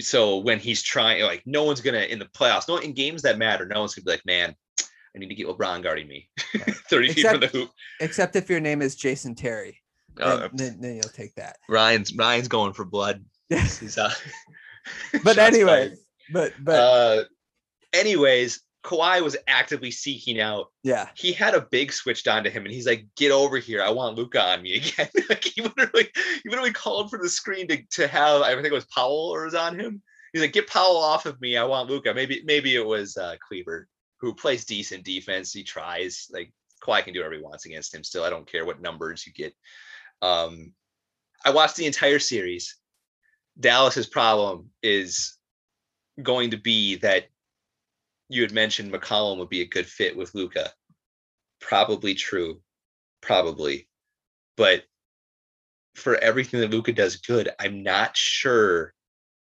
[0.00, 3.38] So when he's trying, like, no one's gonna in the playoffs, no in games that
[3.38, 6.74] matter, no one's gonna be like, man, I need to get LeBron guarding me, right.
[6.90, 7.70] thirty except, feet from the hoop.
[8.00, 9.80] Except if your name is Jason Terry.
[10.20, 11.56] Uh, then, then, you'll take that.
[11.68, 13.24] Ryan's Ryan's going for blood.
[13.48, 14.12] He's, uh,
[15.24, 15.98] but anyway, fired.
[16.32, 17.24] but but uh,
[17.92, 20.66] anyways, Kawhi was actively seeking out.
[20.82, 23.82] Yeah, he had a big switched on to him, and he's like, "Get over here!
[23.82, 26.08] I want Luka on me again." like he literally,
[26.42, 28.42] he literally called for the screen to to have.
[28.42, 30.02] I think it was Powell or was on him.
[30.32, 31.56] He's like, "Get Powell off of me!
[31.56, 32.12] I want Luka.
[32.14, 33.88] Maybe maybe it was uh, Kleber
[34.20, 35.52] who plays decent defense.
[35.52, 36.28] He tries.
[36.32, 36.52] Like
[36.82, 38.04] Kawhi can do whatever he wants against him.
[38.04, 39.54] Still, I don't care what numbers you get
[40.24, 40.72] um,
[41.44, 42.76] I watched the entire series.
[43.60, 45.36] Dallas's problem is
[46.22, 47.26] going to be that
[48.28, 50.70] you had mentioned McCollum would be a good fit with Luka.
[51.60, 52.60] Probably true,
[53.20, 53.88] probably,
[54.56, 54.84] but
[55.94, 58.92] for everything that Luka does good, I'm not sure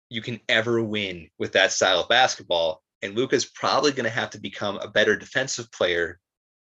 [0.10, 2.82] you can ever win with that style of basketball.
[3.02, 6.20] And Luka's probably going to have to become a better defensive player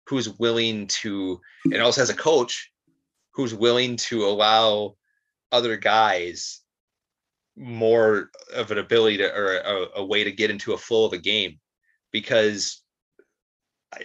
[0.07, 2.71] who's willing to, and also has a coach
[3.33, 4.97] who's willing to allow
[5.51, 6.61] other guys
[7.57, 11.13] more of an ability to or a, a, way to get into a flow of
[11.13, 11.59] a game
[12.15, 12.85] because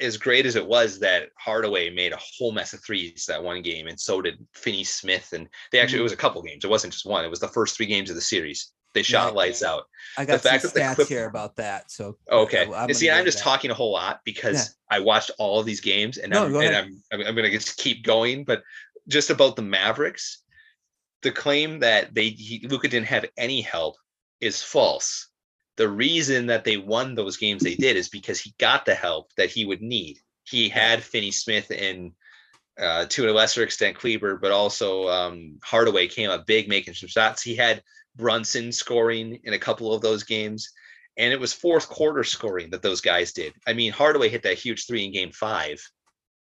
[0.02, 3.62] as great as it was that Hardaway made a whole mess of threes that one
[3.62, 5.32] game, and so did Finney Smith.
[5.32, 6.06] And they actually, it mm.
[6.06, 6.66] was a couple games.
[6.66, 7.24] It wasn't just one.
[7.24, 8.72] It was the first three games of the series.
[8.96, 9.84] They shot yeah, lights out.
[10.18, 11.92] I got the fact some stats Clip- here about that.
[11.92, 13.44] So okay, I'm see, I'm just that.
[13.44, 14.98] talking a whole lot because yeah.
[14.98, 17.78] I watched all of these games, and, no, I'm, and I'm, I'm, I'm gonna just
[17.78, 18.44] keep going.
[18.44, 18.64] But
[19.08, 20.42] just about the Mavericks,
[21.22, 23.96] the claim that they he, Luka didn't have any help
[24.42, 25.29] is false.
[25.80, 29.32] The reason that they won those games they did is because he got the help
[29.38, 30.20] that he would need.
[30.44, 32.12] He had Finney Smith and
[32.78, 37.08] uh, to a lesser extent Kleber, but also um, Hardaway came up big, making some
[37.08, 37.42] shots.
[37.42, 37.82] He had
[38.18, 40.70] Brunson scoring in a couple of those games,
[41.16, 43.54] and it was fourth quarter scoring that those guys did.
[43.66, 45.82] I mean, Hardaway hit that huge three in Game Five,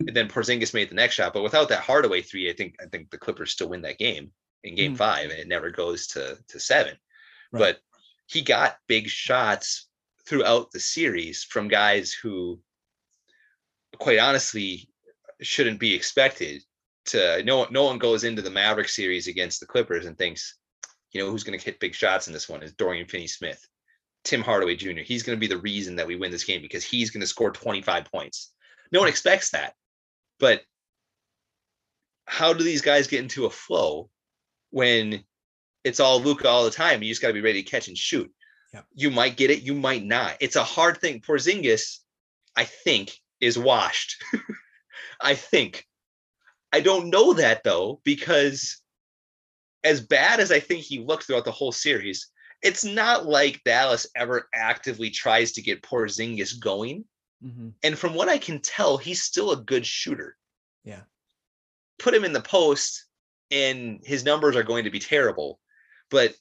[0.01, 1.35] and then Porzingis made the next shot.
[1.35, 4.31] But without that Hardaway three, I think I think the Clippers still win that game
[4.65, 4.97] in game mm.
[4.97, 6.97] five, and it never goes to to seven.
[7.53, 7.61] Right.
[7.61, 7.81] But
[8.27, 9.89] he got big shots
[10.27, 12.61] throughout the series from guys who,
[13.99, 14.89] quite honestly,
[15.41, 16.63] shouldn't be expected
[17.07, 17.43] to.
[17.45, 20.59] No, no one goes into the Maverick series against the Clippers and thinks,
[21.13, 23.65] you know, who's going to hit big shots in this one is Dorian Finney-Smith,
[24.25, 25.01] Tim Hardaway Jr.
[25.05, 27.27] He's going to be the reason that we win this game because he's going to
[27.27, 28.53] score 25 points.
[28.93, 29.75] No one expects that.
[30.39, 30.63] But
[32.27, 34.11] how do these guys get into a flow
[34.71, 35.25] when
[35.87, 37.01] it's all Luka all the time?
[37.01, 38.31] You just got to be ready to catch and shoot.
[38.75, 38.87] Yep.
[38.95, 40.37] You might get it, you might not.
[40.41, 41.21] It's a hard thing.
[41.21, 41.99] Porzingis,
[42.57, 44.17] I think, is washed.
[45.21, 45.87] I think.
[46.73, 48.83] I don't know that though, because
[49.85, 52.31] as bad as I think he looked throughout the whole series,
[52.63, 57.05] it's not like Dallas ever actively tries to get Porzingis going.
[57.45, 57.69] Mm-hmm.
[57.85, 60.37] And from what I can tell, he's still a good shooter.
[60.83, 61.03] Yeah.
[62.01, 63.05] Put him in the post,
[63.53, 65.61] and his numbers are going to be terrible.
[66.11, 66.35] But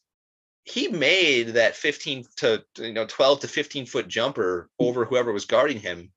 [0.66, 4.86] he made that 15 to you know 12 to 15 foot jumper hmm.
[4.86, 6.12] over whoever was guarding him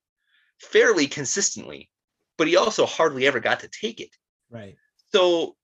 [0.59, 1.91] fairly consistently
[2.37, 4.11] but he also hardly ever got to take it.
[4.49, 4.77] Right.
[5.13, 5.57] So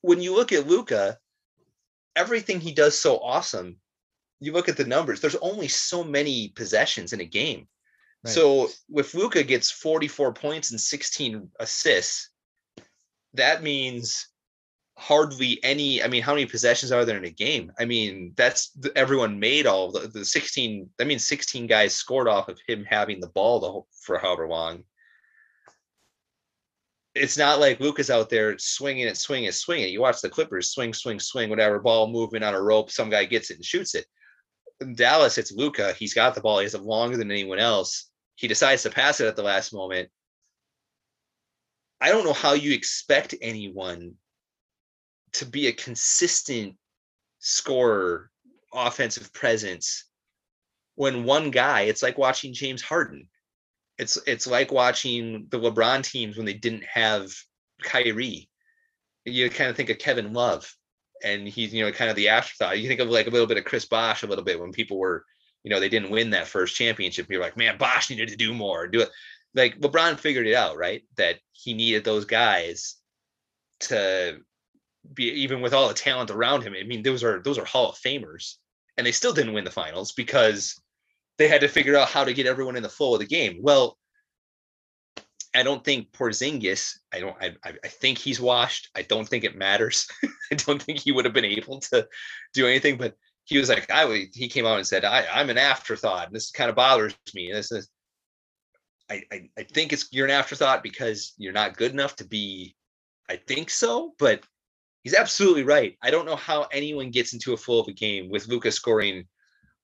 [0.00, 1.18] when you look at luka
[2.14, 3.76] everything he does so awesome
[4.38, 7.66] you look at the numbers there's only so many possessions in a game.
[8.24, 8.32] Right.
[8.32, 12.30] so if luka gets 44 points and 16 assists,
[13.34, 14.28] that means
[15.02, 16.02] hardly any.
[16.02, 17.72] I mean, how many possessions are there in a game?
[17.78, 20.88] I mean, that's everyone made all the, the 16.
[21.00, 24.46] i mean 16 guys scored off of him having the ball the whole, for however
[24.48, 24.84] long.
[27.14, 29.90] it's not like Luka's out there swinging it, swinging it, swinging it.
[29.90, 32.90] You watch the Clippers swing, swing, swing, whatever ball movement on a rope.
[32.90, 34.06] Some guy gets it and shoots it.
[34.80, 35.94] In Dallas, it's Luka.
[35.94, 36.58] He's got the ball.
[36.58, 38.08] He has it longer than anyone else.
[38.36, 40.08] He decides to pass it at the last moment.
[42.00, 44.14] I don't know how you expect anyone
[45.34, 46.76] to be a consistent
[47.38, 48.30] scorer,
[48.72, 50.04] offensive presence
[50.94, 53.28] when one guy, it's like watching James Harden.
[53.98, 57.32] It's it's like watching the LeBron teams when they didn't have
[57.82, 58.48] Kyrie.
[59.24, 60.72] You kind of think of Kevin Love,
[61.22, 62.78] and he's you know kind of the afterthought.
[62.78, 64.98] You think of like a little bit of Chris Bosh a little bit when people
[64.98, 65.24] were,
[65.62, 67.26] you know, they didn't win that first championship.
[67.30, 69.10] You're like, man, Bosh needed to do more, do it.
[69.54, 71.02] Like LeBron figured it out, right?
[71.16, 72.96] That he needed those guys
[73.80, 74.40] to
[75.14, 76.74] be even with all the talent around him.
[76.78, 78.56] I mean, those are those are Hall of Famers,
[78.96, 80.80] and they still didn't win the finals because
[81.38, 83.58] they had to figure out how to get everyone in the flow of the game.
[83.60, 83.98] Well,
[85.54, 86.98] I don't think Porzingis.
[87.12, 87.36] I don't.
[87.40, 88.88] I, I think he's washed.
[88.94, 90.08] I don't think it matters.
[90.52, 92.06] I don't think he would have been able to
[92.54, 92.96] do anything.
[92.96, 94.28] But he was like, I.
[94.32, 96.26] He came out and said, I, I'm an afterthought.
[96.26, 97.48] And this kind of bothers me.
[97.48, 97.88] And this is.
[99.10, 102.74] I, I, I think it's you're an afterthought because you're not good enough to be.
[103.28, 104.42] I think so, but
[105.02, 105.96] he's absolutely right.
[106.02, 109.26] I don't know how anyone gets into a full of a game with Luka scoring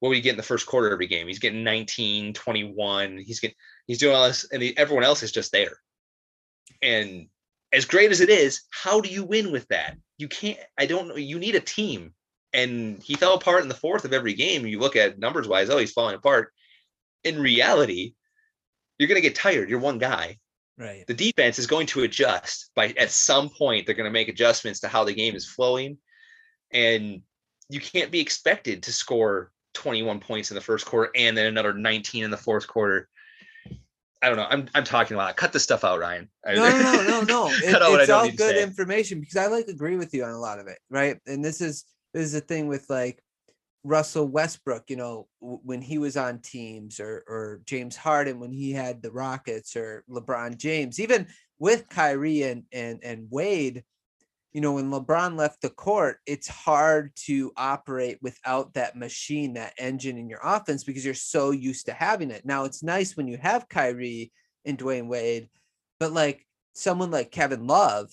[0.00, 1.26] what he get in the first quarter every game?
[1.26, 3.18] He's getting 19, 21.
[3.18, 5.80] He's getting he's doing all this, and everyone else is just there.
[6.82, 7.26] And
[7.72, 9.96] as great as it is, how do you win with that?
[10.16, 10.58] You can't.
[10.78, 11.16] I don't know.
[11.16, 12.14] You need a team.
[12.54, 14.66] And he fell apart in the fourth of every game.
[14.66, 16.52] You look at numbers wise, oh, he's falling apart.
[17.22, 18.14] In reality,
[18.98, 19.68] you're going to get tired.
[19.68, 20.38] You're one guy.
[20.78, 21.04] Right.
[21.06, 23.84] The defense is going to adjust by at some point.
[23.84, 25.98] They're going to make adjustments to how the game is flowing,
[26.72, 27.22] and
[27.68, 31.72] you can't be expected to score 21 points in the first quarter and then another
[31.72, 33.08] 19 in the fourth quarter.
[34.20, 34.46] I don't know.
[34.50, 35.36] I'm I'm talking a lot.
[35.36, 36.28] Cut this stuff out, Ryan.
[36.46, 37.46] No, no, no, no, no.
[37.62, 40.66] It, it's all good information because I like agree with you on a lot of
[40.66, 41.18] it, right?
[41.26, 41.84] And this is
[42.14, 43.22] this is the thing with like
[43.84, 48.72] Russell Westbrook, you know, when he was on teams, or or James Harden when he
[48.72, 51.26] had the Rockets, or LeBron James, even
[51.58, 53.84] with Kyrie and and and Wade,
[54.52, 59.74] you know, when LeBron left the court, it's hard to operate without that machine, that
[59.78, 62.44] engine in your offense because you're so used to having it.
[62.44, 64.32] Now it's nice when you have Kyrie
[64.64, 65.48] and Dwyane Wade,
[66.00, 68.10] but like someone like Kevin Love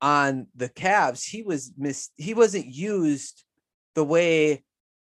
[0.00, 3.44] on the Cavs, he was missed, he wasn't used
[3.98, 4.62] the way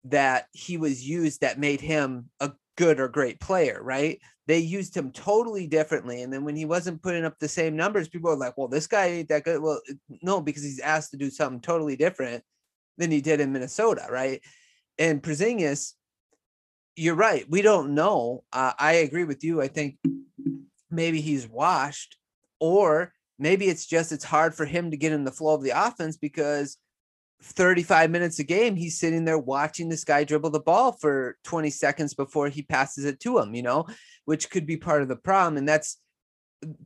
[0.04, 4.18] that he was used that made him a good or great player, right?
[4.46, 6.22] they used him totally differently.
[6.22, 8.86] And then when he wasn't putting up the same numbers, people were like, well, this
[8.86, 9.62] guy ain't that good.
[9.62, 9.80] Well,
[10.20, 12.42] no, because he's asked to do something totally different
[12.98, 14.42] than he did in Minnesota, right?
[14.98, 15.92] And Porzingis,
[16.96, 17.46] you're right.
[17.48, 18.44] We don't know.
[18.52, 19.62] Uh, I agree with you.
[19.62, 19.96] I think
[20.90, 22.16] maybe he's washed,
[22.60, 25.70] or maybe it's just it's hard for him to get in the flow of the
[25.70, 26.76] offense because
[27.42, 31.70] 35 minutes a game, he's sitting there watching this guy dribble the ball for 20
[31.70, 33.86] seconds before he passes it to him, you know,
[34.24, 35.56] which could be part of the problem.
[35.56, 35.98] And that's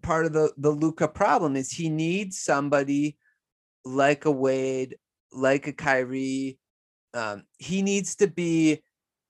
[0.02, 3.16] part of the, the Luka problem is he needs somebody
[3.84, 4.96] like a Wade,
[5.32, 6.58] like a Kyrie.
[7.14, 8.82] Um, he needs to be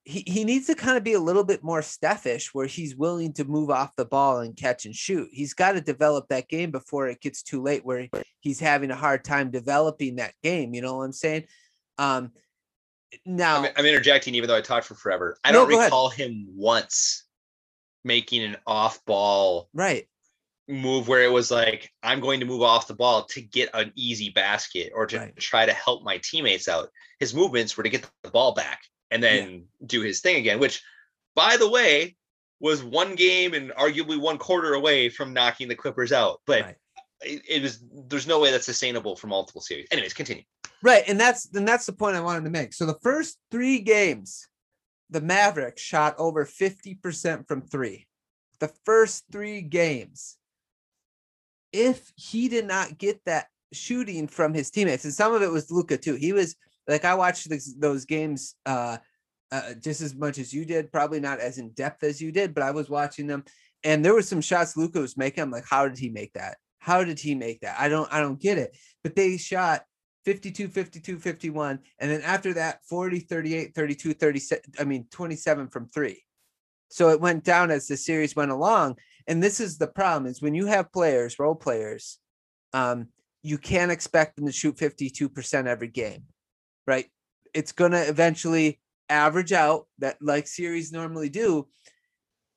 [0.07, 3.33] he, he needs to kind of be a little bit more steffish where he's willing
[3.33, 5.29] to move off the ball and catch and shoot.
[5.33, 8.07] He's got to develop that game before it gets too late where
[8.39, 10.75] he's having a hard time developing that game.
[10.75, 11.47] You know what I'm saying?
[11.99, 12.31] Um,
[13.25, 15.37] now I'm, I'm interjecting, even though I talked for forever.
[15.43, 16.31] I no, don't recall ahead.
[16.31, 17.25] him once
[18.05, 20.07] making an off ball right
[20.69, 23.93] move where it was like, I'm going to move off the ball to get an
[23.97, 25.37] easy basket or to right.
[25.37, 26.91] try to help my teammates out.
[27.21, 28.81] His movements were to get the ball back
[29.11, 29.87] and then yeah.
[29.87, 30.83] do his thing again, which,
[31.35, 32.17] by the way,
[32.61, 36.41] was one game and arguably one quarter away from knocking the Clippers out.
[36.47, 36.77] But right.
[37.21, 39.89] it, it was there's no way that's sustainable for multiple series.
[39.91, 40.43] Anyways, continue.
[40.83, 42.73] Right, and that's and that's the point I wanted to make.
[42.73, 44.49] So the first three games,
[45.11, 48.07] the Mavericks shot over 50% from three.
[48.61, 50.37] The first three games.
[51.73, 55.71] If he did not get that shooting from his teammates, and some of it was
[55.71, 56.15] Luka too.
[56.15, 56.57] He was
[56.89, 58.99] like I watched this, those games uh,
[59.53, 62.55] uh, just as much as you did, probably not as in depth as you did,
[62.55, 63.45] but I was watching them,
[63.85, 65.43] and there were some shots Luka was making.
[65.43, 66.57] I'm like, how did he make that?
[66.79, 67.77] How did he make that?
[67.79, 68.77] I don't, I don't get it.
[69.03, 69.83] But they shot
[70.25, 74.63] 52, 52, 51, and then after that, 40, 38, 32, 37.
[74.79, 76.23] I mean, 27 from three.
[76.89, 78.97] So it went down as the series went along.
[79.27, 82.19] And this is the problem: is when you have players, role players,
[82.73, 83.09] um,
[83.43, 86.25] you can't expect them to shoot 52% every game
[86.87, 87.07] right?
[87.55, 91.69] It's going to eventually average out that like series normally do.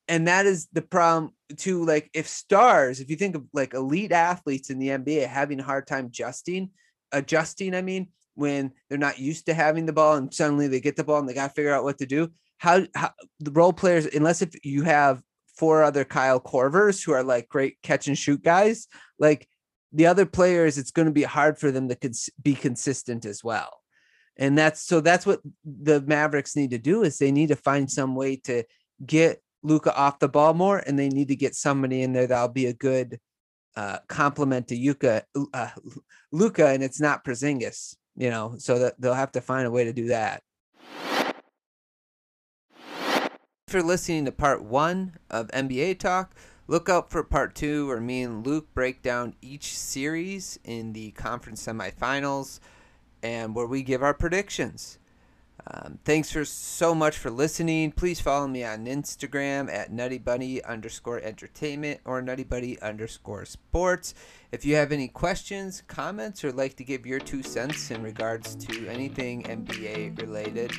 [0.08, 1.84] and that is the problem too.
[1.84, 5.64] Like if stars, if you think of like elite athletes in the NBA having a
[5.64, 6.70] hard time adjusting,
[7.12, 10.96] adjusting, I mean, when they're not used to having the ball and suddenly they get
[10.96, 12.28] the ball and they got to figure out what to do.
[12.58, 15.22] How, how the role players, unless if you have
[15.56, 18.88] four other Kyle Corvers who are like great catch and shoot guys,
[19.18, 19.46] like
[19.92, 23.44] the other players, it's going to be hard for them to cons- be consistent as
[23.44, 23.79] well.
[24.40, 27.90] And that's so that's what the Mavericks need to do is they need to find
[27.90, 28.64] some way to
[29.04, 32.48] get Luka off the ball more, and they need to get somebody in there that'll
[32.48, 33.20] be a good
[33.76, 35.22] uh, complement to Yuka,
[35.52, 35.68] uh,
[36.32, 38.54] Luka, and it's not Porzingis, you know.
[38.58, 40.42] So that they'll have to find a way to do that.
[43.68, 46.34] For listening to part one of NBA Talk,
[46.66, 51.10] look out for part two, where me and Luke break down each series in the
[51.12, 52.58] conference semifinals,
[53.22, 54.98] and where we give our predictions.
[55.66, 57.92] Um, thanks for so much for listening.
[57.92, 64.14] Please follow me on Instagram at nuttiebuddie underscore entertainment or nuttiebuddie underscore sports.
[64.52, 68.54] If you have any questions, comments, or like to give your two cents in regards
[68.56, 70.72] to anything NBA related,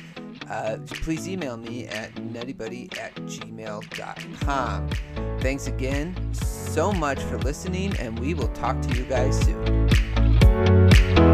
[0.50, 4.90] uh, please email me at nuttybuddy at gmail.com.
[5.40, 11.31] Thanks again so much for listening, and we will talk to you guys soon.